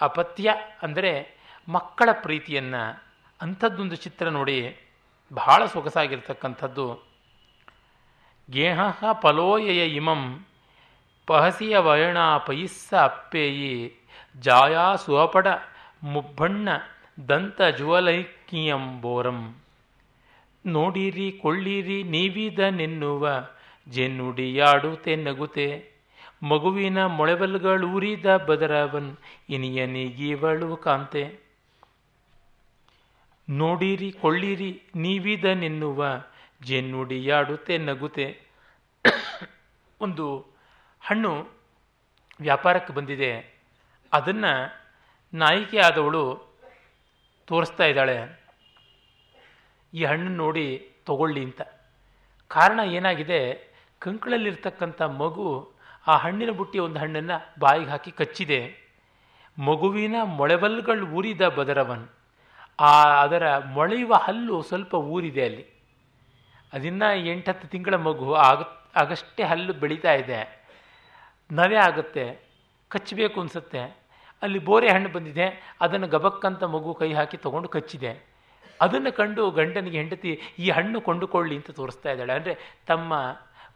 [0.00, 3.02] ಅಪತ್ಯ ಅಂದರೆ ಮಕ್ಕಳ ಪ್ರೀತಿಯನ್ನು
[3.40, 4.76] ಅಂಥದ್ದೊಂದು ಚಿತ್ರ ನೋಡಿ
[5.34, 7.12] ಬಹಳ ಸೊಗಸಾಗಿರ್ತಕ್ಕಂಥದ್ದು.
[8.50, 8.80] ಗೇಹ
[9.12, 10.46] ಪಲೋಯಯ ಇಮಂ
[11.26, 13.94] ಪಹಸಿಯ ವಯಣ ಪಯಿಸ್ಸ ಅಪ್ಪೇಯಿ
[14.40, 15.46] ಜಾಯಾ ಸುಹಪಡ
[16.02, 16.68] ಮುಬ್ಬಣ್ಣ
[17.28, 19.56] ದಂತ ಜುವಲೈಕಿಯಂ ಬೋರಂ.
[20.66, 23.48] ನೋಡಿರಿ ಕೊಳ್ಳಿರಿ ನೀವಿದ ನೆನ್ನುವ
[23.88, 25.92] ಜೆನ್ನುಡಿಯಾಡುತ್ತೆ ನಗುತೆ.
[26.42, 29.16] ಮಗುವಿನ ಮೊಳೆಬಲ್ಗಳೂರಿದ ಬದರವನ್
[29.48, 31.41] ಇನಿಯನಿಗೀವಳು ಕಾಂತೆ.
[33.52, 36.06] ನೋಡಿರಿ, ಕೊಳ್ಳಿರಿ, ನೀವಿದ ನೆನ್ನುವ.
[36.62, 38.40] ಜೆನ್ನುಡಿಯಾಡುತ್ತೆ ನಗುತೆ
[40.00, 40.56] ಒಂದು
[41.00, 41.48] ಹಣ್ಣು
[42.40, 43.60] ವ್ಯಾಪಾರಕ್ಕೆ ಬಂದಿದೆ.
[44.12, 44.82] ಅದನ್ನು
[45.34, 46.52] ನಾಯಿಕೆ ಆದವಳು
[47.46, 48.44] ತೋರಿಸ್ತಾ ಇದ್ದಾಳೆ.
[49.94, 51.62] ಈ ಹಣ್ಣು ನೋಡಿ ತಗೊಳ್ಳಿ ಅಂತ.
[52.48, 53.72] ಕಾರಣ ಏನಾಗಿದೆ?
[53.98, 55.72] ಕಂಕಳಲ್ಲಿರ್ತಕ್ಕಂಥ ಮಗು
[56.06, 58.90] ಆ ಹಣ್ಣಿನ ಬುಟ್ಟಿ ಒಂದು ಹಣ್ಣನ್ನು ಬಾಯಿಗೆ ಹಾಕಿ ಕಚ್ಚಿದೆ.
[59.58, 62.21] ಮಗುವಿನ ಮೊಳೆಬಲ್ಗಳು ಊರಿದ ಬದರವನ್.
[62.78, 65.64] ಆ ಅದರ ಮೊಳೆಯುವ ಹಲ್ಲು ಸ್ವಲ್ಪ ಊರಿದೆ ಅಲ್ಲಿ.
[66.72, 68.62] ಅದಿನ್ನ ಎಂಟತ್ತು ತಿಂಗಳ ಮಗು ಆಗ,
[68.96, 70.62] ಆಗಷ್ಟೇ ಹಲ್ಲು ಬೆಳೀತಾ ಇದೆ.
[71.52, 72.46] ನವೆ ಆಗುತ್ತೆ,
[72.88, 74.02] ಕಚ್ಚಬೇಕು ಅನಿಸುತ್ತೆ.
[74.42, 78.32] ಅಲ್ಲಿ ಬೋರೆ ಹಣ್ಣು ಬಂದಿದೆ, ಅದನ್ನು ಗಬಕ್ಕಂತ ಮಗು ಕೈ ಹಾಕಿ ತಗೊಂಡು ಕಚ್ಚಿದೆ.
[78.80, 82.32] ಅದನ್ನು ಕಂಡು ಗಂಡನಿಗೆ ಹೆಂಡತಿ, ಈ ಹಣ್ಣು ಕೊಂಡುಕೊಳ್ಳಿ ಅಂತ ತೋರಿಸ್ತಾ ಇದ್ದಾಳೆ.
[82.32, 82.54] ಅಂದರೆ
[82.86, 83.14] ತಮ್ಮ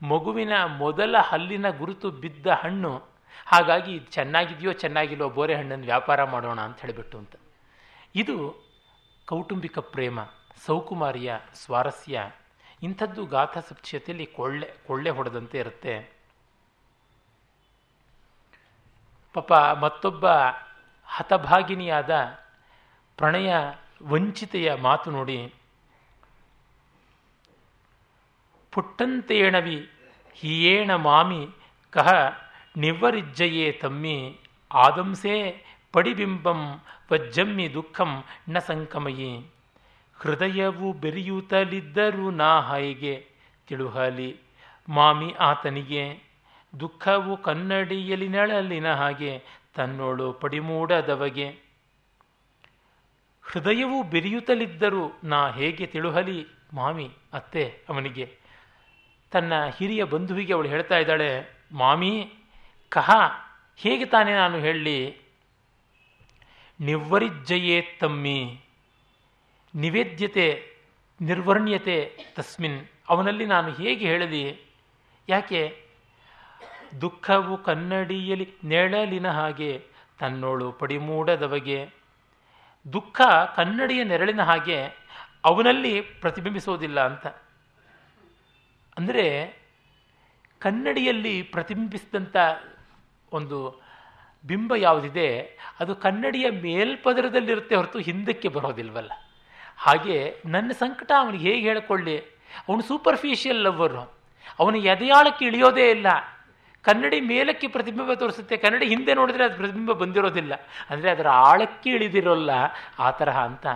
[0.03, 3.16] ಮಗುವಿನ ಮೊದಲ ಹಲ್ಲಿನ ಗುರುತು ಬಿದ್ದ ಹಣ್ಣು.
[3.47, 7.34] ಹಾಗಾಗಿ ಚೆನ್ನಾಗಿದೆಯೋ ಚೆನ್ನಾಗಿಲ್ಲೋ ಬೋರೆ ಹಣ್ಣನ್ನು ವ್ಯಾಪಾರ ಮಾಡೋಣ ಅಂತ ಹೇಳಿಬಿಟ್ಟು ಅಂತ.
[8.14, 8.66] ಇದು
[9.29, 10.18] ಕೌಟುಂಬಿಕ ಪ್ರೇಮ,
[10.66, 12.31] ಸೌಕುಮಾರಿಯ, ಸ್ವಾರಸ್ಯ,
[12.83, 15.95] ಇಂಥದ್ದು ಗಾಥಾ ಸಪ್ತಶತಿಯಲ್ಲಿ ಕೊಳ್ಳೆ ಕೊಳ್ಳೆ ಹೊಡೆದಂತೆ ಇರುತ್ತೆ.
[19.35, 20.27] ಪಾಪ ಮತ್ತೊಬ್ಬ
[21.07, 22.12] ಹತಭಾಗಿನಿಯಾದ
[23.18, 23.51] ಪ್ರಣಯ
[24.03, 25.55] ವಂಚಿತೆಯ ಮಾತು ನೋಡಿ,
[28.72, 29.79] ಪುಟ್ಟಂತೇಣವಿ
[30.35, 31.43] ಹಿಯೇಣ ಮಾಮಿ
[31.91, 32.09] ಕಹ
[32.77, 34.18] ನಿವ್ವರಿಜ್ಜಯೇ ತಮ್ಮಿ,
[34.70, 35.37] ಆದಂಸೆ
[35.97, 36.80] ಪಡಿಬಿಂಬಂ
[37.12, 39.47] ವಜ್ಜಮ್ಮಿ ದುಃಖಂ ನ ಸಂಕಮಯಿ.
[40.14, 43.26] ಹೃದಯವು ಬೆರೆಯುತ್ತಲಿದ್ದರೂ ನಾ ಹಾಯಿಗೆ
[43.68, 44.40] ತಿಳುಹಲಿ.
[44.88, 46.22] ಮಾಮಿ ಆತನಿಗೆ,
[46.80, 49.42] ದುಃಖವು ಕನ್ನಡಿಯಲ್ಲಿ ನೆಳಲಿನ ಹಾಗೆ
[49.74, 51.49] ತನ್ನೋಳು ಪಡಿಮೂಡದವಗೆ.
[53.42, 56.47] ಹೃದಯವು ಬೆರೆಯುತ್ತಲಿದ್ದರೂ ನಾ ಹೇಗೆ ತಿಳುಹಲಿ?
[56.74, 58.38] ಮಾಮಿ, ಅತ್ತೆ, ಅವನಿಗೆ.
[59.30, 62.32] ತನ್ನ ಹಿರಿಯ ಬಂಧುವಿಗೆ ಅವಳು ಹೇಳ್ತಾ ಇದ್ದಾಳೆ, ಮಾಮಿ,
[62.88, 63.11] ಕಹ,
[63.76, 65.26] ಹೇಗೆ ತಾನೇ ನಾನು ಹೇಳಲಿ?
[66.81, 68.61] ನಿವ್ವರಿಜ್ಜಯೇ ತಮ್ಮಿ
[69.74, 70.77] ನಿವೇದ್ಯತೆ,
[71.20, 72.87] ನಿರ್ವರ್ಣ್ಯತೆ ತಸ್ಮಿನ್.
[73.09, 74.61] ಅವನಲ್ಲಿ ನಾನು ಹೇಗೆ ಹೇಳಲಿ
[75.29, 75.87] ಯಾಕೆ?
[77.01, 79.87] ದುಃಖವು ಕನ್ನಡಿಯಲ್ಲಿ ನೆರಳಿನ ಹಾಗೆ,
[80.18, 81.89] ತನ್ನೋಳು ಪಡಿಮೂಡದವಗೆ.
[82.93, 83.20] ದುಃಖ
[83.57, 84.85] ಕನ್ನಡಿಯ ನೆರಳಿನ ಹಾಗೆ,
[85.45, 87.27] ಅವನಲ್ಲಿ ಪ್ರತಿಬಿಂಬಿಸೋದಿಲ್ಲ ಅಂತ.
[88.97, 89.57] ಅಂದರೆ
[90.59, 92.37] ಕನ್ನಡಿಯಲ್ಲಿ ಪ್ರತಿಬಿಂಬಿಸಿದಂಥ
[93.33, 93.86] ಒಂದು
[94.47, 99.12] ಬಿಂಬ ಯಾವುದಿದೆ, ಅದು ಕನ್ನಡಿಯ ಮೇಲ್ಪದರದಲ್ಲಿರುತ್ತೆ ಹೊರತು ಹಿಂದಕ್ಕೆ ಬರೋದಿಲ್ವಲ್ಲ.
[99.78, 102.18] ಹಾಗೆ ನನ್ನ ಸಂಕಟ ಅವನಿಗೆ ಹೇಗೆ ಹೇಳಿಕೊಳ್ಳಿ?
[102.68, 104.16] ಅವನು ಸೂಪರ್ಫಿಷಿಯಲ್ ಲವ್ವರು
[104.59, 106.07] ಅವನು ಎದೆಯಾಳಕ್ಕೆ ಇಳಿಯೋದೇ ಇಲ್ಲ.
[106.82, 108.57] ಕನ್ನಡಿ ಮೇಲಕ್ಕೆ ಪ್ರತಿಬಿಂಬ ತೋರಿಸುತ್ತೆ.
[108.57, 110.55] ಕನ್ನಡಿ ಹಿಂದೆ ನೋಡಿದ್ರೆ ಅದು ಪ್ರತಿಬಿಂಬ ಬಂದಿರೋದಿಲ್ಲ.
[110.90, 112.51] ಅಂದರೆ ಅದರ ಆಳಕ್ಕೆ ಇಳಿದಿರೋಲ್ಲ
[112.99, 113.66] ಆ ತರಹ ಅಂತ.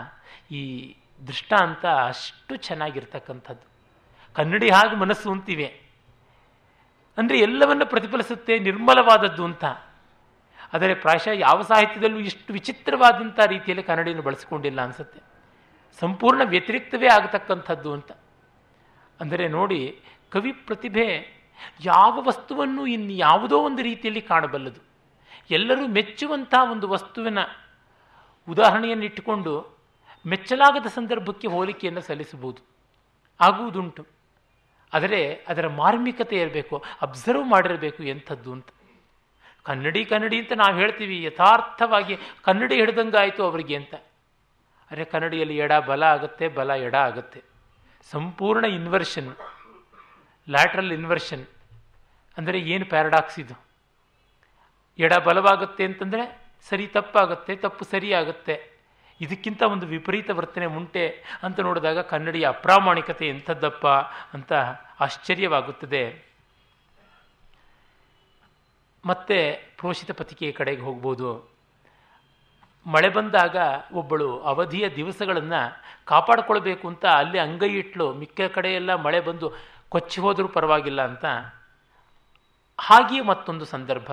[0.50, 0.96] ಈ
[1.26, 3.70] ದೃಷ್ಟಾಂತ ಅಷ್ಟು ಚೆನ್ನಾಗಿರ್ತಕ್ಕಂಥದ್ದು.
[4.34, 5.80] ಕನ್ನಡಿ ಹಾಗೆ ಮನಸ್ಸು ಅಂತಿವೆ.
[7.18, 9.64] ಅಂದರೆ ಎಲ್ಲವನ್ನು ಪ್ರತಿಫಲಿಸುತ್ತೆ ನಿರ್ಮಲವಾದದ್ದು ಅಂತ.
[10.74, 15.20] ಆದರೆ ಪ್ರಾಯಶಃ ಯಾವ ಸಾಹಿತ್ಯದಲ್ಲೂ ಇಷ್ಟು ವಿಚಿತ್ರವಾದಂಥ ರೀತಿಯಲ್ಲಿ ಕನ್ನಡಿಯನ್ನು ಬಳಸಿಕೊಂಡಿಲ್ಲ ಅನಿಸುತ್ತೆ.
[16.00, 18.12] ಸಂಪೂರ್ಣ ವ್ಯತಿರಿಕ್ತವೇ ಆಗತಕ್ಕಂಥದ್ದು ಅಂತ.
[19.20, 20.00] ಅಂದರೆ ನೋಡಿ,
[20.30, 21.06] ಕವಿ ಪ್ರತಿಭೆ
[21.80, 24.80] ಯಾವ ವಸ್ತುವನ್ನು ಇನ್ನು ಯಾವುದೋ ಒಂದು ರೀತಿಯಲ್ಲಿ ಕಾಣಬಲ್ಲದು.
[25.50, 27.38] ಎಲ್ಲರೂ ಮೆಚ್ಚುವಂಥ ಒಂದು ವಸ್ತುವಿನ
[28.48, 29.80] ಉದಾಹರಣೆಯನ್ನು ಇಟ್ಟುಕೊಂಡು
[30.26, 32.62] ಮೆಚ್ಚಲಾಗದ ಸಂದರ್ಭಕ್ಕೆ ಹೋಲಿಕೆಯನ್ನು ಸಲ್ಲಿಸಬಹುದು.
[33.40, 34.06] ಆಗುವುದುಂಟು.
[34.92, 38.66] ಆದರೆ ಅದರ ಮಾರ್ಮಿಕತೆ ಇರಬೇಕು, ಅಬ್ಸರ್ವ್ ಮಾಡಿರಬೇಕು ಎಂಥದ್ದು ಅಂತ.
[39.68, 42.14] ಕನ್ನಡಿ ಕನ್ನಡಿ ಅಂತ ನಾವು ಹೇಳ್ತೀವಿ, ಯಥಾರ್ಥವಾಗಿ
[42.46, 43.94] ಕನ್ನಡಿ ಹಿಡ್ದಂಗಾಯಿತು ಅವರಿಗೆ ಅಂತ.
[44.90, 47.40] ಅರೆ ಕನ್ನಡಿಯಲ್ಲಿ ಎಡ ಬಲ ಆಗುತ್ತೆ, ಬಲ ಎಡ ಆಗುತ್ತೆ.
[48.12, 49.30] ಸಂಪೂರ್ಣ ಇನ್ವರ್ಷನ್
[50.48, 51.44] ಲ್ಯಾಟ್ರಲ್ ಇನ್ವರ್ಷನ್
[52.38, 53.54] ಅಂದರೆ ಏನು ಪ್ಯಾರಡಾಕ್ಸ್ ಇದು?
[54.98, 56.24] ಎಡ ಬಲವಾಗುತ್ತೆ ಅಂತಂದರೆ
[56.70, 58.56] ಸರಿ ತಪ್ಪಾಗುತ್ತೆ, ತಪ್ಪು ಸರಿ ಆಗುತ್ತೆ.
[59.20, 61.04] ಇದಕ್ಕಿಂತ ಒಂದು ವಿಪರೀತ ವರ್ತನೆ ಉಂಟೆ
[61.46, 63.86] ಅಂತ ನೋಡಿದಾಗ ಕನ್ನಡಿಯ ಅಪ್ರಾಮಾಣಿಕತೆ ಎಂಥದ್ದಪ್ಪ
[64.36, 64.52] ಅಂತ
[65.06, 66.02] ಆಶ್ಚರ್ಯವಾಗುತ್ತದೆ.
[69.04, 71.50] ಮತ್ತೆ ಪ್ರೋಷಿತ ಪತಿಕೆಯ ಕಡೆಗೆ ಹೋಗ್ಬೋದು.
[72.86, 73.56] ಮಳೆ ಬಂದಾಗ
[73.92, 78.14] ಒಬ್ಬಳು ಅವಧಿಯ ದಿವಸಗಳನ್ನು ಕಾಪಾಡಿಕೊಳ್ಬೇಕು ಅಂತ ಅಲ್ಲಿ ಅಂಗೈ ಇಟ್ಲು.
[78.14, 79.52] ಮಿಕ್ಕ ಕಡೆಯೆಲ್ಲ ಮಳೆ ಬಂದು
[79.88, 81.24] ಕೊಚ್ಚಿ ಹೋದರೂ ಪರವಾಗಿಲ್ಲ ಅಂತ.
[82.80, 84.12] ಹಾಗೆಯೇ ಮತ್ತೊಂದು ಸಂದರ್ಭ.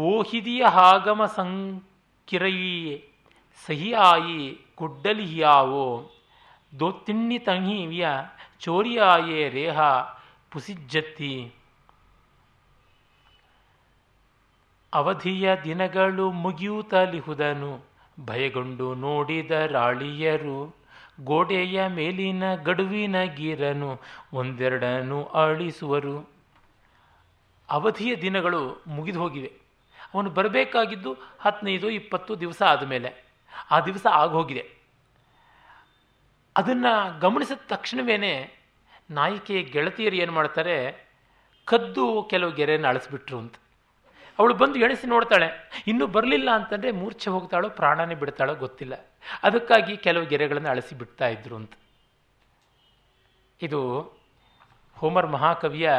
[0.00, 1.84] ಓಹಿದಿಯ ಆಗಮ ಹಾಗಮ
[4.76, 6.10] ಗುಡ್ಡಲಿ ಹಿಯಾವೋ
[6.80, 8.08] ದೋತ್ತಿಣ್ಣಿ ತಂಹಿವಿಯ
[8.60, 9.80] ಚೋರಿಯಾಯೇ ರೇಹ
[10.50, 11.55] ಪುಸಿಜ್ಜತ್ತಿ.
[14.92, 17.84] ಅವಧಿಯ ದಿನಗಳು ಮುಗಿಯುತ್ತಲಿಹುದನು.
[18.24, 20.76] ಭಯಗೊಂಡು ನೋಡಿದ ರಾಳಿಯರು
[21.24, 24.00] ಗೋಡೆಯ ಮೇಲಿನ ಗಡುವಿನ ಗೀರನು
[24.32, 26.30] ಒಂದೆರಡನು ಅಳಿಸುವರು
[27.70, 29.52] ಅವಧಿಯ ದಿನಗಳು ಮುಗಿದು ಹೋಗಿವೆ
[30.14, 33.24] ಅವನು ಬರಬೇಕಾಗಿದ್ದು ಹದಿನೈದು, ಇಪ್ಪತ್ತು ದಿವಸ ಆದಮೇಲೆ.
[33.70, 34.70] ಆ ದಿವಸ ಆಗೋಗಿದೆ.
[36.56, 38.16] ಅದನ್ನು ಗಮನಿಸಿದ ತಕ್ಷಣವೇ
[39.10, 41.06] ನಾಯಕಿಯ ಗೆಳತಿಯರು ಏನು ಮಾಡ್ತಾರೆ,
[41.64, 43.54] ಕದ್ದು ಕೆಲವು ಗೆರೆಯನ್ನು ಅಳಿಸ್ಬಿಟ್ರು ಅಂತ.
[44.38, 45.48] ಅವಳು ಬಂದು ಎಣಿಸಿ ನೋಡ್ತಾಳೆ,
[45.90, 48.94] ಇನ್ನೂ ಬರಲಿಲ್ಲ ಅಂತಂದರೆ ಮೂರ್ಛೆ ಹೋಗ್ತಾಳೋ, ಪ್ರಾಣನೇ ಬಿಡ್ತಾಳೋ ಗೊತ್ತಿಲ್ಲ.
[49.42, 51.74] ಅದಕ್ಕಾಗಿ ಕೆಲವು ಗೆರೆಗಳನ್ನು ಅಳಿಸಿ ಬಿಡ್ತಾ ಇದ್ರು ಅಂತ.
[53.60, 53.80] ಇದು
[54.96, 55.90] ಹೋಮರ್ ಮಹಾಕವಿಯ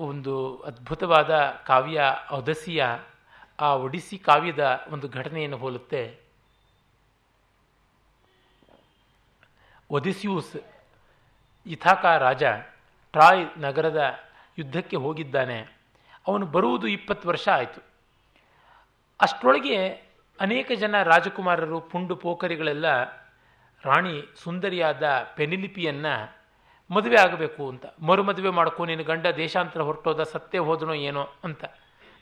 [0.00, 0.34] ಒಂದು
[0.68, 1.32] ಅದ್ಭುತವಾದ
[1.66, 2.00] ಕಾವ್ಯ
[2.32, 2.84] ಒದಸಿಯ
[3.60, 6.02] ಆ ಒಡಿಸಿ ಕಾವ್ಯದ ಒಂದು ಘಟನೆಯನ್ನು ಹೋಲುತ್ತೆ.
[9.90, 10.56] ಒದಿಸ್ಯೂಸ್,
[11.66, 12.44] ಇಥಾಕ ರಾಜ,
[13.14, 14.02] ಟ್ರಾಯ್ ನಗರದ
[14.58, 15.75] ಯುದ್ಧಕ್ಕೆ ಹೋಗಿದ್ದಾನೆ.
[16.26, 17.82] ಅವನು ಬರುವುದು ಇಪ್ಪತ್ತು ವರ್ಷ ಆಯಿತು.
[19.20, 19.86] ಅಷ್ಟರೊಳಗೆ
[20.40, 23.02] ಅನೇಕ ಜನ ರಾಜಕುಮಾರರು, ಪುಂಡು ಪೋಖರಿಗಳೆಲ್ಲ
[23.84, 26.36] ರಾಣಿ ಸುಂದರಿಯಾದ ಪೆನಿಲಿಪಿಯನ್ನು
[26.90, 27.86] ಮದುವೆ ಆಗಬೇಕು ಅಂತ.
[28.00, 31.64] ಮರು ಮದುವೆ ಮಾಡ್ಕೊ, ನಿನ್ನ ಗಂಡ ದೇಶಾಂತರ ಹೊರಟೋದ, ಸತ್ತೇ ಹೋದನೋ ಏನೋ ಅಂತ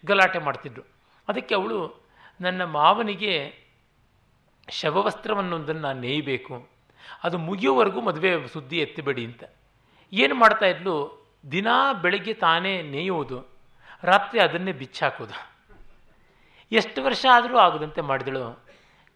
[0.06, 0.82] ಗಲಾಟೆ ಮಾಡ್ತಿದ್ರು.
[1.28, 2.08] ಅದಕ್ಕೆ ಅವಳು,
[2.40, 3.64] ನನ್ನ ಮಾವನಿಗೆ
[4.68, 6.68] ಶವವಸ್ತ್ರವನ್ನೊಂದನ್ನು ನಾನು ನೇಯಬೇಕು.
[7.24, 9.44] ಅದು ಮುಗಿಯೋವರೆಗೂ ಮದುವೆ ಸುದ್ದಿ ಎತ್ತಿಬೇಡಿ ಅಂತ.
[10.12, 13.53] ಏನು ಮಾಡ್ತಾಯಿದ್ಲು ದಿನಾ ಬೆಳಗ್ಗೆ ತಾನೇ ನೇಯುವುದು
[14.10, 15.36] ರಾತ್ರಿ ಅದನ್ನೇ ಬಿಚ್ಚಾಕೋದು.
[16.72, 18.44] ಎಷ್ಟು ವರ್ಷ ಆದರೂ ಆಗದಂತೆ ಮಾಡಿದಳು.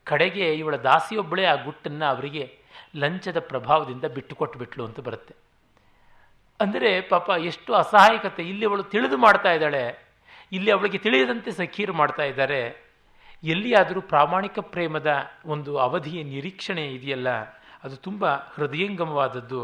[0.05, 2.45] ಕಡೆಗೆ ಇವಳ ದಾಸಿಯೊಬ್ಬಳೇ ಆ ಗುಟ್ಟನ್ನು ಅವರಿಗೆ
[2.97, 5.34] ಲಂಚದ ಪ್ರಭಾವದಿಂದ ಬಿಟ್ಟುಕೊಟ್ಬಿಟ್ಲು ಅಂತ ಬರುತ್ತೆ.
[6.61, 8.43] ಅಂದರೆ ಪಾಪ ಎಷ್ಟು ಅಸಹಾಯಕತೆ.
[8.43, 9.82] ಇಲ್ಲಿ ಅವಳು ತಿಳಿದು ಮಾಡ್ತಾ ಇದ್ದಾಳೆ.
[10.53, 12.61] ಇಲ್ಲಿ ಅವಳಿಗೆ ತಿಳಿಯದಂತೆ ಸಖೀರು ಮಾಡ್ತಾ ಇದ್ದಾರೆ.
[13.45, 15.11] ಎಲ್ಲಿಯಾದರೂ ಪ್ರಾಮಾಣಿಕ ಪ್ರೇಮದ
[15.47, 17.28] ಒಂದು ಅವಧಿಯ ನಿರೀಕ್ಷಣೆ ಇದೆಯಲ್ಲ,
[17.84, 19.61] ಅದು ತುಂಬ ಹೃದಯಂಗಮವಾದದ್ದು.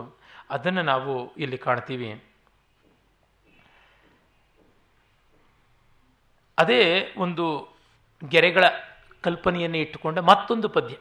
[0.51, 2.11] ಅದನ್ನು ನಾವು ಇಲ್ಲಿ ಕಾಣ್ತೀವಿ.
[6.59, 7.75] ಅದೇ ಒಂದು
[8.29, 8.65] ಗೆರೆಗಳ
[9.21, 10.97] ಕಲ್ಪನೆಯನ್ನು ಇಟ್ಟುಕೊಂಡ ಮತ್ತೊಂದು ಪದ್ಯ.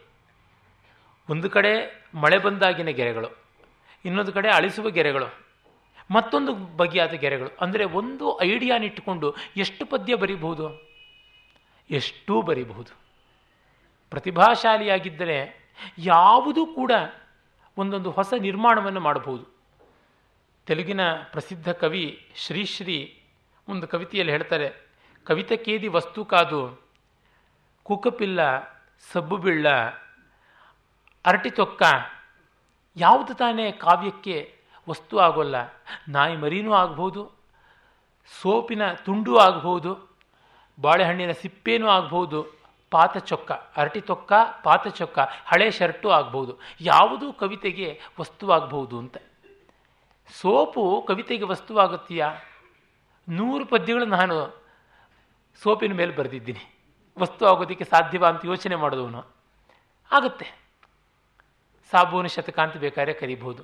[1.29, 3.29] ಒಂದು ಕಡೆ ಮಳೆ ಬಂದಾಗಿನ ಗೆರೆಗಳು,
[4.05, 5.39] ಇನ್ನೊಂದು ಕಡೆ ಅಳಿಸುವ ಗೆರೆಗಳು,
[6.11, 7.51] ಮತ್ತೊಂದು ಬಗೆಯಾದ ಗೆರೆಗಳು.
[7.61, 10.65] ಅಂದರೆ ಒಂದು ಐಡಿಯಾನ ಇಟ್ಟುಕೊಂಡು ಎಷ್ಟು ಪದ್ಯ ಬರೀಬಹುದು?
[11.89, 12.91] ಎಷ್ಟೂ ಬರೀಬಹುದು.
[14.09, 15.37] ಪ್ರತಿಭಾಶಾಲಿಯಾಗಿದ್ದರೆ
[15.97, 16.91] ಯಾವುದೂ ಕೂಡ
[17.77, 19.45] ಒಂದೊಂದು ಹೊಸ ನಿರ್ಮಾಣವನ್ನು ಮಾಡಬಹುದು.
[20.65, 23.21] ತೆಲುಗಿನ ಪ್ರಸಿದ್ಧ ಕವಿ ಶ್ರೀಶ್ರೀ
[23.67, 24.82] ಒಂದು ಕವಿತೆಯಲ್ಲಿ ಹೇಳ್ತಾರೆ
[25.27, 26.61] ಕವಿತೆ ಕೇದಿ ವಸ್ತು ಕಾದು
[27.83, 28.39] ಕುಕಪಿಲ್ಲ
[29.11, 29.67] ಸಬ್ಬು ಬಿಳ್ಳ,
[31.25, 31.83] ಅರಟಿ ತೊಕ್ಕ,
[32.97, 34.55] ಯಾವುದು ತಾನೇ ಕಾವ್ಯಕ್ಕೆ
[34.89, 35.55] ವಸ್ತು ಆಗೋಲ್ಲ.
[36.09, 37.31] ನಾಯಿ ಮರಿನೂ ಆಗ್ಬೋದು,
[38.41, 39.91] ಸೋಪಿನ ತುಂಡು ಆಗ್ಬೋದು,
[40.81, 42.43] ಬಾಳೆಹಣ್ಣಿನ ಸಿಪ್ಪೇನೂ ಆಗ್ಬೋದು,
[42.91, 46.59] ಪಾತ ಚೊಕ್ಕ, ಅರಟಿ ತೊಕ್ಕ, ಪಾತ ಚೊಕ್ಕ, ಹಳೆ ಶರ್ಟು ಆಗ್ಬೋದು.
[46.81, 49.17] ಯಾವುದು ಕವಿತೆಗೆ ವಸ್ತುವಾಗಬಹುದು ಅಂತ.
[50.41, 52.27] ಸೋಪು ಕವಿತೆಗೆ ವಸ್ತುವಾಗುತ್ತೀಯಾ
[53.29, 54.62] ನೂರು ಪದ್ಯಗಳು ನಾನು
[55.61, 56.75] ಸೋಪಿನ ಮೇಲೆ ಬರೆದಿದ್ದೀನಿ.
[57.19, 59.19] ವಸ್ತು ಆಗೋದಕ್ಕೆ ಸಾಧ್ಯವಾ ಅಂತ ಯೋಚನೆ ಮಾಡಿದವನು
[60.11, 60.45] ಆಗುತ್ತೆ.
[61.91, 63.63] ಸಾಬೂನು ಶತಕ ಅಂತ ಬೇಕಾದ್ರೆ ಕರಿಬಹುದು.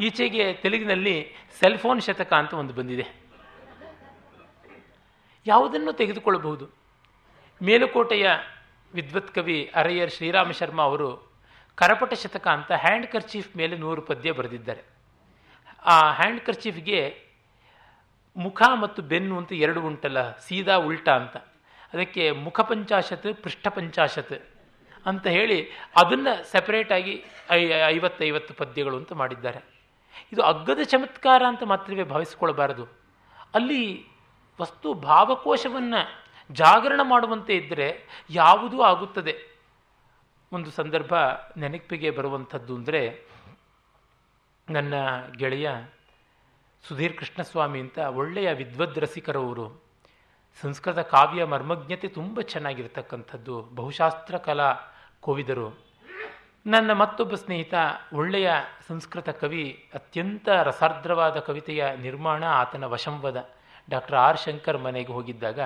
[0.00, 3.24] ಈಚೆಗೆ ತೆಲುಗಿನಲ್ಲಿ ಸೆಲ್ಫೋನ್ ಶತಕ ಅಂತ ಒಂದು ಬಂದಿದೆ.
[5.46, 6.68] ಯಾವುದನ್ನು ತೆಗೆದುಕೊಳ್ಳಬಹುದು?
[7.62, 8.30] ಮೇಲುಕೋಟೆಯ
[8.94, 11.32] ವಿದ್ವತ್ ಕವಿ ಅರಯ್ಯರ್ ಶ್ರೀರಾಮ ಶರ್ಮಾ ಅವರು
[11.74, 14.82] ಕರಪಟ ಶತಕ ಅಂತ ಹ್ಯಾಂಡ್ ಕರ್ಚೀಫ್ ಮೇಲೆ ನೂರು ಪದ್ಯ ಬರೆದಿದ್ದಾರೆ.
[15.84, 17.23] ಆ ಹ್ಯಾಂಡ್ ಕರ್ಚೀಫ್ಗೆ
[18.36, 21.36] ಮುಖ ಮತ್ತು ಬೆನ್ನು ಅಂತ ಎರಡು ಉಂಟಲ್ಲ, ಸೀದಾ ಉಲ್ಟಾ ಅಂತ.
[21.94, 24.36] ಅದಕ್ಕೆ ಮುಖ ಪಂಚಾಶತ್, ಪೃಷ್ಠ ಪಂಚಾಶತ್
[25.06, 25.58] ಅಂತ ಹೇಳಿ
[26.02, 27.14] ಅದನ್ನು ಸೆಪರೇಟಾಗಿ
[27.50, 27.60] ಐ,
[27.94, 29.60] ಐವತ್ತೈವತ್ತು ಪದ್ಯಗಳು ಅಂತ ಮಾಡಿದ್ದಾರೆ.
[30.32, 32.84] ಇದು ಅಗ್ಗದ ಚಮತ್ಕಾರ ಅಂತ ಮಾತ್ರವೇ ಭಾವಿಸಿಕೊಳ್ಬಾರದು
[33.54, 33.82] ಅಲ್ಲಿ
[34.60, 36.00] ವಸ್ತು ಭಾವಕೋಶವನ್ನು
[36.50, 37.88] ಜಾಗರಣ ಮಾಡುವಂತೆ ಇದ್ದರೆ
[38.30, 39.34] ಯಾವುದೂ ಆಗುತ್ತದೆ.
[40.52, 41.14] ಒಂದು ಸಂದರ್ಭ
[41.56, 43.02] ನೆನಪಿಗೆ ಬರುವಂಥದ್ದು ಅಂದರೆ
[44.68, 44.94] ನನ್ನ
[45.38, 45.68] ಗೆಳೆಯ
[46.88, 49.82] ಸುಧೀರ್ ಕೃಷ್ಣಸ್ವಾಮಿ ಅಂತ ಒಳ್ಳೆಯ ವಿದ್ವದ್ ರಸಿಕರವರು
[50.62, 54.74] ಸಂಸ್ಕೃತ ಕಾವ್ಯ ಮರ್ಮಜ್ಞತೆ ತುಂಬ ಚೆನ್ನಾಗಿರ್ತಕ್ಕಂಥದ್ದು, ಬಹುಶಾಸ್ತ್ರ ಕಲಾ
[55.20, 55.78] ಕೋವಿದರು.
[56.66, 57.74] ನನ್ನ ಮತ್ತೊಬ್ಬ ಸ್ನೇಹಿತ,
[58.12, 58.50] ಒಳ್ಳೆಯ
[58.88, 63.50] ಸಂಸ್ಕೃತ ಕವಿ, ಅತ್ಯಂತ ರಸಾರ್ದ್ರವಾದ ಕವಿತೆಯ ನಿರ್ಮಾಣ ಆತನ ವಶಂವದ.
[63.90, 65.60] ಡಾಕ್ಟರ್ ಆರ್ ಶಂಕರ್ ಮನೆಗೆ ಹೋಗಿದ್ದಾಗ,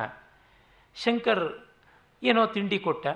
[0.95, 1.59] ಶಂಕರ್,
[2.23, 3.07] ಏನೋ ತಿಂಡಿ ಕೊಟ್ಟ?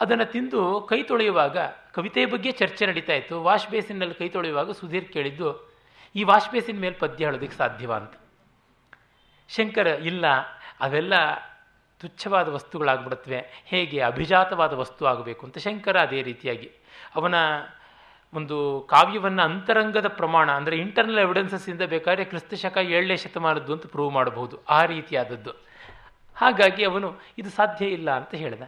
[0.00, 1.58] ಅದನ್ನು ತಿಂದು ಕೈ ತೊಳೆಯುವಾಗ
[1.92, 3.42] ಕವಿತೆಯ ಬಗ್ಗೆ ಚರ್ಚೆ ನಡೀತಾ ಇತ್ತು.
[3.42, 5.71] ವಾಶ್ ಬೇಸಿನಲ್ಲಿ ಕೈ ತೊಳೆಯುವಾಗ ಸುಧೀರ್ ಕೇಳಿದ್ದು
[6.14, 8.14] ಈ ವಾಶ್ ಮೇಲೆ ಪದ್ಯ ಹೇಳೋದಕ್ಕೆ ಸಾಧ್ಯವಾ ಅಂತ.
[9.48, 10.24] ಶಂಕರ, ಇಲ್ಲ,
[10.80, 11.14] ಅವೆಲ್ಲ
[11.98, 16.70] ತುಚ್ಛವಾದ ವಸ್ತುಗಳಾಗ್ಬಿಡತ್ವೆ, ಹೇಗೆ ಅಭಿಜಾತವಾದ ವಸ್ತು ಆಗಬೇಕು ಅಂತ ಶಂಕರ ಅದೇ ರೀತಿಯಾಗಿ.
[17.14, 17.34] ಅವನ
[18.34, 24.64] ಒಂದು ಕಾವ್ಯವನ್ನು ಅಂತರಂಗದ ಪ್ರಮಾಣ, ಅಂದರೆ ಇಂಟರ್ನಲ್ ಎವಿಡೆನ್ಸಸ್ಸಿಂದ ಬೇಕಾದ್ರೆ ಕ್ರಿಸ್ತ ಶಕ ಏಳನೇ ಶತಮಾನದ್ದು ಅಂತ ಪ್ರೂವ್ ಮಾಡಬಹುದು,
[24.64, 25.50] ಆ ರೀತಿಯಾದದ್ದು.
[26.36, 28.62] ಹಾಗಾಗಿ ಅವನು, ಇದು ಸಾಧ್ಯ ಇಲ್ಲ ಅಂತ ಹೇಳಿದ.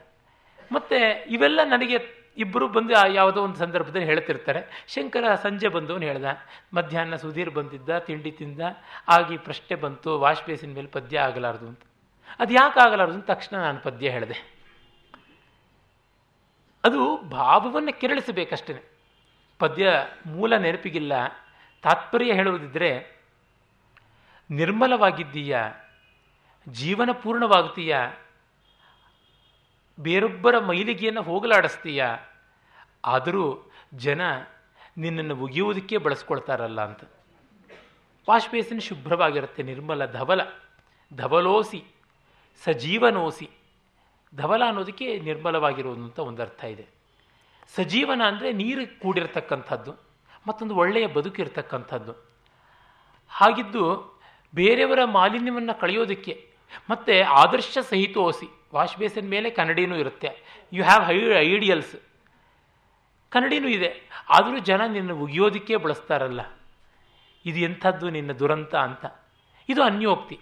[0.73, 4.85] ಮತ್ತು ಇವೆಲ್ಲ ನನಗೆ ಇಬ್ಬರು ಬಂದು ಯಾವುದೋ ಒಂದು ಸಂದರ್ಭದಲ್ಲಿ ಹೇಳ್ತಿರ್ತಾರೆ.
[4.89, 6.25] ಶಂಕರ ಸಂಜೆ ಬಂದವನು ಹೇಳ್ದ,
[6.75, 8.61] ಮಧ್ಯಾಹ್ನ ಸುಧೀರ್ ಬಂದಿದ್ದ, ತಿಂಡಿ ತಿಂದ,
[9.09, 11.81] ಆಗಿ ಪ್ರಶ್ನೆ ಬಂತು ವಾಶ್ ಬೇಸಿನ ಮೇಲೆ ಪದ್ಯ ಆಗಲಾರದು ಅಂತ.
[12.39, 14.55] ಅದು ಯಾಕೆ ಆಗಲಾರದು ಅಂತ ತಕ್ಷಣ ನಾನು ಪದ್ಯ ಹೇಳಿದೆ.
[16.85, 18.85] ಅದು ಭಾವವನ್ನು ಕೆರಳಿಸಬೇಕಷ್ಟೇ
[19.59, 19.91] ಪದ್ಯ
[20.27, 21.13] ಮೂಲ ನೆನಪಿಗಿಲ್ಲ.
[21.83, 23.21] ತಾತ್ಪರ್ಯ ಹೇಳುವುದಿದ್ರೆ,
[24.51, 25.59] ನಿರ್ಮಲವಾಗಿದ್ದೀಯ?
[26.69, 27.97] ಜೀವನ ಪೂರ್ಣವಾಗ್ತೀಯ?
[29.99, 32.03] ಬೇರೊಬ್ಬರ ಮೈಲಿಗೆಯನ್ನು ಹೋಗಲಾಡಿಸ್ತೀಯ?
[33.15, 33.45] ಆದರೂ
[34.05, 34.21] ಜನ
[35.03, 37.03] ನಿನ್ನನ್ನು ಒಗೆಯುವುದಕ್ಕೆ ಬಳಸ್ಕೊಳ್ತಾರಲ್ಲ ಅಂತ.
[38.29, 38.49] ವಾಶ್
[38.89, 40.41] ಶುಭ್ರವಾಗಿರುತ್ತೆ, ನಿರ್ಮಲ ಧವಲ.
[41.13, 41.81] ಧವಲೋಸಿ,
[42.63, 43.49] ಸಜೀವನೋಸಿ.
[44.33, 46.85] ಧವಲ ಅನ್ನೋದಕ್ಕೆ ನಿರ್ಮಲವಾಗಿರೋದು ಅಂತ ಒಂದು ಅರ್ಥ ಇದೆ.
[47.77, 49.93] ಸಜೀವನ ಅಂದರೆ ನೀರು ಕೂಡಿರತಕ್ಕಂಥದ್ದು,
[50.47, 52.13] ಮತ್ತೊಂದು ಒಳ್ಳೆಯ ಬದುಕಿರ್ತಕ್ಕಂಥದ್ದು
[53.31, 53.85] ಹಾಗಿದ್ದು
[54.55, 56.33] ಬೇರೆಯವರ ಮಾಲಿನ್ಯವನ್ನು ಕಳೆಯೋದಕ್ಕೆ
[56.91, 60.31] ಮತ್ತು ಆದರ್ಶ ಸಹಿತೋಸಿ ವಾಶ್ ಬೇಸಿನ ಮೇಲೆ ಕನ್ನಡಿನೂ ಇರುತ್ತೆ.
[60.73, 61.19] ಯು ಹ್ಯಾವ್ ಹೈ
[61.53, 61.95] ಐಡಿಯಲ್ಸ್
[63.33, 63.91] ಕನ್ನಡಿನೂ ಇದೆ.
[64.37, 66.43] ಆದರೂ ಜನ ನಿನ್ನ ಉಗಿಯೋದಕ್ಕೆ ಬಳಸ್ತಾರಲ್ಲ.
[67.47, 69.05] ಇದು ಎಂಥದ್ದು ನಿನ್ನ ದುರಂತ ಅಂತ.
[69.69, 70.39] ಇದು ಅನ್ಯೋಕ್ತಿ.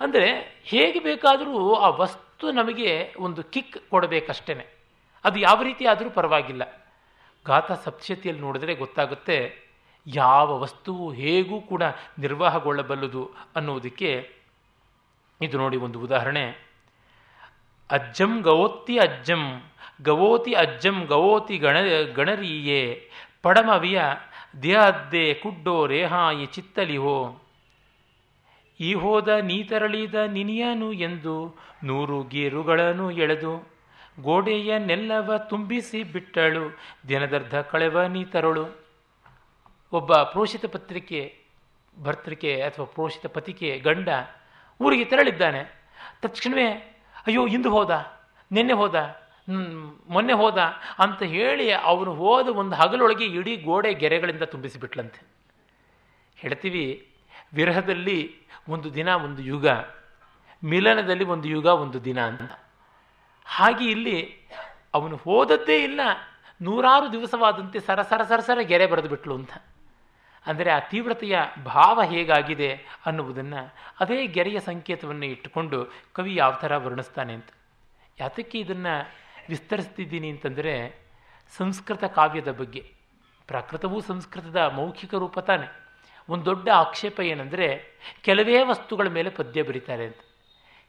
[0.00, 0.28] ಅಂದರೆ
[0.64, 4.54] ಹೇಗೆ ಬೇಕಾದರೂ ಆ ವಸ್ತು ನಮಗೆ ಒಂದು ಕಿಕ್ ಕೊಡಬೇಕಷ್ಟೇ
[5.24, 6.64] ಅದು ಯಾವ ರೀತಿ ಆದರೂ ಪರವಾಗಿಲ್ಲ.
[7.46, 9.38] ಗಾತ ಸಪ್ತಶತಿಯಲ್ಲಿ ನೋಡಿದ್ರೆ ಗೊತ್ತಾಗುತ್ತೆ,
[10.06, 11.82] ಯಾವ ವಸ್ತುವು ಹೇಗೂ ಕೂಡ
[12.18, 13.22] ನಿರ್ವಾಹಗೊಳ್ಳಬಲ್ಲದು
[13.56, 14.10] ಅನ್ನುವುದಕ್ಕೆ
[15.40, 16.68] ಇದು ನೋಡಿ ಒಂದು ಉದಾಹರಣೆ.
[17.90, 19.72] ಅಜ್ಜಂ ಗವೋತಿ ಅಜ್ಜಂ
[20.02, 21.76] ಗವೋತಿ ಅಜ್ಜಂ ಗವೋತಿ ಗಣ,
[22.14, 23.10] ಗಣರೀಯೇ,
[23.42, 24.00] ಪಡಮವಿಯ
[24.62, 27.40] ದೇಹದ್ದೆ ಕುಡ್ಡೋ ರೇಹಾಯಿ ಚಿತ್ತಲಿಹೋ
[28.80, 33.70] ಈ ಹೋದ ನೀತರಳಿದ ನಿನಿಯನು ಎಂದು ನೂರು ಗೀರುಗಳನ್ನು ಎಳೆದು,
[34.20, 36.78] ಗೋಡೆಯ ನೆಲ್ಲವ ತುಂಬಿಸಿ ಬಿಟ್ಟಳು,
[37.08, 38.64] ದಿನದರ್ಧ ಕಳೆವ ನೀತರಳು
[39.92, 41.34] ಒಬ್ಬ ಪ್ರೋಷಿತ ಪತ್ರಿಕೆ,
[42.02, 44.08] ಭರ್ತೃಕೆ ಅಥವಾ ಪ್ರೋಷಿತ ಪತಿಕೆ ಗಂಡ
[44.80, 45.62] ಊರಿಗೆ ತೆರಳಿದ್ದಾನೆ.
[46.22, 46.68] ತಕ್ಷಣವೇ
[47.26, 47.92] ಅಯ್ಯೋ, ಇಂದು ಹೋದ,
[48.50, 48.98] ನಿನ್ನೆ ಹೋದ
[50.14, 50.58] ಮೊನ್ನೆ ಹೋದ
[50.98, 55.20] ಅಂತ ಹೇಳಿ ಅವನು ಹೋದ ಒಂದು ಹಗಲೊಳಗೆ ಇಡೀ ಗೋಡೆ ಗೆರೆಗಳಿಂದ ತುಂಬಿಸಿಬಿಟ್ಲಂತೆ.
[56.36, 56.84] ಹೇಳ್ತೀವಿ,
[57.54, 58.18] ವಿರಹದಲ್ಲಿ
[58.68, 59.66] ಒಂದು ದಿನ, ಒಂದು ಯುಗ,
[60.62, 62.50] ಮಿಲನದಲ್ಲಿ ಒಂದು ಯುಗ, ಒಂದು ದಿನ ಅಂತ.
[63.46, 64.18] ಹಾಗೆ ಇಲ್ಲಿ
[64.94, 66.00] ಅವನು ಹೋದದ್ದೇ ಇಲ್ಲ,
[66.60, 69.52] ನೂರಾರು ದಿವಸವಾದಂತೆ ಸರಸರ ಸರಸರ ಸರ ಸರ ಗೆರೆ ಬರೆದು ಬಿಟ್ಲು ಅಂತ.
[70.46, 72.72] ಅಂದರೆ ಆ ತೀವ್ರತೆಯ ಭಾವ ಹೇಗಾಗಿದೆ
[73.06, 77.48] ಅನ್ನುವುದನ್ನು ಅದೇ ಗೆರೆಯ ಸಂಕೇತವನ್ನು ಇಟ್ಟುಕೊಂಡು ಕವಿ ಯಾವ ಥರ ವರ್ಣಿಸ್ತಾನೆ ಅಂತ.
[78.20, 79.12] ಯಾತಕ್ಕೆ ಇದನ್ನು
[79.48, 81.02] ವಿಸ್ತರಿಸ್ತಿದ್ದೀನಿ ಅಂತಂದರೆ
[81.56, 82.92] ಸಂಸ್ಕೃತ ಕಾವ್ಯದ ಬಗ್ಗೆ.
[83.46, 85.88] ಪ್ರಾಕೃತವೂ ಸಂಸ್ಕೃತದ ಮೌಖಿಕ ರೂಪ ತಾನೆ.
[86.28, 90.18] ಒಂದು ದೊಡ್ಡ ಆಕ್ಷೇಪ ಏನಂದರೆ ಕೆಲವೇ ವಸ್ತುಗಳ ಮೇಲೆ ಪದ್ಯ ಬರೀತಾರೆ ಅಂತ.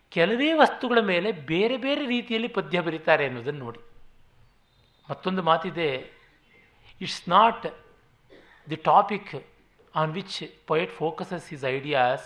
[0.10, 3.80] ಕೆಲವೇ ವಸ್ತುಗಳ ಮೇಲೆ ಬೇರೆ ಬೇರೆ ರೀತಿಯಲ್ಲಿ ಪದ್ಯ ಬರೀತಾರೆ ಅನ್ನೋದನ್ನು ನೋಡಿ.
[5.10, 6.12] ಮತ್ತೊಂದು ಮಾತಿದೆ,
[7.02, 7.66] it's not
[8.70, 9.48] the topic
[9.96, 12.26] on which poet focuses his ideas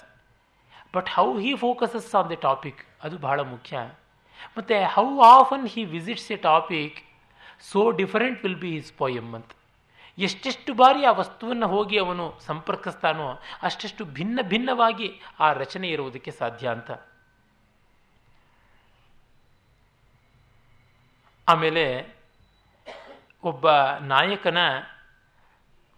[0.96, 3.78] but how he focuses on the topic ಅದು ಬಹಳ ಮುಖ್ಯ.
[4.58, 6.98] ಮತ್ತು how often he visits a topic
[7.62, 9.52] so different will be his poem ಅಂತ.
[10.18, 16.92] ಎಷ್ಟೆಷ್ಟು ಬಾರಿ ಆ ವಸ್ತುವನ್ನು ಹೋಗಿ ಅವನು ಸಂಪರ್ಕಿಸ್ತಾನೋ, ಅಷ್ಟೆಷ್ಟು ಭಿನ್ನ ಭಿನ್ನವಾಗಿ ಆ ರಚನೆ ಇರುವುದಕ್ಕೆ ಸಾಧ್ಯ ಅಂತ.
[21.48, 21.86] ಆಮೇಲೆ
[23.44, 24.58] ಒಬ್ಬ ನಾಯಕನ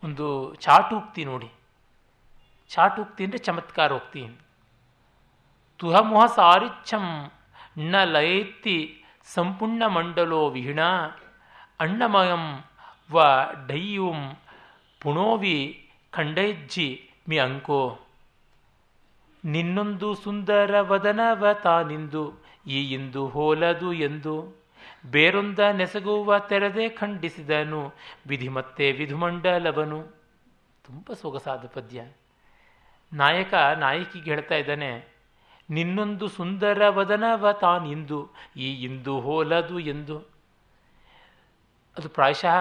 [0.05, 1.49] ಒಂದು ಚಾಟೂಕ್ತಿ ನೋಡಿ.
[2.71, 4.21] ಚಾಟೂಕ್ತಿ ಅಂದರೆ ಚಮತ್ಕಾರೋಕ್ತಿ
[5.79, 7.05] ತುಹಮುಹ ಸಾರಿಚ್ಛಂ
[7.91, 8.77] ನ ಲಯೇತ್ತಿ
[9.33, 10.81] ಸಂಪೂರ್ಣ ಮಂಡಲೋ ವಿಹಿಣ
[11.79, 12.45] ಅಣ್ಣಮಯಂ
[13.11, 13.23] ವ
[13.67, 14.19] ಡೈಯುಂ
[15.01, 15.57] ಪುಣೋವಿ
[16.13, 16.87] ಖಂಡೈಜ್ಜಿ
[17.29, 17.81] ಮಿ ಅಂಕೋ.
[19.43, 22.23] ನಿನ್ನೊಂದು ಸುಂದರ ವದನವ ತಾನಿಂದು
[22.67, 24.35] ಈ ಇಂದು ಹೋಲದು ಎಂದು
[25.05, 27.93] ಬೇರೊಂದ ನೆಸಗುವ ತೆರೆದೆ ಖಂಡಿಸಿದನು
[28.27, 29.99] ವಿಧಿ ಮತ್ತೆ ವಿಧುಮಂಡಲವನು.
[30.83, 32.03] ತುಂಬ ಸೊಗಸಾದ ಪದ್ಯ.
[33.13, 35.15] ನಾಯಕ ನಾಯಕಿಗೆ ಹೇಳ್ತಾ ಇದ್ದಾನೆ,
[35.69, 40.19] ನಿನ್ನೊಂದು ಸುಂದರ ವದನವ ತಾನಿಂದು, ಈ ಇಂದು ಹೋಲದು ಎಂದು.
[41.97, 42.57] ಅದು ಪ್ರಾಯಶಃ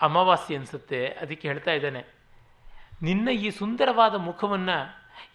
[0.00, 2.04] ಅಮಾವಾಸ್ಯೆ ಅನಿಸುತ್ತೆ, ಅದಕ್ಕೆ ಹೇಳ್ತಾ ಇದ್ದಾನೆ,
[3.02, 4.78] ನಿನ್ನ ಈ ಸುಂದರವಾದ ಮುಖವನ್ನು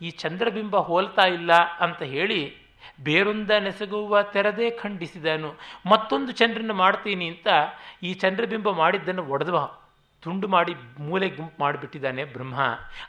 [0.01, 2.62] ಈ ಚಂದ್ರಬಿಂಬ ಹೋಲ್ತಾ ಇಲ್ಲ ಅಂತ ಹೇಳಿ
[3.07, 5.49] ಬೇರೊಂದ ನೆಸಗುವ ತೆರದೇ ಖಂಡಿಸಿದನು,
[5.91, 7.47] ಮತ್ತೊಂದು ಚಂದ್ರನ ಮಾಡ್ತೀನಿ ಅಂತ
[8.03, 9.59] ಈ ಚಂದ್ರಬಿಂಬ ಮಾಡಿದ್ದನ್ನು ಒಡೆದವ
[10.23, 10.73] ತುಂಡು ಮಾಡಿ
[11.07, 12.59] ಮೂಲೆ ಗುಂಪು ಮಾಡಿಬಿಟ್ಟಿದ್ದಾನೆ ಬ್ರಹ್ಮ,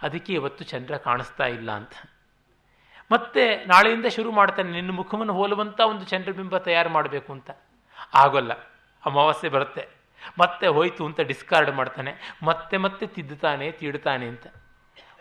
[0.07, 1.95] ಅದಕ್ಕೆ ಇವತ್ತು ಚಂದ್ರ ಕಾಣಿಸ್ತಾ ಇಲ್ಲ ಅಂತ.
[3.11, 7.51] ಮತ್ತೆ ನಾಳೆಯಿಂದ ಶುರು ಮಾಡ್ತಾನೆ, ನಿನ್ನ ಮುಖವನ್ನು ಹೋಲುವಂಥ ಒಂದು ಚಂದ್ರಬಿಂಬ ತಯಾರು ಮಾಡಬೇಕು ಅಂತ.
[8.23, 8.53] ಆಗೋಲ್ಲ,
[9.03, 9.85] ಅಮಾವಾಸ್ಯೆ ಬರುತ್ತೆ.
[10.39, 12.13] ಮತ್ತೆ ಹೋಯ್ತು ಅಂತ ಡಿಸ್ಕಾರ್ಡ್ ಮಾಡ್ತಾನೆ,
[12.43, 14.47] ಮತ್ತೆ ಮತ್ತೆ ತಿದ್ದುತ್ತಾನೆ ತೀಡ್ತಾನೆ ಅಂತ.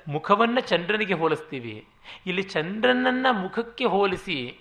[0.08, 1.88] ಮುಖವನ್ನು ಚಂದ್ರನಿಗೆ ಹೋಲಿಸ್ತೀವಿ.
[2.26, 4.60] ಇಲ್ಲಿ ಚಂದ್ರನನ್ನು ಮುಖಕ್ಕೆ ಹೋಲಿಸಿ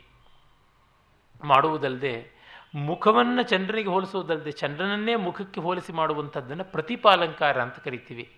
[1.44, 2.42] ಮಾಡುವುದಲ್ಲದೆ
[2.74, 8.36] ಮುಖವನ್ನು ಚಂದ್ರನಿಗೆ ಹೋಲಿಸುವುದಲ್ಲದೆ ಚಂದ್ರನನ್ನೇ ಮುಖಕ್ಕೆ ಹೋಲಿಸಿ ಮಾಡುವಂಥದ್ದನ್ನು ಪ್ರತಿಪಾಲಂಕಾರ ಅಂತ ಕರಿತೀವಿ.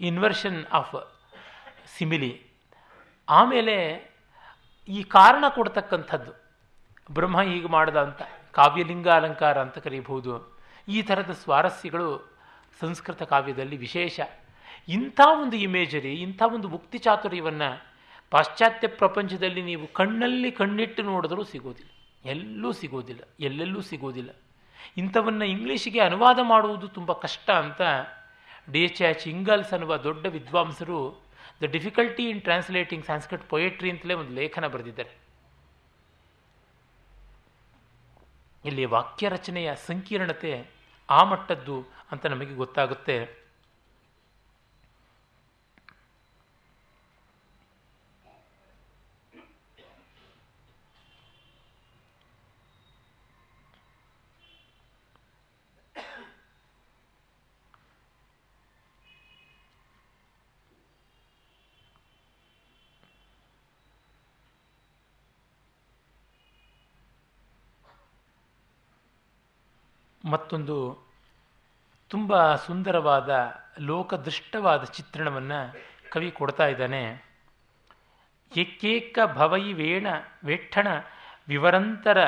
[0.00, 0.94] ಇನ್ವರ್ಷನ್ ಆಫ್
[1.96, 2.46] ಸಿಮಿಲಿ
[3.28, 3.76] ಆಮೇಲೆ
[4.88, 6.32] ಈ ಕಾರಣ ಕೊಡ್ತಕ್ಕಂಥದ್ದು.
[7.10, 8.22] ಬ್ರಹ್ಮ ಹೀಗೆ ಮಾಡಿದ ಅಂತ,
[8.52, 10.60] ಕಾವ್ಯಲಿಂಗ ಅಲಂಕಾರ ಅಂತ ಕರೀಬಹುದು.
[10.88, 12.38] ಈ ಥರದ ಸ್ವಾರಸ್ಯಗಳು
[12.80, 14.20] ಸಂಸ್ಕೃತ ಕಾವ್ಯದಲ್ಲಿ ವಿಶೇಷ.
[14.88, 17.94] ಇಂಥ ಒಂದು ಇಮೇಜರಿ ಇಂಥ ಒಂದು ಮುಕ್ತಿ ಚಾತುರ್ಯವನ್ನು
[18.30, 21.90] ಪಾಶ್ಚಾತ್ಯ ಪ್ರಪಂಚದಲ್ಲಿ ನೀವು ಕಣ್ಣಲ್ಲಿ ಕಣ್ಣಿಟ್ಟು ನೋಡಿದರೂ ಸಿಗೋದಿಲ್ಲ.
[22.24, 23.20] ಎಲ್ಲೂ ಸಿಗೋದಿಲ್ಲ.
[23.40, 24.30] ಎಲ್ಲೆಲ್ಲೂ ಸಿಗೋದಿಲ್ಲ.
[24.96, 27.80] ಇಂಥವನ್ನು ಇಂಗ್ಲೀಷಿಗೆ ಅನುವಾದ ಮಾಡುವುದು ತುಂಬ ಕಷ್ಟ ಅಂತ
[28.72, 31.22] ಡಿ ಎಚ್ ಎಚ್ ಇಂಗಲ್ಸ್ ಅನ್ನುವ ದೊಡ್ಡ ವಿದ್ವಾಂಸರು
[31.62, 35.10] the difficulty in translating Sanskrit poetry ಅಂತಲೇ ಒಂದು ಲೇಖನ ಬರೆದಿದ್ದಾರೆ.
[38.64, 40.66] ಇಲ್ಲಿ ವಾಕ್ಯ ರಚನೆಯ ಸಂಕೀರ್ಣತೆ
[41.10, 43.43] ಆ ಮಟ್ಟದ್ದು ಅಂತ ನಮಗೆ ಗೊತ್ತಾಗುತ್ತೆ.
[70.24, 70.98] ಮತ್ತೊಂದು
[72.08, 75.76] ತುಂಬ ಸುಂದರವಾದ ಲೋಕದೃಷ್ಟವಾದ ಚಿತ್ರಣವನ್ನು
[76.10, 77.34] ಕವಿ ಕೊಡ್ತಾ ಇದ್ದಾನೆ.
[78.56, 80.06] ಏಕೇಕ ಭವೈ ವೇಣ
[80.44, 80.86] ವೇಠಣ
[81.48, 82.18] ವಿವರಂತರ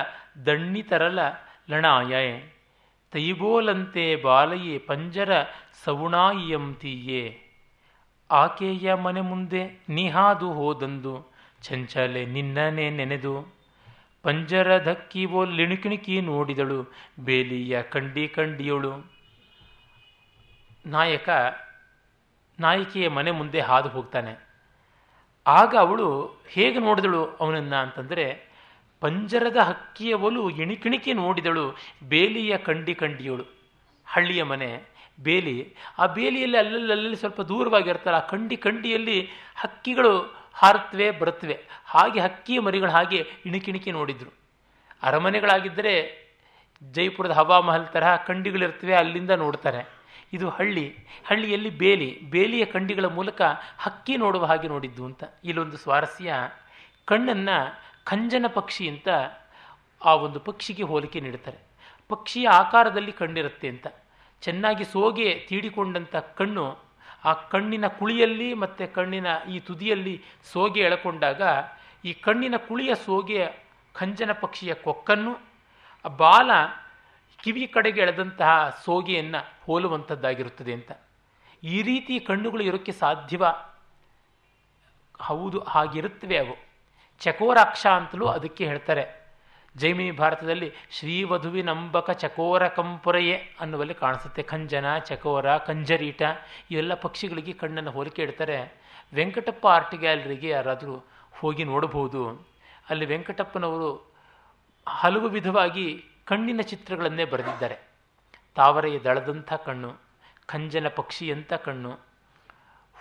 [0.47, 1.19] ದಣ್ಣಿತರಲ
[1.71, 2.41] ಲಣಾಯ
[3.13, 5.43] ತೈಬೋಲಂತೆ ಬಾಲಯೇ ಪಂಜರ
[5.85, 7.43] ಸವುಣಾಯಿಯಂತೀಯೇ
[8.31, 11.33] ಆಕೆಯ ಮನೆ ಮುಂದೆ ನಿಹಾದು ಹೋದಂದು,
[11.63, 13.56] ಚಂಚಲೆ ನಿನ್ನನೆ ನೆನೆದು.
[14.27, 16.93] ಪಂಜರದಕ್ಕಿವೋ ಲಿಣುಕಿಣುಕಿ ನೋಡಿದಳು.
[17.21, 19.13] ಬೇಲಿಯ ಕಂಡಿ ಕಂಡಿಯಳು.
[20.87, 21.29] ನಾಯಕ,
[22.61, 24.49] ನಾಯಕಿಯ ಮನೆ ಮುಂದೆ ಹಾದು ಹೋಗ್ತಾನೆ.
[25.47, 28.49] ಆಗ ಅವಳು ಹೇಗೆ ನೋಡಿದಳು ಅವನನ್ನು ಅಂತಂದರೆ,
[29.01, 31.77] ಪಂಜರದ ಹಕ್ಕಿಯ ಒಲು ಇಣಿಕಿಣಿಕಿ ನೋಡಿದಳು.
[32.09, 33.45] ಬೇಲಿಯ ಕಂಡಿ ಕಂಡಿಯೋಳು.
[34.07, 34.83] ಹಳ್ಳಿಯ ಮನೆ,
[35.23, 35.75] ಬೇಲಿ.
[35.99, 43.27] ಆ ಬೇಲಿಯಲ್ಲಿ ಅಲ್ಲಲ್ಲಿ ಸ್ವಲ್ಪ ದೂರವಾಗಿರ್ತಾರೆ ಆ ಕಂಡಿ ಕಂಡಿಯಲ್ಲಿ ಹಕ್ಕಿಗಳು ಹಾರುತ್ತವೆ ಬರುತ್ತವೆ ಹಾಗೆ ಹಕ್ಕಿಯ ಮರಿಗಳು ಹಾಗೆ
[43.47, 44.31] ಇಣಿಕಿಣಿಕಿ ನೋಡಿದ್ರು.
[45.03, 46.27] ಅರಮನೆಗಳಾಗಿದ್ದರೆ
[46.93, 49.89] ಜೈಪುರದ ಹವಾಮಹಲ್ ತರಹ ಕಂಡಿಗಳಿರ್ತವೆ ಅಲ್ಲಿಂದ ನೋಡ್ತಾರೆ.
[50.33, 50.97] ಇದು ಹಳ್ಳಿ.
[51.27, 52.21] ಹಳ್ಳಿಯಲ್ಲಿ ಬೇಲಿ.
[52.31, 53.43] ಬೇಲಿಯ ಕಂಡಿಗಳ ಮೂಲಕ
[53.79, 55.25] ಹಕ್ಕಿ ನೋಡುವ ಹಾಗೆ ನೋಡಿದ್ದು ಅಂತ.
[55.45, 56.35] ಇಲ್ಲೊಂದು ಸ್ವಾರಸ್ಯ.
[57.05, 59.09] ಕಣ್ಣನ್ನು ಖಂಜನ ಪಕ್ಷಿ ಅಂತ
[60.05, 61.59] ಆ ಒಂದು ಪಕ್ಷಿಗೆ ಹೋಲಿಕೆ ನೀಡ್ತಾರೆ
[62.09, 63.87] ಪಕ್ಷಿಯ ಆಕಾರದಲ್ಲಿ ಕಣ್ಣಿರುತ್ತೆ ಅಂತ.
[64.41, 66.86] ಚೆನ್ನಾಗಿ ಸೋಗೆ ತೀಡಿಕೊಂಡಂಥ ಕಣ್ಣು
[67.27, 70.23] ಆ ಕಣ್ಣಿನ ಕುಳಿಯಲ್ಲಿ ಮತ್ತು ಕಣ್ಣಿನ ಈ ತುದಿಯಲ್ಲಿ
[70.53, 71.43] ಸೋಗೆ ಎಳಕೊಂಡಾಗ
[72.05, 73.47] ಈ ಕಣ್ಣಿನ ಕುಳಿಯ ಸೋಗೆ
[73.95, 75.33] ಖಂಜನ ಪಕ್ಷಿಯ ಕೊಕ್ಕನ್ನು,
[76.05, 76.51] ಆ ಬಾಲ
[77.43, 80.93] ಕಿವಿ ಕಡೆಗೆ ಎಳೆದಂತಹ ಸೋಗೆಯನ್ನು ಹೋಲುವಂಥದ್ದಾಗಿರುತ್ತದೆ ಅಂತ.
[81.63, 83.45] ಈ ರೀತಿ ಕಣ್ಣುಗಳು ಇರೋಕ್ಕೆ ಸಾಧ್ಯವ?
[85.21, 86.57] ಹೌದು, ಹಾಗಿರುತ್ತವೆ ಅವು.
[87.19, 89.26] ಚಕೋರಾಕ್ಷ ಅಂತಲೂ ಅದಕ್ಕೆ ಹೇಳ್ತಾರೆ.
[89.77, 94.43] ಜೈಮಿನಿ ಭಾರತದಲ್ಲಿ ಶ್ರೀವಧುವಿನಂಬಕ ಚಕೋರ ಕಂಪುರೆಯೇ ಅನ್ನುವಲ್ಲಿ ಕಾಣಿಸುತ್ತೆ.
[94.43, 96.23] ಖಂಜನ, ಚಕೋರ, ಕಂಜರೀಟ
[96.71, 98.81] ಇವೆಲ್ಲ ಪಕ್ಷಿಗಳಿಗೆ ಕಣ್ಣನ್ನು ಹೋಲಿಕೆ ಇಡ್ತಾರೆ.
[99.15, 101.05] ವೆಂಕಟಪ್ಪ ಆರ್ಟ್ ಗ್ಯಾಲರಿಗೆ ಯಾರಾದರೂ
[101.39, 102.49] ಹೋಗಿ ನೋಡಬಹುದು.
[102.91, 104.15] ಅಲ್ಲಿ ವೆಂಕಟಪ್ಪನವರು
[104.89, 107.77] ಹಲವು ವಿಧವಾಗಿ ಕಣ್ಣಿನ ಚಿತ್ರಗಳನ್ನೇ ಬರೆದಿದ್ದಾರೆ.
[108.55, 109.97] ತಾವರೆಯ ದಳದಂಥ ಕಣ್ಣು,
[110.47, 112.16] ಖಂಜನ ಪಕ್ಷಿಯಂಥ ಕಣ್ಣು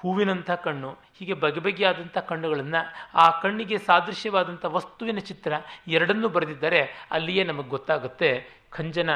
[0.06, 2.82] ಹೂವಿನಂಥ ಕಣ್ಣು, ಹೀಗೆ ಬಗೆ ಬಗೆಯಾದಂಥ ಕಣ್ಣುಗಳನ್ನು
[3.24, 5.54] ಆ ಕಣ್ಣಿಗೆ ಸಾದೃಶ್ಯವಾದಂಥ ವಸ್ತುವಿನ ಚಿತ್ರ
[5.88, 8.30] ಎರಡನ್ನೂ ಬರೆದಿದ್ದರೆ ಅಲ್ಲಿಯೇ ನಮಗೆ ಗೊತ್ತಾಗುತ್ತೆ
[8.78, 9.10] ಖಂಜನ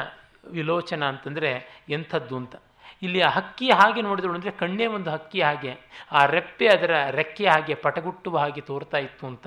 [0.56, 1.50] ವಿಲೋಚನ ಅಂತಂದರೆ
[1.88, 2.54] ಎಂಥದ್ದು ಅಂತ.
[3.02, 5.72] ಇಲ್ಲಿ ಆ ಹಕ್ಕಿ ಹಾಗೆ ನೋಡಿದ್ರು ಅಂದರೆ ಕಣ್ಣೇ ಒಂದು ಹಕ್ಕಿ ಹಾಗೆ,
[6.12, 9.46] ಆ ರೆಪ್ಪೆ ಅದರ ರೆಕ್ಕೆ ಹಾಗೆ ಪಟಗುಟ್ಟುವ ಹಾಗೆ ತೋರ್ತಾ ಇತ್ತು ಅಂತ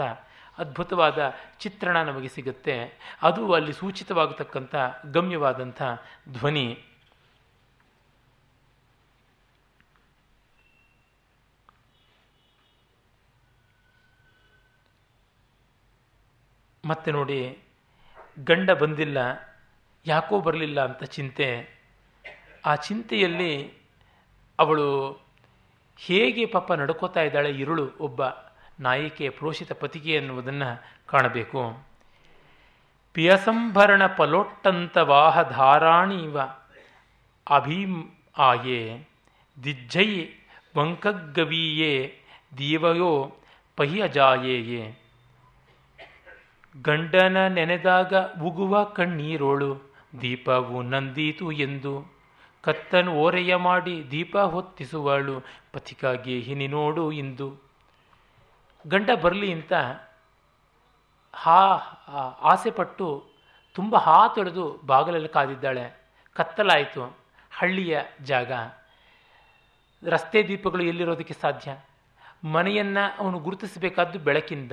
[0.57, 1.19] ಅದ್ಭುತವಾದ
[1.59, 2.77] ಚಿತ್ರಣ ನಮಗೆ ಸಿಗುತ್ತೆ.
[3.21, 4.75] ಅದು ಅಲ್ಲಿ ಸೂಚಿತವಾಗತಕ್ಕಂಥ
[5.13, 5.81] ಗಮ್ಯವಾದಂಥ
[6.31, 6.67] ಧ್ವನಿ.
[16.85, 17.57] ಮತ್ತೆ ನೋಡಿ,
[18.43, 19.17] ಗಂಡ ಬಂದಿಲ್ಲ,
[20.05, 21.47] ಯಾಕೋ ಬರಲಿಲ್ಲ ಅಂತ ಚಿಂತೆ.
[22.65, 23.73] ಆ ಚಿಂತೆಯಲ್ಲಿ
[24.59, 24.87] ಅವಳು
[25.97, 28.21] ಹೇಗೆ ಪಾಪ ನಡ್ಕೋತಾ ಇದ್ದಾಳೆ ಇರುಳು ಒಬ್ಬ
[28.79, 30.69] ನಾಯಕಿಯ ಪ್ರೋಷಿತ ಪತಿಗೆ ಎನ್ನುವುದನ್ನು
[31.05, 31.61] ಕಾಣಬೇಕು.
[33.13, 36.41] ಪಿಯಸಂಭರಣ ಪಲೋಟ್ಟಂತವಾಹ ಧಾರಾಣಿವ
[37.47, 37.93] ಅಭೀಂ
[38.37, 39.07] ಆಯೇ,
[39.63, 40.25] ದಿಜ್ಜೈ
[40.77, 41.93] ವಂಕಗ್ಗವೀಯೇ,
[42.57, 43.35] ದೀವಯೋ
[43.75, 45.02] ಪಹಿಯಜಾಯೇಯೇ
[46.81, 52.13] ಗಂಡನ ನೆನೆದಾಗ ಉಗುವ ಕಣ್ಣೀರೋಳು, ದೀಪವು ನಂದೀತು ಎಂದು.
[52.61, 55.43] ಕತ್ತನು ಓರೆಯ ಮಾಡಿ ದೀಪ ಹೊತ್ತಿಸುವಳು,
[55.73, 57.57] ಪಥಿಕಾಗಿ ಹಿನಿ ನೋಡು ಇಂದು.
[58.87, 59.73] ಗಂಡ ಬರಲಿ ಅಂತ
[61.35, 61.67] ಹಾ
[62.41, 63.25] ಆಸೆಪಟ್ಟು
[63.73, 66.11] ತುಂಬ ಹಾ ತೊಳೆದು ಬಾಗಿಲಲ್ಲಿ ಕಾದಿದ್ದಾಳೆ.
[66.33, 67.17] ಕತ್ತಲಾಯಿತು,
[67.51, 68.51] ಹಳ್ಳಿಯ ಜಾಗ.
[70.09, 71.77] ರಸ್ತೆ ದೀಪಗಳು ಎಲ್ಲಿರೋದಕ್ಕೆ ಸಾಧ್ಯ?
[72.43, 74.71] ಮನೆಯನ್ನು ಅವನು ಗುರುತಿಸಬೇಕಾದ್ದು ಬೆಳಕಿಂದ.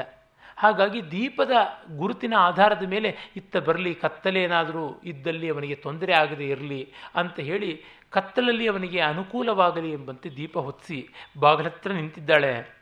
[0.60, 1.50] ಹಾಗಾಗಿ ದೀಪದ
[1.96, 9.00] ಗುರುತಿನ ಆಧಾರದ ಮೇಲೆ ಇತ್ತ ಬರಲಿ, ಕತ್ತಲೇನಾದರೂ ಇದ್ದಲ್ಲಿ ಅವನಿಗೆ ತೊಂದರೆ ಆಗದೆ ಇರಲಿ ಅಂತ ಹೇಳಿ ಕತ್ತಲಲ್ಲಿ ಅವನಿಗೆ
[9.00, 11.08] ಅನುಕೂಲವಾಗಲಿ ಎಂಬಂತೆ ದೀಪ ಹೊತ್ತಿಸಿ
[11.38, 12.80] ಬಾಗಿಲತ್ರ ನಿಂತಿದ್ದಾಳೆ.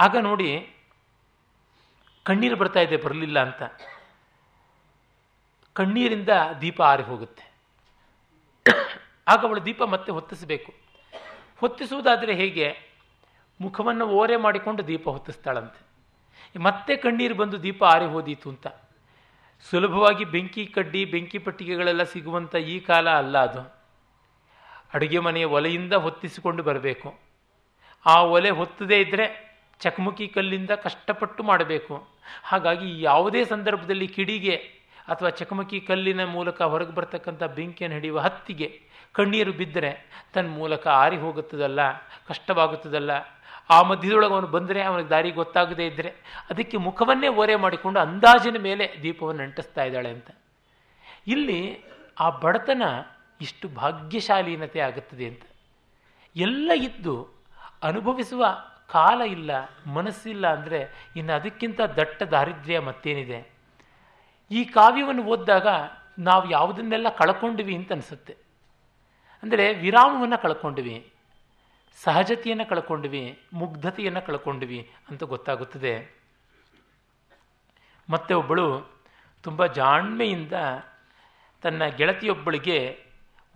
[0.00, 0.70] ಆಗ ನೋಡಿ
[2.24, 3.62] ಕಣ್ಣೀರು ಬರ್ತಾ ಇದೆ, ಬರಲಿಲ್ಲ ಅಂತ.
[5.72, 6.28] ಕಣ್ಣೀರಿಂದ
[6.60, 7.52] ದೀಪ ಆರಿ ಹೋಗುತ್ತೆ.
[9.28, 10.74] ಆಗ ಅವಳು ದೀಪ ಮತ್ತೆ ಹೊತ್ತಿಸಬೇಕು.
[11.60, 12.76] ಹೊತ್ತಿಸುವುದಾದರೆ ಹೇಗೆ?
[13.60, 15.91] ಮುಖವನ್ನು ಓರೆ ಮಾಡಿಕೊಂಡು ದೀಪ ಹೊತ್ತಿಸ್ತಾಳಂತೆ.
[16.60, 18.66] ಮತ್ತೆ ಕಣ್ಣೀರು ಬಂದು ದೀಪ ಆರಿ ಹೋದೀತು ಅಂತ.
[19.70, 23.82] ಸುಲಭವಾಗಿ ಬೆಂಕಿ ಕಡ್ಡಿ, ಬೆಂಕಿ ಪಟ್ಟಿಗೆಗಳೆಲ್ಲ ಸಿಗುವಂಥ ಈ ಕಾಲ ಅಲ್ಲ ಅದು.
[24.94, 27.18] ಅಡುಗೆ ಮನೆಯ ಒಲೆಯಿಂದ ಹೊತ್ತಿಸಿಕೊಂಡು ಬರಬೇಕು.
[28.06, 32.08] ಆ ಒಲೆ ಹೊತ್ತದೇ ಇದ್ದರೆ ಚಕಮಕಿ ಕಲ್ಲಿಂದ ಕಷ್ಟಪಟ್ಟು ಮಾಡಬೇಕು.
[32.44, 34.56] ಹಾಗಾಗಿ ಯಾವುದೇ ಸಂದರ್ಭದಲ್ಲಿ ಕಿಡಿಗೆ
[35.08, 38.80] ಅಥವಾ ಚಕಮಕಿ ಕಲ್ಲಿನ ಮೂಲಕ ಹೊರಗೆ ಬರ್ತಕ್ಕಂಥ ಬೆಂಕಿಯನ್ನು ಹಿಡಿಯುವ ಹತ್ತಿಗೆ
[39.12, 41.80] ಕಣ್ಣೀರು ಬಿದ್ದರೆ ತನ್ನ ಮೂಲಕ ಆರಿ ಹೋಗುತ್ತದಲ್ಲ,
[42.28, 43.10] ಕಷ್ಟವಾಗುತ್ತದಲ್ಲ.
[43.70, 46.08] ಆ ಮಧ್ಯದೊಳಗೆ ಅವನು ಬಂದರೆ ಅವನಿಗೆ ದಾರಿ ಗೊತ್ತಾಗದೇ ಇದ್ದರೆ
[46.50, 50.30] ಅದಕ್ಕೆ ಮುಖವನ್ನೇ ಓರೆ ಮಾಡಿಕೊಂಡು ಅಂದಾಜಿನ ಮೇಲೆ ದೀಪವನ್ನು ಅಂಟಿಸ್ತಾ ಇದ್ದಾಳೆ ಅಂತ.
[51.26, 51.84] ಇಲ್ಲಿ
[52.20, 52.82] ಆ ಬಡತನ
[53.40, 55.42] ಇಷ್ಟು ಭಾಗ್ಯಶಾಲೀನತೆ ಆಗುತ್ತದೆ ಅಂತ.
[56.36, 57.44] ಎಲ್ಲ ಇದ್ದು
[57.82, 58.46] ಅನುಭವಿಸುವ
[58.88, 59.50] ಕಾಲ ಇಲ್ಲ
[59.86, 63.52] ಮನಸ್ಸಿಲ್ಲ ಅಂದರೆ ಇನ್ನು ಅದಕ್ಕಿಂತ ದಟ್ಟ ದಾರಿದ್ರ್ಯ ಮತ್ತೇನಿದೆ.
[64.50, 65.66] ಈ ಕಾವ್ಯವನ್ನು ಓದಿದಾಗ
[66.18, 68.36] ನಾವು ಯಾವುದನ್ನೆಲ್ಲ ಕಳ್ಕೊಂಡ್ವಿ ಅಂತ ಅನಿಸುತ್ತೆ.
[69.42, 71.11] ಅಂದರೆ ವಿರಾಮವನ್ನು ಕಳ್ಕೊಂಡ್ವಿ.
[71.96, 76.22] ಸಹಜತೆಯನ್ನು ಕಳ್ಕೊಂಡ್ವಿ, ಮುಗ್ಧತೆಯನ್ನು ಕಳ್ಕೊಂಡ್ವಿ ಅಂತ ಗೊತ್ತಾಗುತ್ತದೆ.
[78.10, 78.92] ಮತ್ತೆ ಒಬ್ಬಳು
[79.42, 80.52] ತುಂಬ ಜಾಣ್ಮೆಯಿಂದ
[81.62, 83.04] ತನ್ನ ಗೆಳತಿಯೊಬ್ಬಳಿಗೆ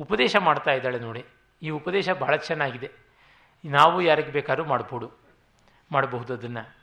[0.01, 1.25] ಉಪದೇಶ ಮಾಡ್ತಾ ಇದ್ದಾಳೆ ನೋಡಿ.
[1.63, 2.91] ಈ ಉಪದೇಶ ಬಹಳ ಚೆನ್ನಾಗಿದೆ.
[3.65, 5.11] ನಾವು ಯಾರಿಗೆ ಬೇಕಾದ್ರೂ ಮಾಡ್ಬೋದು
[5.93, 6.77] ಮಾಡಬಹುದು ಅದನ್ನು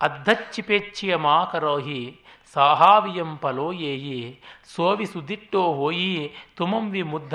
[0.00, 2.20] ಅರ್ಧಚ್ಚಿಪೇಚ್ಛಿಯ ಮಾಕರೋಹಿ,
[2.52, 7.32] ಸಾಹಾವಿಯಂ ಪಲೋಯೇಯಿ ಸೋವಿ ಸುದಿಟ್ಟೋ ಹೋಯಿ, ತುಮಂವಿ ಮುದ್ದ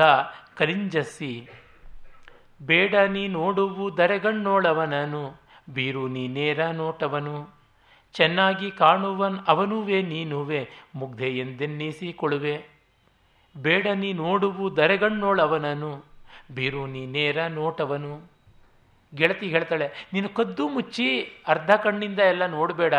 [0.56, 1.50] ಕಲಿಂಜಸ್ಸಿ
[2.62, 5.42] ಬೇಡ ನೀ ನೋಡುವು ದರೆಗಣ್ಣೋಳವನನು,
[5.74, 7.58] ಬೀರು ನೀ ನೇರ ನೋಟವನು.
[8.14, 12.66] ಚೆನ್ನಾಗಿ ಕಾಣುವನ್ ಅವನುವೇ ನೀನುವೆ, ಮುಗ್ಧೆ ಎಂದೆನ್ನಿಸಿಕೊಳ್ಳುವೆ
[13.58, 16.06] ಬೇಡ ನೀ ನೋಡುವು ದರೆಗಣ್ಣೋಳವನನು,
[16.52, 18.38] ಬೀರು ನೀ ನೇರ ನೋಟವನು.
[19.16, 22.94] ಗೆಳತಿ ಹೇಳ್ತಾಳೆ, ನೀನು ಕದ್ದು ಮುಚ್ಚಿ ಅರ್ಧ ಕಣ್ಣಿಂದ ಎಲ್ಲ ನೋಡಬೇಡ.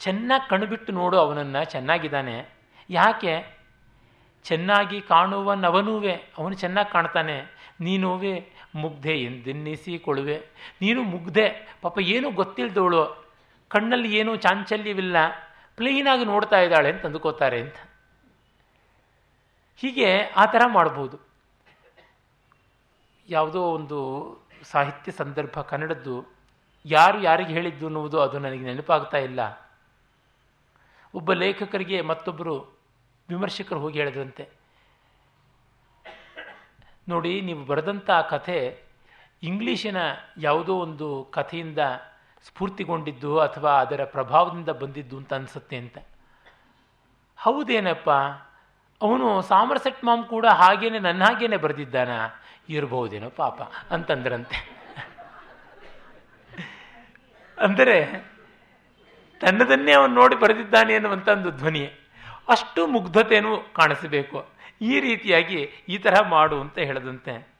[0.00, 2.48] ಚೆನ್ನಾಗಿ ಕಣ್ಣು ಬಿಟ್ಟು ನೋಡು ಅವನನ್ನು, ಚೆನ್ನಾಗಿದ್ದಾನೆ.
[2.90, 3.60] ಯಾಕೆ?
[4.44, 7.60] ಚೆನ್ನಾಗಿ ಕಾಣುವನವನೂವೆ, ಅವನು ಚೆನ್ನಾಗಿ ಕಾಣ್ತಾನೆ.
[7.80, 10.46] ನೀನುವೇ ಮುಗ್ಧೆ ಎಂದೆನ್ನಿಸಿಕೊಳ್ಳುವೆ
[10.80, 11.76] ನೀನು ಮುಗ್ಧೆ.
[11.82, 13.30] ಪಾಪ ಏನೂ ಗೊತ್ತಿಲ್ದವಳು.
[13.68, 15.16] ಕಣ್ಣಲ್ಲಿ ಏನೂ ಚಾಂಚಲ್ಯವಿಲ್ಲ.
[15.76, 17.74] ಪ್ಲೇನಾಗಿ ನೋಡ್ತಾ ಇದ್ದಾಳೆ ಅಂತ ಅಂದುಕೋತಾರೆ ಅಂತ.
[19.76, 21.18] ಹೀಗೆ ಆ ಥರ ಮಾಡ್ಬೋದು.
[23.28, 24.00] ಯಾವುದೋ ಒಂದು
[24.62, 26.34] ಸಾಹಿತ್ಯ ಸಂದರ್ಭ ಕನ್ನಡದ್ದು
[26.84, 29.70] ಯಾರು ಯಾರಿಗೆ ಹೇಳಿದ್ದು ಅನ್ನುವುದು ಅದು ನನಗೆ ನೆನಪಾಗ್ತಾ ಇಲ್ಲ.
[31.14, 32.78] ಒಬ್ಬ ಲೇಖಕರಿಗೆ ಮತ್ತೊಬ್ಬರು
[33.28, 34.59] ವಿಮರ್ಶಕರು ಹೋಗಿ ಹೇಳಿದ್ರಂತೆ.
[37.10, 38.82] ನೋಡಿ, ನೀವು ಬರೆದಂಥ ಕಥೆ
[39.42, 39.96] ಇಂಗ್ಲೀಷಿನ
[40.38, 41.78] ಯಾವುದೋ ಒಂದು ಕಥೆಯಿಂದ
[42.46, 45.98] ಸ್ಫೂರ್ತಿಗೊಂಡಿದ್ದು ಅಥವಾ ಅದರ ಪ್ರಭಾವದಿಂದ ಬಂದಿದ್ದು ಅಂತ ಅನಿಸುತ್ತೆ ಅಂತ.
[47.36, 48.10] ಹೌದೇನಪ್ಪ?
[49.02, 52.08] ಅವನು ಸಾಮರಸೆಟ್ ಮಾಮ್ ಕೂಡ ಹಾಗೇನೆ, ನನ್ನ ಹಾಗೇನೆ ಬರೆದಿದ್ದಾನ?
[52.68, 54.58] ಇರಬಹುದೇನೋ ಪಾಪ, ಅಂತಂದ್ರಂತೆ.
[57.58, 58.28] ಅಂದರೆ,
[59.40, 61.90] ತನ್ನದನ್ನೇ ಅವನು ನೋಡಿ ಬರೆದಿದ್ದಾನೆ ಅನ್ನುವಂಥ ಒಂದು ಧ್ವನಿ.
[62.48, 64.49] ಅಷ್ಟು ಮುಗ್ಧತೆಯೂ ಕಾಣಿಸಬೇಕು.
[64.80, 67.50] ಈ ರೀತಿಯಾಗಿ ಈ ತರಹ ಮಾಡು ಅಂತ ಹೇಳದಂತೆ.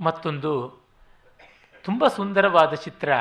[0.00, 0.80] ಮತ್ತೊಂದು
[1.82, 3.12] ತುಂಬ ಸುಂದರವಾದ ಚಿತ್ರ.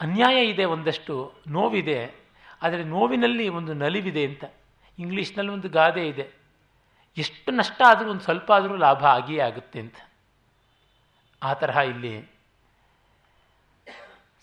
[0.00, 2.14] ಅನ್ಯಾಯ ಇದೆ ಒಂದಷ್ಟು, ನೋವಿದೆ.
[2.62, 4.44] ಆದರೆ ನೋವಿನಲ್ಲಿ ಒಂದು ನಲಿವಿದೆ ಅಂತ.
[4.98, 6.35] ಇಂಗ್ಲೀಷ್ನಲ್ಲಿ ಒಂದು ಗಾದೆ ಇದೆ.
[7.18, 9.94] ಎಷ್ಟು ನಷ್ಟ ಆದರೂ, ಒಂದು ಸ್ವಲ್ಪ ಆದರೂ ಲಾಭ ಆಗಿಯೇ ಆಗುತ್ತೆ ಅಂತ.
[11.42, 12.36] ಆ ತರಹ ಇಲ್ಲಿ.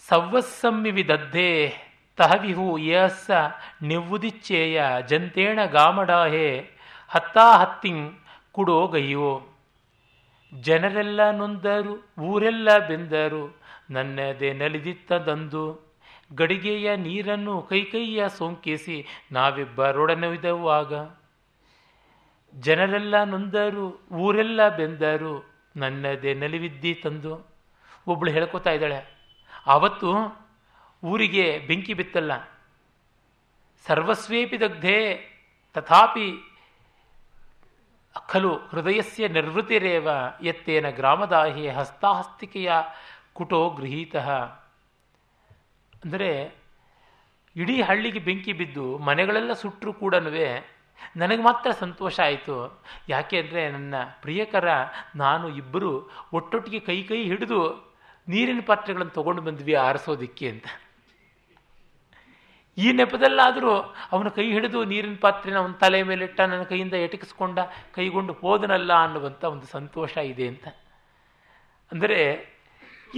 [0.07, 1.73] ಸವ್ವಸ್ಸಮ್ಮಿವಿದದ್ದೇ
[2.17, 3.31] ತಹವಿಹು ಯಸ್ಸ
[3.81, 6.69] ನಿವ್ವುದಿಚ್ಚೇಯ ಜಂತೇಣ ಗಾಮಡಾಹೆ
[7.09, 8.19] ಹತ್ತಾ ಹತ್ತಿಂಗ್
[8.51, 9.47] ಕುಡೋ ಗಯ್ಯೋ
[10.61, 15.93] ಜನರೆಲ್ಲ ನೊಂದರು, ಊರೆಲ್ಲ ಬೆಂದರು, ನನ್ನದೇ ನಲಿದಿತ್ತದಂದು.
[16.35, 20.93] ಗಡಿಗೆಯ ನೀರನ್ನು ಕೈಕೈಯ ಸೋಂಕಿಸಿ ನಾವಿಬ್ಬರೊಡನಿದೆವಾಗ
[22.59, 27.53] ಜನರೆಲ್ಲ ನೊಂದರು, ಊರೆಲ್ಲ ಬೆಂದರು, ನನ್ನದೇ ನಲಿವಿದ್ದಿ ತಂದು.
[28.07, 29.17] ಒಬ್ಬಳು ಹೇಳ್ಕೊತಾ ಇದ್ದಾಳೆ
[29.67, 30.43] ಆವತ್ತು
[31.03, 32.49] ಊರಿಗೆ ಬೆಂಕಿ ಬಿತ್ತಲ್ಲ.
[33.87, 35.19] ಸರ್ವಸ್ವೇಪಿ ದಗ್ಧೆ,
[35.73, 36.53] ತಥಾಪಿ
[38.27, 40.09] ಖಲು ಹೃದಯಸ್ಯ ನಿರ್ವೃತಿರೇವ
[40.41, 42.71] ಎತ್ತೇನ ಗ್ರಾಮದಾಹಿ ಹಸ್ತಾಹಸ್ತಿಕೆಯ
[43.33, 44.15] ಕುಟೋ ಗೃಹೀತ.
[46.05, 46.55] ಅಂದರೆ
[47.55, 50.15] ಇಡೀ ಹಳ್ಳಿಗೆ ಬೆಂಕಿ ಬಿದ್ದು ಮನೆಗಳೆಲ್ಲ ಸುಟ್ಟರೂ ಕೂಡ
[51.21, 52.55] ನನಗೆ ಮಾತ್ರ ಸಂತೋಷ ಆಯಿತು.
[53.13, 54.67] ಯಾಕೆ ಅಂದರೆ ನನ್ನ ಪ್ರಿಯಕರ
[55.23, 55.91] ನಾನು ಇಬ್ಬರು
[56.37, 57.59] ಒಟ್ಟೊಟ್ಟಿಗೆ ಕೈ ಕೈ ಹಿಡಿದು
[58.27, 60.67] ನೀರಿನ ಪಾತ್ರೆಗಳನ್ನು ತೊಗೊಂಡು ಬಂದ್ವಿ ಆರಿಸೋದಿಕ್ಕೆ ಅಂತ.
[62.77, 63.73] ಈ ನೆಪದಲ್ಲಾದರೂ
[64.13, 67.59] ಅವನ ಕೈ ಹಿಡಿದು ನೀರಿನ ಪಾತ್ರೆನ ಅವನ ತಲೆ ಮೇಲಿಟ್ಟ ನನ್ನ ಕೈಯಿಂದ ಎಟಕಿಸ್ಕೊಂಡ
[67.97, 70.65] ಕೈಗೊಂಡು ಹೋದನಲ್ಲ ಅನ್ನುವಂಥ ಒಂದು ಸಂತೋಷ ಇದೆ ಅಂತ.
[71.91, 72.19] ಅಂದರೆ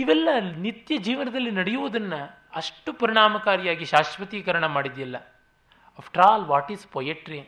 [0.02, 0.30] ಇವೆಲ್ಲ
[0.64, 2.20] ನಿತ್ಯ ಜೀವನದಲ್ಲಿ ನಡೆಯುವುದನ್ನು
[2.60, 5.18] ಅಷ್ಟು ಪರಿಣಾಮಕಾರಿಯಾಗಿ ಶಾಶ್ವತೀಕರಣ ಮಾಡಿದೆಯಲ್ಲ.
[6.00, 7.40] After all what is poetry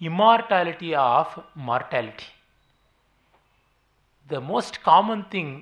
[0.00, 1.34] immortality of
[1.70, 2.28] mortality
[4.30, 5.54] the most common thing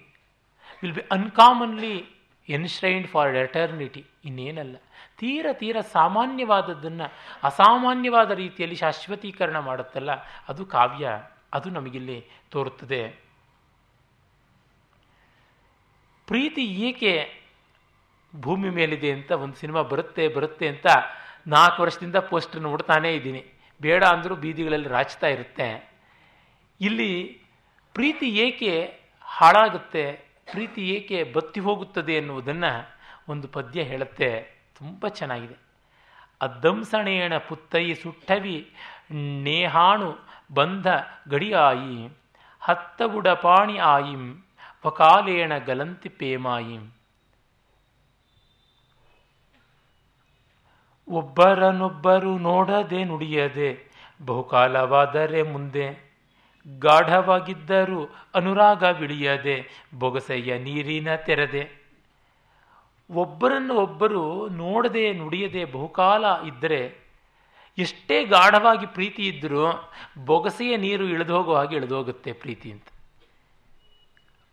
[0.82, 1.94] will be uncommonly
[2.48, 4.77] enshrined for eternity ಇನ್ನೇನಲ್ಲ.
[5.20, 7.06] ತೀರ ತೀರ ಸಾಮಾನ್ಯವಾದದ್ದನ್ನು,
[7.43, 10.10] ಅಸಾಮಾನ್ಯವಾದ ರೀತಿಯಲ್ಲಿ ಶಾಶ್ವತೀಕರಣ ಮಾಡುತ್ತಲ್ಲ,
[10.48, 11.06] ಅದು ಕಾವ್ಯ,
[11.52, 12.19] ಅದು ನಮಗಿಲ್ಲಿ
[12.52, 13.02] ತೋರುತ್ತದೆ.
[16.27, 17.12] ಪ್ರೀತಿ ಏಕೆ
[18.36, 20.86] ಭೂಮಿ ಮೇಲಿದೆ ಅಂತ, ಒಂದು ಸಿನಿಮಾ ಬರುತ್ತೆ ಬರುತ್ತೆ ಅಂತ
[21.47, 23.43] ನಾಲ್ಕು ವರ್ಷದಿಂದ ಪೋಸ್ಟರ್ ನೋಡ್ತಾನೇ ಇದ್ದೀನಿ.
[23.80, 25.90] ಬೇಡ ಅಂದರೂ ಬೀದಿಗಳಲ್ಲಿ ರಾಚ್ತಾ ಇರುತ್ತೆ.
[26.80, 27.40] ಇಲ್ಲಿ
[27.94, 30.12] ಪ್ರೀತಿ ಏಕೆ ಹಾಳಾಗುತ್ತೆ,
[30.50, 32.72] ಪ್ರೀತಿ ಏಕೆ ಬತ್ತಿ ಹೋಗುತ್ತದೆ ಎನ್ನುವುದನ್ನು
[33.28, 34.30] ಒಂದು ಪದ್ಯ ಹೇಳುತ್ತೆ.
[34.78, 35.56] ತುಂಬ ಚೆನ್ನಾಗಿದೆ.
[36.40, 38.74] ಅದ್ದಂಸಣೇಣ ಪುತ್ತೈ ಸುಟ್ಟವಿ,
[39.42, 40.18] ನೇಹಾಣು
[40.55, 40.86] ಬಂಧ
[41.28, 42.09] ಗಡಿಯಾಯಿ
[42.60, 44.24] ಹತ್ತಗುಡ ಪಾಣಿ ಆಯಿಂ,
[44.86, 46.97] ವಕಾಲೇಣ ಗಲಂತಿ ಪೇಮಾಯಿಂ.
[51.10, 53.90] ಒಬ್ಬರನ್ನೊಬ್ಬರು ನೋಡದೆ ನುಡಿಯದೆ,
[54.22, 56.09] ಬಹುಕಾಲವಾದರೆ ಮುಂದೆ.
[56.78, 61.89] ಗಾಢವಾಗಿದ್ದರೂ ಅನುರಾಗ ಬಿಳಿಯದೆ ಬೊಗಸೆಯ ನೀರಿನ ತೆರೆದೆ.
[63.10, 67.09] ಒಬ್ಬರನ್ನು ಒಬ್ಬರು ನೋಡದೆ ನುಡಿಯದೆ ಬಹುಕಾಲ ಇದ್ದರೆ,
[67.78, 69.90] ಎಷ್ಟೇ ಗಾಢವಾಗಿ ಪ್ರೀತಿ ಇದ್ದರೂ
[70.24, 72.86] ಬೊಗಸೆಯ ನೀರು ಇಳಿದು ಹೋಗೋ ಹಾಗೆ ಇಳಿದು ಹೋಗುತ್ತೆ ಪ್ರೀತಿ ಅಂತ.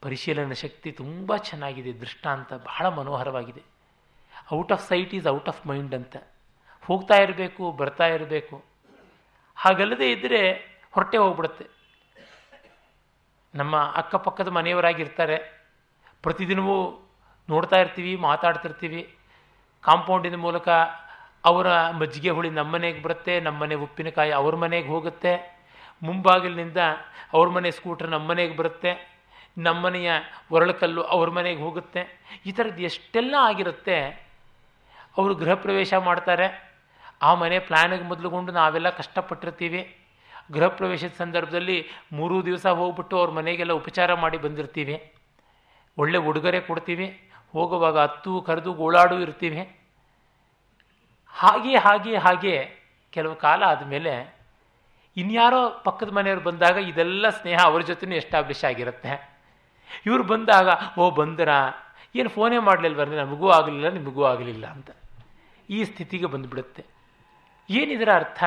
[0.02, 3.64] ಪರಿಶೀಲನೆ ಶಕ್ತಿ ತುಂಬ ಚೆನ್ನಾಗಿದೆ, ದೃಷ್ಟಾಂತ ಬಹಳ ಮನೋಹರವಾಗಿದೆ.
[4.53, 6.18] Out of sight is out of mind ಅಂತ.
[6.88, 8.56] ಹೋಗ್ತಾ ಇರಬೇಕು, ಬರ್ತಾ ಇರಬೇಕು.
[9.57, 10.41] ಹಾಗಲ್ಲದೆ ಇದ್ದರೆ
[10.95, 11.66] ಹೊರಟೆ ಹೋಗ್ಬಿಡುತ್ತೆ.
[13.53, 15.38] ನಮ್ಮ ಅಕ್ಕಪಕ್ಕದ ಮನೆಯವರಾಗಿರ್ತಾರೆ.
[16.24, 16.78] ಪ್ರತಿದಿನವೂ
[17.49, 19.02] ನೋಡ್ತಾ ಇರ್ತೀವಿ, ಮಾತಾಡ್ತಿರ್ತೀವಿ.
[19.84, 20.68] ಕಾಂಪೌಂಡಿನ ಮೂಲಕ
[21.49, 21.68] ಅವರ
[22.02, 25.34] ಮಜ್ಜಿಗೆ ಹುಳಿ ನಮ್ಮ ಮನೆಗೆ ಬರುತ್ತೆ, ನಮ್ಮ ಮನೆ ಉಪ್ಪಿನಕಾಯಿ ಅವ್ರ ಮನೆಗೆ ಹೋಗುತ್ತೆ.
[26.07, 26.80] ಮುಂಬಾಗಿಲಿನಿಂದ
[27.36, 28.91] ಅವ್ರ ಮನೆ ಸ್ಕೂಟ್ರ್ ನಮ್ಮ ಮನೆಗೆ ಬರುತ್ತೆ.
[29.68, 30.12] ನಮ್ಮನೆಯ
[30.56, 32.02] ಒರಳಕಲ್ಲು ಅವ್ರ ಮನೆಗೆ ಹೋಗುತ್ತೆ.
[32.48, 33.98] ಈ ಥರದ್ದು ಎಷ್ಟೆಲ್ಲ ಆಗಿರುತ್ತೆ,
[35.18, 36.48] ಅವರು ಗೃಹ ಪ್ರವೇಶ ಮಾಡ್ತಾರೆ.
[37.21, 39.97] ಆ ಮನೆ ಪ್ಲ್ಯಾನಿಗೆ ಮೊದಲುಗೊಂಡು ನಾವೆಲ್ಲ ಕಷ್ಟಪಟ್ಟಿರ್ತೀವಿ.
[40.51, 45.13] ಗೃಹ ಪ್ರವೇಶದ ಸಂದರ್ಭದಲ್ಲಿ ಮೂರು ದಿವಸ ಹೋಗ್ಬಿಟ್ಟು ಅವ್ರ ಮನೆಗೆಲ್ಲ ಉಪಚಾರ ಮಾಡಿ ಬಂದಿರ್ತೀವಿ.
[45.97, 47.29] ಒಳ್ಳೆ ಉಡುಗೊರೆ ಕೊಡ್ತೀವಿ.
[47.51, 49.79] ಹೋಗುವಾಗ ಹತ್ತು ಕರೆದು, ಗೋಳಾಡು ಇರ್ತೀವಿ.
[51.29, 52.69] ಹಾಗೆ ಹಾಗೆ ಹಾಗೆ
[53.11, 54.35] ಕೆಲವು ಕಾಲ ಆದಮೇಲೆ
[55.17, 59.35] ಇನ್ಯಾರೋ ಪಕ್ಕದ ಮನೆಯವ್ರು ಬಂದಾಗ ಇದೆಲ್ಲ ಸ್ನೇಹ ಅವ್ರ ಜೊತೆನೂ ಎಸ್ಟಾಬ್ಲಿಷ್ ಆಗಿರುತ್ತೆ.
[60.05, 60.69] ಇವ್ರು ಬಂದಾಗ,
[60.99, 61.49] ಓ, ಬಂದರ?
[62.15, 64.89] ಏನು ಫೋನೇ ಮಾಡಲಿಲ್ವಂದ್ರೆ ನಮಗೂ ಆಗಲಿಲ್ಲ, ನಿಮಗೂ ಆಗಲಿಲ್ಲ ಅಂತ
[65.69, 66.94] ಈ ಸ್ಥಿತಿಗೆ ಬಂದುಬಿಡುತ್ತೆ.
[67.69, 68.43] ಏನಿದರ ಅರ್ಥ?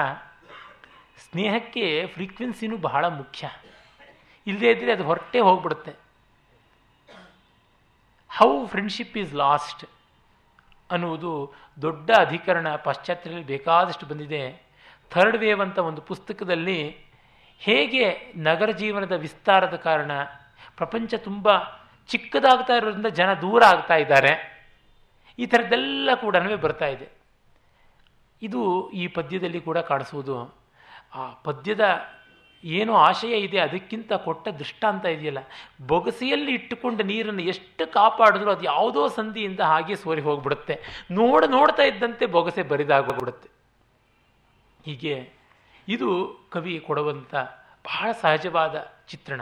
[1.31, 3.51] ಸ್ನೇಹಕ್ಕೆ ಫ್ರೀಕ್ವೆನ್ಸಿನೂ ಬಹಳ ಮುಖ್ಯ.
[4.47, 5.93] ಇಲ್ಲದೇ ಇದ್ದರೆ ಅದು ಹೊರಟೇ ಹೋಗ್ಬಿಡುತ್ತೆ.
[8.37, 9.85] ಹೌ ಫ್ರೆಂಡ್ಶಿಪ್ ಈಸ್ ಲಾಸ್ಟ್
[10.91, 14.63] ಅನ್ನುವುದು ದೊಡ್ಡ ಅಧಿಕರಣ ಪಾಶ್ಚಾತ್ಯದಲ್ಲಿ ಬೇಕಾದಷ್ಟು ಬಂದಿದೆ.
[15.11, 16.97] ಥರ್ಡ್ ವೇವ್ ಅಂತ ಒಂದು ಪುಸ್ತಕದಲ್ಲಿ
[17.59, 20.11] ಹೇಗೆ ನಗರ ಜೀವನದ ವಿಸ್ತಾರದ ಕಾರಣ,
[20.77, 21.49] ಪ್ರಪಂಚ ತುಂಬ
[22.07, 24.59] ಚಿಕ್ಕದಾಗ್ತಾ ಇರೋದ್ರಿಂದ ಜನ ದೂರ ಆಗ್ತಾ ಇದ್ದಾರೆ.
[25.39, 27.18] ಈ ಥರದ್ದೆಲ್ಲ ಕೂಡ ಬರ್ತಾ ಇದೆ.
[28.43, 30.59] ಇದು ಈ ಪದ್ಯದಲ್ಲಿ ಕೂಡ ಕಾಣಿಸುವುದು.
[31.15, 31.85] ಆ ಪದ್ಯದ
[32.65, 35.39] ಏನು ಆಶಯ ಇದೆ ಅದಕ್ಕಿಂತ ಕೊಟ್ಟ ದೃಷ್ಟಾಂತ ಇದೆಯಲ್ಲ.
[35.87, 41.05] ಬೊಗಸೆಯಲ್ಲಿ ಇಟ್ಟುಕೊಂಡ ನೀರನ್ನು ಎಷ್ಟು ಕಾಪಾಡಿದ್ರೂ ಅದು ಯಾವುದೋ ಸಂಧಿಯಿಂದ ಹಾಗೆ ಸೋರಿ ಹೋಗ್ಬಿಡುತ್ತೆ.
[41.11, 43.49] ನೋಡ ನೋಡ್ತಾ ಇದ್ದಂತೆ ಬೊಗಸೆ ಬರಿದಾಗೋಗ್ಬಿಡುತ್ತೆ
[44.85, 45.33] ಹೀಗೆ
[45.89, 46.09] ಇದು
[46.51, 47.35] ಕವಿ ಕೊಡುವಂಥ
[47.85, 49.41] ಬಹಳ ಸಹಜವಾದ ಚಿತ್ರಣ.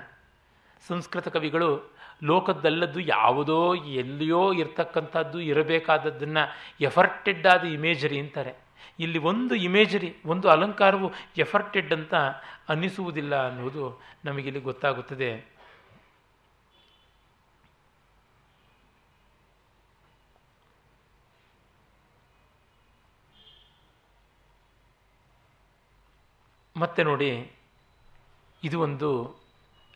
[0.89, 6.45] ಸಂಸ್ಕೃತ ಕವಿಗಳು ಲೋಕದಲ್ಲದ್ದು ಯಾವುದೋ ಎಲ್ಲಿಯೋ ಇರ್ತಕ್ಕಂಥದ್ದು ಇರಬೇಕಾದದ್ದನ್ನು
[6.81, 8.66] ಎಫರ್ಟೆಡ್ ಆದ ಇಮೇಜರಿ ಅಂತಾರೆ.
[9.01, 12.15] ಇಲ್ಲಿ ಒಂದು ಇಮೇಜರಿ, ಒಂದು ಅಲಂಕಾರವು ಎಫರ್ಟೆಡ್ ಅಂತ
[12.69, 15.57] ಅನ್ನಿಸುವುದಿಲ್ಲ ಅನ್ನುವುದು ನಮಗಿಲ್ಲಿ ಗೊತ್ತಾಗುತ್ತದೆ.
[26.77, 27.53] ಮತ್ತೆ ನೋಡಿ,
[28.65, 29.11] ಇದು ಒಂದು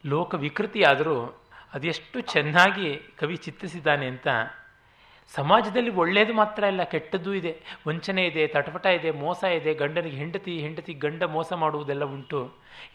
[0.06, 1.42] ಲೋಕ ವಿಕೃತಿಯಾದರೂ
[1.72, 4.28] ಅದೆಷ್ಟು ಚೆನ್ನಾಗಿ ಕವಿ ಚಿತ್ರಿಸಿದ್ದಾನೆ ಅಂತ
[5.36, 7.52] ಸಮಾಜದಲ್ಲಿ ಒಳ್ಳೆಯದು ಮಾತ್ರ ಇಲ್ಲ ಕೆಟ್ಟದ್ದು ಇದೆ.
[7.88, 9.74] ವಂಚನೆ ಇದೆ, ತಟಪಟ ಇದೆ, ಮೋಸ ಇದೆ.
[9.74, 12.40] ಗಂಡನಿಗೆ ಹೆಂಡತಿ ಹೆಂಡತಿ ಗಂಡ ಮೋಸ ಮಾಡುವುದೆಲ್ಲ ಉಂಟು.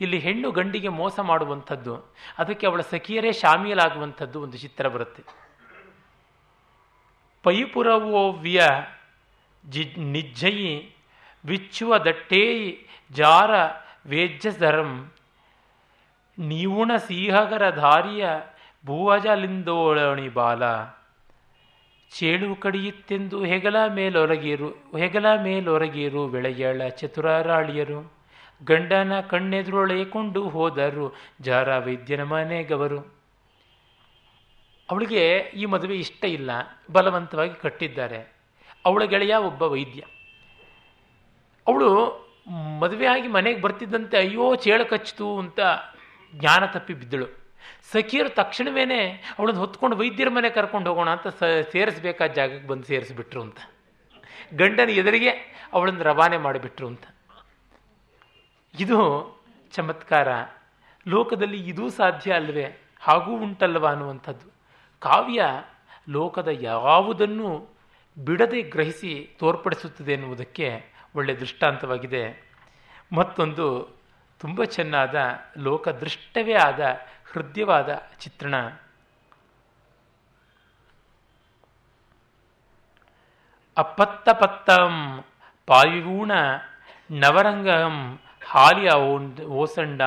[0.01, 1.95] ಇಲ್ಲಿ ಹೆಣ್ಣು ಗಂಡಿಗೆ ಮೋಸ ಮಾಡುವಂಥದ್ದು,
[2.37, 5.23] ಅದಕ್ಕೆ ಅವಳ ಸಖಿಯರೇ ಶಾಮೀಲಾಗುವಂಥದ್ದು ಒಂದು ಚಿತ್ರ ಬರುತ್ತೆ.
[7.43, 8.61] ಪೈಪುರವೋವ್ಯ
[9.69, 10.95] ಜಿ ನಿಜ್ಜಯಿ
[11.45, 13.51] ವಿಚ್ಚುವ ದಟ್ಟೇಯಿ ಜಾರ
[14.05, 15.11] ವೇಜ್ಯಧರಂ
[16.39, 18.25] ನೀವುಣ ಸೀಹಗರ ಧಾರಿಯ
[18.85, 20.63] ಭೂವಜಲಿಂದೋಳಣಿ ಬಾಲ.
[22.11, 28.14] ಚೇಳು ಕಡಿಯುತ್ತೆಂದು ಹೆಗಲ ಮೇಲೊರಗೀರು ಹೆಗಲ ಮೇಲೊರಗೀರು ಬೆಳೆಯಳ ಚತುರಾರಾಳಿಯರು.
[28.64, 32.99] ಗಂಡನ ಕಣ್ಣೆದುರೊಳೆಯಕೊಂಡು ಹೋದರು ಜಾರ ವೈದ್ಯನ ಮನೆಗವರು.
[34.91, 36.52] ಅವಳಿಗೆ ಈ ಮದುವೆ ಇಷ್ಟ ಇಲ್ಲ,
[36.91, 38.36] ಬಲವಂತವಾಗಿ ಕಟ್ಟಿದ್ದಾರೆ.
[38.86, 40.02] ಅವಳ ಗೆಳೆಯ ಒಬ್ಬ ವೈದ್ಯ.
[41.68, 41.90] ಅವಳು
[42.80, 45.60] ಮದುವೆಯಾಗಿ ಮನೆಗೆ ಬರ್ತಿದ್ದಂತೆ, ಅಯ್ಯೋ, ಚೇಳು ಕಚ್ಚಿತು ಅಂತ
[46.36, 47.44] ಜ್ಞಾನ ತಪ್ಪಿ ಬಿದ್ದಳು.
[47.91, 53.57] ಸಖಿಯರು ತಕ್ಷಣವೇ ಅವಳನ್ನು ಹೊತ್ಕೊಂಡು ವೈದ್ಯರ ಮನೆ ಕರ್ಕೊಂಡು ಹೋಗೋಣ ಅಂತ ಸ, ಸೇರಿಸ್ಬೇಕಾದ ಜಾಗಕ್ಕೆ ಬಂದು ಸೇರಿಸ್ಬಿಟ್ರು ಅಂತ.
[54.53, 55.29] ಗಂಡನ ಎದುರಿಗೆ
[55.73, 57.03] ಅವಳನ್ನು ರವಾನೆ ಮಾಡಿಬಿಟ್ರು ಅಂತ.
[58.79, 59.25] ಇದು
[59.71, 60.27] ಚಮತ್ಕಾರ.
[61.07, 62.81] ಲೋಕದಲ್ಲಿ ಇದೂ ಸಾಧ್ಯ ಅಲ್ವೇ?
[62.99, 64.53] ಹಾಗೂ ಉಂಟಲ್ವ ಅನ್ನುವಂಥದ್ದು.
[64.99, 65.45] ಕಾವ್ಯ
[66.09, 67.77] ಲೋಕದ ಯಾವುದನ್ನು
[68.17, 70.85] ಬಿಡದೆ ಗ್ರಹಿಸಿ ತೋರ್ಪಡಿಸುತ್ತದೆ ಎನ್ನುವುದಕ್ಕೆ
[71.15, 72.51] ಒಳ್ಳೆಯ ದೃಷ್ಟಾಂತವಾಗಿದೆ.
[73.13, 73.95] ಮತ್ತೊಂದು
[74.39, 76.97] ತುಂಬ ಚೆನ್ನಾದ ಲೋಕದೃಷ್ಟವೇ ಆದ
[77.35, 78.55] ಹೃದಯವಾದ ಚಿತ್ರಣ.
[83.77, 85.23] ಅಪ್ಪತ್ತ ಪತ್ತಂ
[87.11, 88.89] ನವರಂಗಂ ಹಾಲಿಯ
[89.43, 90.01] ಓಸಂಡ.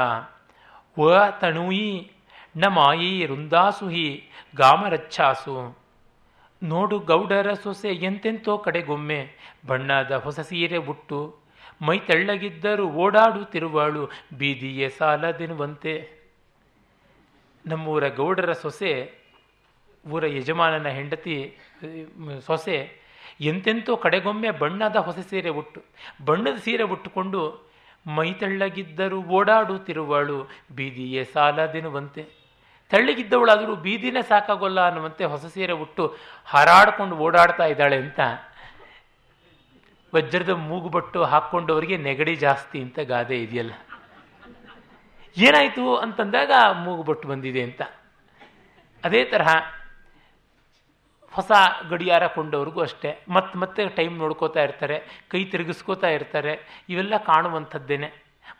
[0.98, 2.12] ವ ತಣುಯಿ
[2.56, 5.78] ನ ಮಾಯಿ ರುಂದಾಸುಹಿ ಗಾಮರಚ್ಛಾಸು.
[6.62, 9.30] ನೋಡು ಗೌಡರ ಸೊಸೆ ಎಂತೆಂತೋ ಕಡೆಗೊಮ್ಮೆ
[9.66, 11.38] ಬಣ್ಣದ ಹೊಸ ಸೀರೆ ಉಟ್ಟು
[11.82, 16.17] ಮೈ ತೆಳ್ಳಗಿದ್ದರೂ ಓಡಾಡುತ್ತಿರುವಳು ತಿರುವಾಳು ಬೀದಿಯೇ ಸಾಲದೆನ್ನುವಂತೆ.
[17.66, 19.12] ನಮ್ಮೂರ ಗೌಡರ ಸೊಸೆ,
[20.10, 21.58] ಊರ ಯಜಮಾನನ ಹೆಂಡತಿ
[22.46, 22.90] ಸೊಸೆ,
[23.40, 25.82] ಎಂತೆಂತೋ ಕಡೆಗೊಮ್ಮೆ ಬಣ್ಣದ ಹೊಸ ಸೀರೆ ಉಟ್ಟು,
[26.24, 27.68] ಬಣ್ಣದ ಸೀರೆ ಉಟ್ಟುಕೊಂಡು
[28.06, 32.38] ಮೈ ತೆಳ್ಳಗಿದ್ದರೂ ಓಡಾಡುತ್ತಿರುವಳು, ಬೀದಿಯೇ ಸಾಲದೆನ್ನುವಂತೆ.
[32.90, 38.20] ತೆಳ್ಳಗಿದ್ದವಳಾದರೂ ಬೀದಿನೇ ಸಾಕಾಗೋಲ್ಲ ಅನ್ನುವಂತೆ ಹೊಸ ಸೀರೆ ಉಟ್ಟು ಹಾರಾಡಿಕೊಂಡು ಓಡಾಡ್ತಾ ಇದ್ದಾಳೆ ಅಂತ.
[40.14, 43.72] ವಜ್ರದ ಮೂಗುಬಟ್ಟು ಹಾಕ್ಕೊಂಡವರಿಗೆ ನೆಗಡಿ ಜಾಸ್ತಿ ಅಂತ ಗಾದೆ ಇದೆಯಲ್ಲ.
[45.38, 47.82] ಏನಾಯಿತು ಅಂತಂದಾಗ ಮೂಗುಬಟ್ಟು ಬಂದಿದೆ ಅಂತ.
[49.04, 49.54] ಅದೇ ತರಹ
[51.30, 51.50] ಹೊಸ
[51.88, 53.24] ಗಡಿಯಾರ ಕೊಂಡವ್ರಿಗೂ ಅಷ್ಟೇ.
[53.28, 58.12] ಮತ್ತೆ ಮತ್ತೆ ಟೈಮ್ ನೋಡ್ಕೋತಾ ಇರ್ತಾರೆ, ಕೈ ತಿರುಗಿಸ್ಕೋತಾ ಇರ್ತಾರೆ, ಇವೆಲ್ಲ ಕಾಣುವಂಥದ್ದೇನೆ.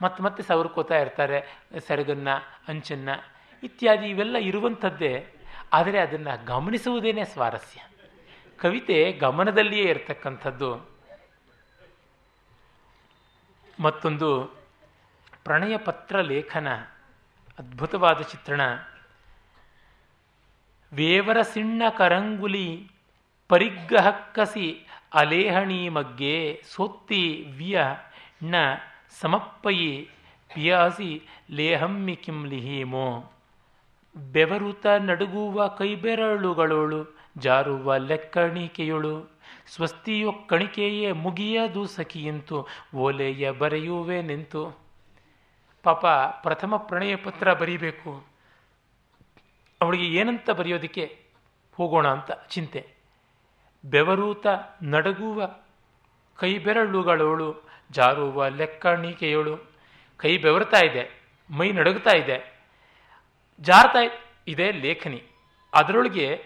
[0.03, 2.29] ಮತ್ತೆ ಮತ್ತೆ ಸವರ್ಕೋತಾ ಇರ್ತಾರೆ, ಸೆರಗನ್ನ,
[2.69, 3.09] ಅಂಚನ್ನ,
[3.63, 5.27] ಇತ್ಯಾದಿ ಇವೆಲ್ಲ ಇರುವಂಥದ್ದೇ.
[5.73, 7.81] ಆದರೆ ಅದನ್ನು ಗಮನಿಸುವುದೇನೆ ಸ್ವಾರಸ್ಯ.
[8.59, 10.91] ಕವಿತೆ ಗಮನದಲ್ಲಿಯೇ ಇರತಕ್ಕಂಥದ್ದು.
[13.81, 14.58] ಮತ್ತೊಂದು
[15.49, 16.69] ಪ್ರಣಯ ಪತ್ರ ಲೇಖನ,
[17.59, 18.61] ಅದ್ಭುತವಾದ ಚಿತ್ರಣ.
[20.93, 22.91] ವೇವರ ಸಿಣ್ಣ ಕರಂಗುಲಿ
[23.49, 27.81] ಪರಿಗ್ರಹಕ್ಕಸಿ ಅಲೇಹಣಿ ಮಗ್ಗೆ, ಸೊತ್ತಿ ವ್ಯ
[28.45, 28.55] ಣ
[29.21, 30.11] ಸಮಪ್ಪಯಿ,
[30.55, 33.33] ಪಿಯಾಸಿ ಲೇಹಮ್ಮಿ ಕಿಂಲಿಹೀಮೋ
[34.33, 39.41] ಬೆವರುತ ನಡುಗುವ ಕೈಬೆರಳುಗಳೋಳು, ಜಾರುವ ಲೆಕ್ಕಣಿಕೆಯೊಳು.
[39.67, 42.67] ಸ್ವಸ್ತಿಯೊಕ್ಕಣಿಕೆಯೇ ಮುಗಿಯದು ಸಖಿಯಂತು,
[42.97, 44.88] ಓಲೆಯ ಬರೆಯುವೆ ನಿಂತು.
[45.89, 46.07] ಪಾಪ
[46.43, 48.27] ಪ್ರಥಮ ಪ್ರಣಯ ಪತ್ರ ಬರೀಬೇಕು.
[49.81, 51.23] ಅವಳಿಗೆ ಏನಂತ ಬರೆಯೋದಕ್ಕೆ
[51.77, 52.87] ಹೋಗೋಣ ಅಂತ ಚಿಂತೆ.
[53.85, 54.47] ಬೆವರೂತ
[54.83, 55.47] ನಡಗುವ
[56.37, 59.57] ಕೈ ಬೆರಳುಗಳವಳು ಜಾರುವ ಲೆಕ್ಕಣಿಕೆಯೋಳು.
[60.17, 61.05] ಕೈ ಬೆವರ್ತಾ ಇದೆ,
[61.51, 62.37] ಮೈ ನಡುಗ್ತಾ ಇದೆ.
[63.61, 64.03] ಜಾರ್ತಾ
[64.49, 65.23] ಇದೆ ಲೇಖನಿ.
[65.75, 66.45] ಅದರೊಳಗೆ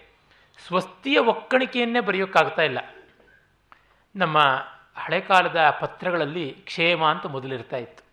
[0.66, 2.78] ಸ್ವಸ್ತಿಯ ಒಕ್ಕಣಿಕೆಯನ್ನೇ ಬರೆಯೋಕ್ಕಾಗ್ತಾ ಇಲ್ಲ.
[4.16, 4.38] ನಮ್ಮ
[4.96, 8.11] ಹಳೆ ಕಾಲದ ಪತ್ರಗಳಲ್ಲಿ ಕ್ಷೇಮ ಅಂತ ಮೊದಲಿರ್ತಾ ಇತ್ತು.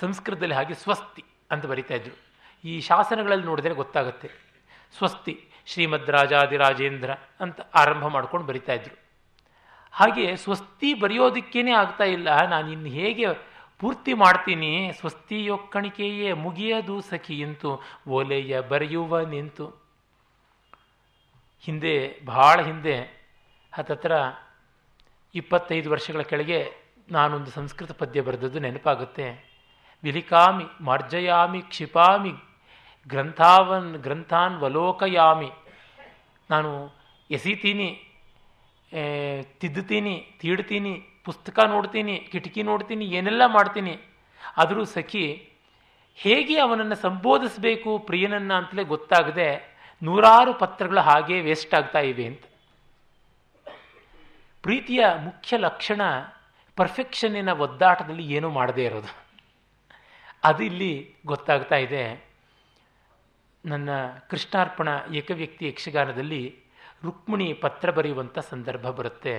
[0.00, 2.16] ಸಂಸ್ಕೃತದಲ್ಲಿ ಹಾಗೆ ಸ್ವಸ್ತಿ ಅಂತ ಬರಿತಾ ಇದ್ರು.
[2.64, 4.30] ಈ ಶಾಸನಗಳಲ್ಲಿ ನೋಡಿದರೆ ಗೊತ್ತಾಗುತ್ತೆ.
[4.96, 7.10] ಸ್ವಸ್ತಿ, ಶ್ರೀಮದ್ ರಾಜಾದಿರಾಜೇಂದ್ರ
[7.40, 8.98] ಅಂತ ಆರಂಭ ಮಾಡ್ಕೊಂಡು ಬರಿತಾ ಇದ್ರು.
[9.92, 12.42] ಹಾಗೆ ಸ್ವಸ್ತಿ ಬರೆಯೋದಕ್ಕೇನೆ ಆಗ್ತಾ ಇಲ್ಲ.
[12.42, 13.26] ನಾನು ಇನ್ನು ಹೇಗೆ
[13.78, 14.92] ಪೂರ್ತಿ ಮಾಡ್ತೀನಿ?
[15.00, 19.68] ಸ್ವಸ್ತಿಯೊಕ್ಕಣಿಕೆಯೇ ಮುಗಿಯದು ಸಖಿ ಎಂತು ಓಲೆಯ ಬರೆಯುವ ನಿಂತು.
[21.60, 23.26] ಹಿಂದೆ ಬಹಳ ಹಿಂದೆ,
[23.74, 24.12] ಹತ್ತತ್ರ
[25.34, 26.72] ಇಪ್ಪತ್ತೈದು ವರ್ಷಗಳ ಕೆಳಗೆ
[27.10, 29.47] ನಾನೊಂದು ಸಂಸ್ಕೃತ ಪದ್ಯ ಬರೆದದ್ದು ನೆನಪಾಗುತ್ತೆ.
[30.04, 32.34] ವಿಲಿಕಾಮಿ ಮಾರ್ಜಯಾಮಿ, ಕ್ಷಿಪಾಮಿ,
[33.12, 35.50] ಗ್ರಂಥಾವನ್ ಗ್ರಂಥಾನ್ ವಲೋಕಯಾಮಿ
[36.50, 36.70] ನಾನು
[37.30, 37.88] ಎಸಿತೀನಿ
[39.60, 40.92] ತಿದ್ದುತ್ತೀನಿ, ತೀಡ್ತೀನಿ,
[41.26, 43.94] ಪುಸ್ತಕ ನೋಡ್ತೀನಿ, ಕಿಟಕಿ ನೋಡ್ತೀನಿ, ಏನೆಲ್ಲ ಮಾಡ್ತೀನಿ.
[44.60, 45.24] ಆದರೂ ಸಖಿ,
[46.18, 49.48] ಹೇಗೆ ಅವನನ್ನು ಸಂಬೋಧಿಸಬೇಕು ಪ್ರಿಯನನ್ನು ಅಂತಲೇ ಗೊತ್ತಾಗದೆ
[50.02, 52.44] ನೂರಾರು ಪತ್ರಗಳು ಹಾಗೆ ವೇಸ್ಟ್ ಆಗ್ತಾ ಇವೆ ಅಂತ.
[54.64, 56.02] ಪ್ರೀತಿಯ ಮುಖ್ಯ ಲಕ್ಷಣ
[56.78, 59.12] ಪರ್ಫೆಕ್ಷನ್ನಿನ ಒದ್ದಾಟದಲ್ಲಿ ಏನೂ ಮಾಡದೇ ಇರೋದು.
[60.44, 62.02] ಅದು ಇಲ್ಲಿ ಗೊತ್ತಾಗ್ತಾ ಇದೆ,
[63.64, 63.90] ನನ್ನ
[64.30, 66.42] ಕೃಷ್ಣಾರ್ಪಣ ಏಕವ್ಯಕ್ತಿ ಯಕ್ಷಗಾನದಲ್ಲಿ
[67.04, 69.34] ರುಕ್ಮಿಣಿ ಪತ್ರ ಬರೆಯುವಂಥ ಸಂದರ್ಭ ಬರುತ್ತೆ.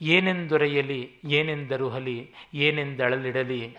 [0.00, 3.76] ಏನೆಂದೊರೆಯಲಿ, ಏನೆಂದರುಹಲಿ, ಏನೆಂದಳಲಿಡಲಿ,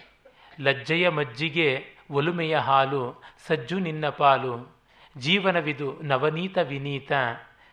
[0.61, 1.67] ಲಜ್ಜೆಯ ಮಜ್ಜಿಗೆ
[2.11, 4.53] ಒಲುಮೆಯ ಹಾಲು, ಸಜ್ಜು ನಿನ್ನ ಪಾಲು,
[5.17, 7.11] ಜೀವನವಿದು ನವನೀತ ವಿನೀತ,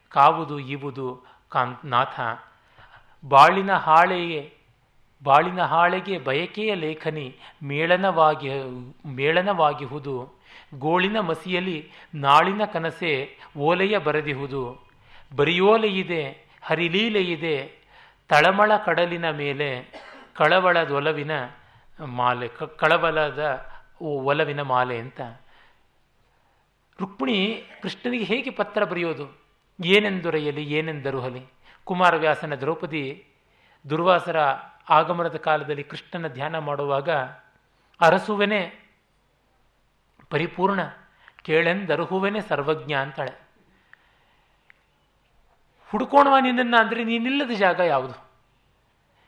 [0.08, 1.08] ಕಾವುದು ಇವುದು
[1.48, 2.20] ಕಾಂತ್ ನಾಥ,
[3.24, 4.53] ಬಾಳಿನ ಹಾಳೆಗೆ
[5.22, 8.48] ಬಾಳಿನ ಹಾಳೆಗೆ ಬಯಕೆಯ ಲೇಖನಿ ಮೇಳನವಾಗಿ,
[9.06, 10.34] ಮೇಳನವಾಗಿಹುದು.
[10.78, 14.88] ಗೋಳಿನ ಮಸಿಯಲಿ ನಾಳಿನ ಕನಸೆ ಓಲೆಯ ಬರೆದಿಹುದು.
[15.36, 17.84] ಬರಿಯೋಲೆಯಿದೆ, ಹರಿಲೀಲೆಯಿದೆ,
[18.28, 19.80] ತಳಮಳ ಕಡಲಿನ ಮೇಲೆ
[20.36, 21.30] ಕಳವಳದೊಲವಿನ
[22.04, 23.66] ಮಾಲೆ ಕಳವಳದ
[24.00, 25.20] ಒಲವಿನ ಮಾಲೆ ಅಂತ.
[27.00, 29.40] ರುಕ್ಮಿಣಿ ಕೃಷ್ಣನಿಗೆ ಹೇಗೆ ಪತ್ರ ಬರೆಯೋದು?
[29.84, 31.52] ಏನೆಂದೊರೆಯಲಿ, ಏನೆಂದರುಹಲಿ?
[31.84, 33.24] ಕುಮಾರವ್ಯಾಸನ ದ್ರೌಪದಿ
[33.90, 34.36] ದುರ್ವಾಸರ
[34.90, 37.10] ಆಗಮನದ ಕಾಲದಲ್ಲಿ ಕೃಷ್ಣನ ಧ್ಯಾನ ಮಾಡುವಾಗ
[38.00, 38.84] ಅರಸುವೆನೆ
[40.30, 40.80] ಪರಿಪೂರ್ಣ,
[41.42, 43.32] ಕೇಳೆಂದರುಹುವೆನೆ ಸರ್ವಜ್ಞ ಅಂತಾಳೆ.
[45.90, 48.14] ಹುಡ್ಕೋಣವ ನಿನ್ನನ್ನು ಅಂದರೆ ನೀನಿಲ್ಲದ ಜಾಗ ಯಾವುದು?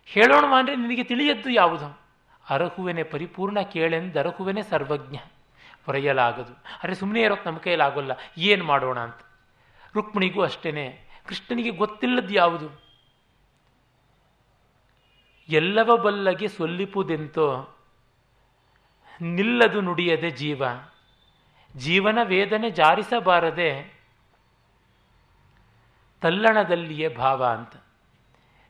[0.06, 2.00] ಹೇಳೋಣವಾ ಅಂದರೆ ನಿನಗೆ ತಿಳಿಯದ್ದು ಯಾವುದು?
[2.50, 5.16] ಅರಹುವೆನೆ ಪರಿಪೂರ್ಣ, ಕೇಳೆಂದರಹುವೆನೆ ಸರ್ವಜ್ಞ.
[5.86, 9.20] ಹೊರೆಯಲಾಗದು ಅರೆ ಸುಮ್ಮನೆ ಇರೋಕ್ಕೆ ನಮ್ಮ ಕೈಯಲ್ಲಾಗೋಲ್ಲ ಏನು ಮಾಡೋಣ ಅಂತ.
[9.94, 11.04] ರುಕ್ಮಿಣಿಗೂ ಅಷ್ಟೇನೆ.
[11.26, 12.85] ಕೃಷ್ಣನಿಗೆ ಗೊತ್ತಿಲ್ಲದ್ದು ಯಾವುದು?
[15.48, 17.76] ಎಲ್ಲವ ಬಲ್ಲಗೆ ಸೊಲ್ಲಿಪುದೆಂತೋ?
[19.20, 20.62] ನಿಲ್ಲದು ನುಡಿಯದೆ ಜೀವ.
[21.76, 24.00] ಜೀವನ ವೇದನೆ ಜಾರಿಸಬಾರದೆ.
[26.20, 27.72] ತಲ್ಲಣದಲ್ಲಿಯೇ ಭಾವ ಅಂತ.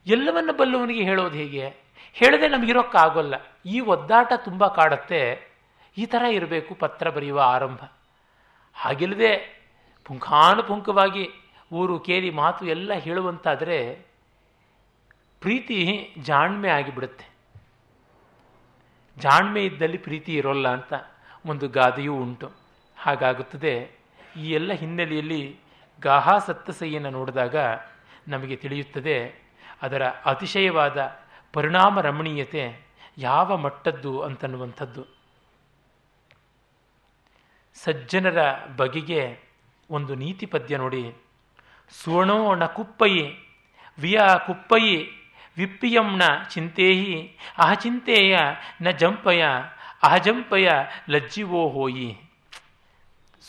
[0.06, 1.68] ಎಲ್ಲವನ್ನು ಬಲ್ಲವನಿಗೆ ಹೇಳೋದು ಹೇಗೆ?
[2.12, 3.34] ಹೇಳದೆ ನಮಗಿರೋಕ್ಕಾಗೋಲ್ಲ
[3.66, 5.52] ಈ ಒದ್ದಾಟ ತುಂಬ ಕಾಡುತ್ತೆ.
[5.98, 7.78] ಈ ಥರ ಇರಬೇಕು ಪತ್ರ ಬರೆಯುವ ಆರಂಭ.
[8.74, 9.62] ಹಾಗಿಲ್ಲದೆ
[10.04, 11.28] ಪುಂಖಾನುಪುಂಖವಾಗಿ
[11.72, 14.06] ಊರು ಕೇರಿ ಮಾತು ಎಲ್ಲ ಹೇಳುವಂತಾದರೆ
[15.40, 17.26] ಪ್ರೀತಿ ಜಾಣ್ಮೆ ಆಗಿಬಿಡುತ್ತೆ.
[19.18, 20.92] ಜಾಣ್ಮೆ ಇದ್ದಲ್ಲಿ ಪ್ರೀತಿ ಇರೋಲ್ಲ ಅಂತ
[21.46, 22.52] ಒಂದು ಗಾದೆಯೂ ಉಂಟು.
[22.98, 23.90] ಹಾಗಾಗುತ್ತದೆ,
[24.36, 25.58] ಈ ಎಲ್ಲ ಹಿನ್ನೆಲೆಯಲ್ಲಿ
[26.00, 27.56] ಗಾಹಾ ಸತ್ತಸೈಯನ್ನು ನೋಡಿದಾಗ
[28.28, 29.46] ನಮಗೆ ತಿಳಿಯುತ್ತದೆ,
[29.82, 31.20] ಅದರ ಅತಿಶಯವಾದ
[31.52, 32.86] ಪರಿಣಾಮ ರಮಣೀಯತೆ
[33.18, 35.06] ಯಾವ ಮಟ್ಟದ್ದು ಅಂತನ್ನುವಂಥದ್ದು.
[37.74, 38.38] ಸಜ್ಜನರ
[38.76, 39.38] ಬಗೆಗೆ
[39.90, 41.14] ಒಂದು ನೀತಿ ಪದ್ಯ ನೋಡಿ
[41.90, 43.24] ಸುವರ್ಣೋಣ ಕುಪ್ಪಯಿ,
[43.98, 45.10] ವಿಯ ಕುಪ್ಪಯಿ
[45.56, 48.38] ವಿಪ್ಪಿಯಂನ ಚಿಂತೆಹಿ ಅಹಚಿಂತೆಯ
[48.82, 49.44] ನ ಜಂಪಯ
[50.02, 50.70] ಅಹಜಂಪಯ
[51.10, 52.18] ಲಜ್ಜಿವೋ ಹೋಯಿ.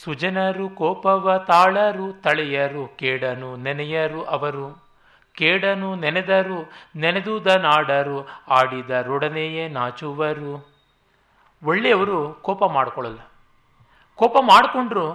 [0.04, 4.88] ಸುಜನರು ಕೋಪವ ತಾಳರು ತಳೆಯರು ಕೇಡನು ನೆನೆಯರು ಅವರು.
[5.34, 10.68] ಕೇಡನು ನೆನೆದರು ನೆನೆದುದ ನಾಡರು ಆಡಿದರೊಡನೆಯೇ ನಾಚುವರು.
[11.64, 13.20] ಒಳ್ಳೆಯವರು ಕೋಪ ಮಾಡಿಕೊಳ್ಳಲ್ಲ.
[14.16, 15.06] ಕೋಪ ಮಾಡಿಕೊಂಡ್ರು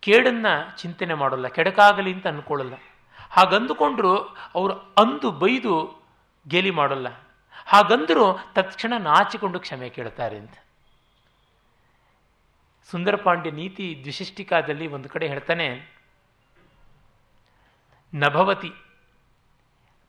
[0.00, 2.74] ಕೇಡನ್ನು ಚಿಂತನೆ ಮಾಡೋಲ್ಲ, ಕೆಡಕಾಗಲಿ ಅಂತ ಅಂದ್ಕೊಳ್ಳಲ್ಲ
[3.30, 4.16] ಹಾಗಂದುಕೊಂಡ್ರು
[4.54, 5.97] ಅವರು ಅಂದು ಬೈದು
[6.48, 7.08] ಗೇಲಿ ಮಾಡೋಲ್ಲ.
[7.66, 10.56] ಹಾಗಂದರೂ ತಕ್ಷಣ ನಾಚಿಕೊಂಡು ಕ್ಷಮೆ ಕೇಳ್ತಾರೆ ಅಂತ.
[12.88, 15.66] ಸುಂದರ ಪಾಂಡ್ಯ ನೀತಿ ದ್ವಿಶಿಷ್ಟಿಕಾದಲ್ಲಿ ಒಂದು ಕಡೆ ಹೇಳ್ತಾನೆ,
[18.12, 18.70] ನಭವತಿ,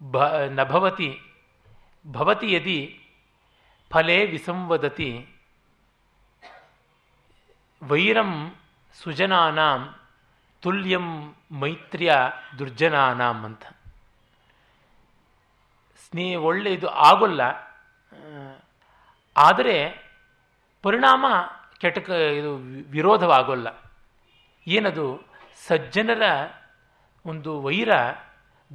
[0.01, 0.17] ಭ,
[0.59, 1.09] ನಭವತಿ,
[2.05, 2.79] ಭವತಿ ಯದಿ
[3.91, 5.09] ಫಲೇ ವಿಸಂವದತಿ
[7.81, 8.31] ವೈರಂ
[8.93, 9.81] ಸುಜನಾನಾಂ
[10.63, 11.07] ತುಲ್ಯಂ
[11.51, 12.13] ಮೈತ್ರ್ಯ
[12.59, 13.63] ದುರ್ಜನಾನಾಂ ಅಂತ.
[16.09, 17.41] ಸ್ನೇಹ ಒಳ್ಳೆ ಇದು ಆಗೋಲ್ಲ.
[19.37, 20.05] ಆದರೆ
[20.81, 21.25] ಪರಿಣಾಮ
[21.77, 22.55] ಕೆಟಕ ಇದು
[22.91, 23.67] ವಿರೋಧವಾಗೋಲ್ಲ.
[24.67, 25.23] ಏನದು?
[25.67, 26.21] ಸಜ್ಜನರ
[27.25, 27.89] ಒಂದು ವೈರ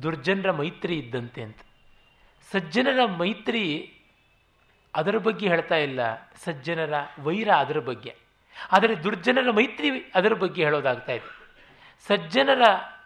[0.03, 1.59] ದುರ್ಜನರ ಮೈತ್ರಿ ಇದ್ದಂತೆ ಅಂತ.
[2.53, 3.95] ಸಜ್ಜನರ ಮೈತ್ರಿ
[4.95, 6.31] ಅದರ ಬಗ್ಗೆ ಹೇಳ್ತಾ ಇಲ್ಲ.
[6.45, 8.17] ಸಜ್ಜನರ ವೈರ ಅದರ ಬಗ್ಗೆ.
[8.73, 11.57] ಆದರೆ ದುರ್ಜನರ ಮೈತ್ರಿ ಅದರ ಬಗ್ಗೆ ಹೇಳೋದಾಗ್ತಾ ಇದೆ.
[12.07, 12.63] ಸಜ್ಜನರ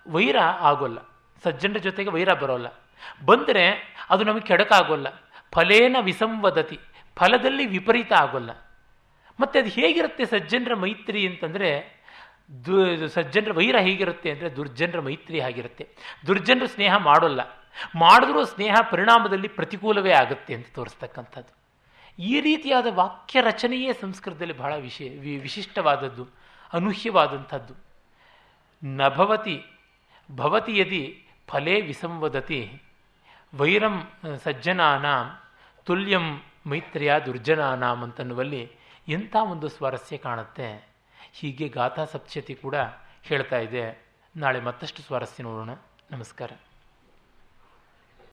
[0.09, 0.99] ವೈರ ಆಗೋಲ್ಲ.
[1.45, 2.67] ಸಜ್ಜನರ ಜೊತೆಗೆ ವೈರ ಬರೋಲ್ಲ.
[3.25, 5.07] ಬಂದರೆ ಅದು ನಮಗೆ ಕೆಡಕಾಗೋಲ್ಲ.
[5.55, 6.81] ಫಲೇನ ವಿಸಂವದತಿ,
[7.17, 8.51] ಫಲದಲ್ಲಿ ವಿಪರೀತ ಆಗೋಲ್ಲ.
[9.41, 12.03] ಮತ್ತು ಅದು ಹೇಗಿರುತ್ತೆ ಸಜ್ಜನರ ಮೈತ್ರಿ ಅಂತಂದರೆ,
[12.65, 15.89] ದು, ಸಜ್ಜನರ ವೈರ ಹೇಗಿರುತ್ತೆ ಅಂದರೆ ದುರ್ಜನರ ಮೈತ್ರಿ ಆಗಿರುತ್ತೆ.
[16.27, 17.41] ದುರ್ಜನರ ಸ್ನೇಹ ಮಾಡೋಲ್ಲ.
[17.97, 21.59] ಮಾಡಿದ್ರೂ ಸ್ನೇಹ ಪರಿಣಾಮದಲ್ಲಿ ಪ್ರತಿಕೂಲವೇ ಆಗುತ್ತೆ ಅಂತ ತೋರಿಸ್ತಕ್ಕಂಥದ್ದು.
[22.23, 25.09] ಈ ರೀತಿಯಾದ ವಾಕ್ಯ ರಚನೆಯೇ ಸಂಸ್ಕೃತದಲ್ಲಿ ಬಹಳ ವಿಶೇ
[25.39, 26.29] ವಿಶಿಷ್ಟವಾದದ್ದು,
[26.73, 27.75] ಅನೂಹ್ಯವಾದಂಥದ್ದು.
[28.87, 29.63] ನಭವತಿ
[30.37, 32.83] ಭವತಿ ಯದಿ ಫಲೇ ವಿಸಂವದತಿ.
[33.55, 34.13] ವೈರಂ
[34.45, 35.43] ಸಜ್ಜನಾನಾಂ,
[35.85, 38.73] ತುಲ್ಯಂ ಮೈತ್ರಿಯ ದುರ್ಜನಾನಾಂ ಅಂತನ್ನುವಲ್ಲಿ
[39.09, 40.89] ಎಂಥ ಒಂದು ಸ್ವಾರಸ್ಯ ಕಾಣುತ್ತೆ?
[41.33, 42.75] ಹೀಗೆ ಗಾಥಾ ಸಪ್ತತಿ ಕೂಡ
[43.23, 44.07] ಹೇಳ್ತಾ ಇದೆ.
[44.37, 45.71] ನಾಳೆ ಮತ್ತಷ್ಟು ಸ್ವಾರಸ್ಯ ನೋಡೋಣ.
[46.11, 46.51] ನಮಸ್ಕಾರ.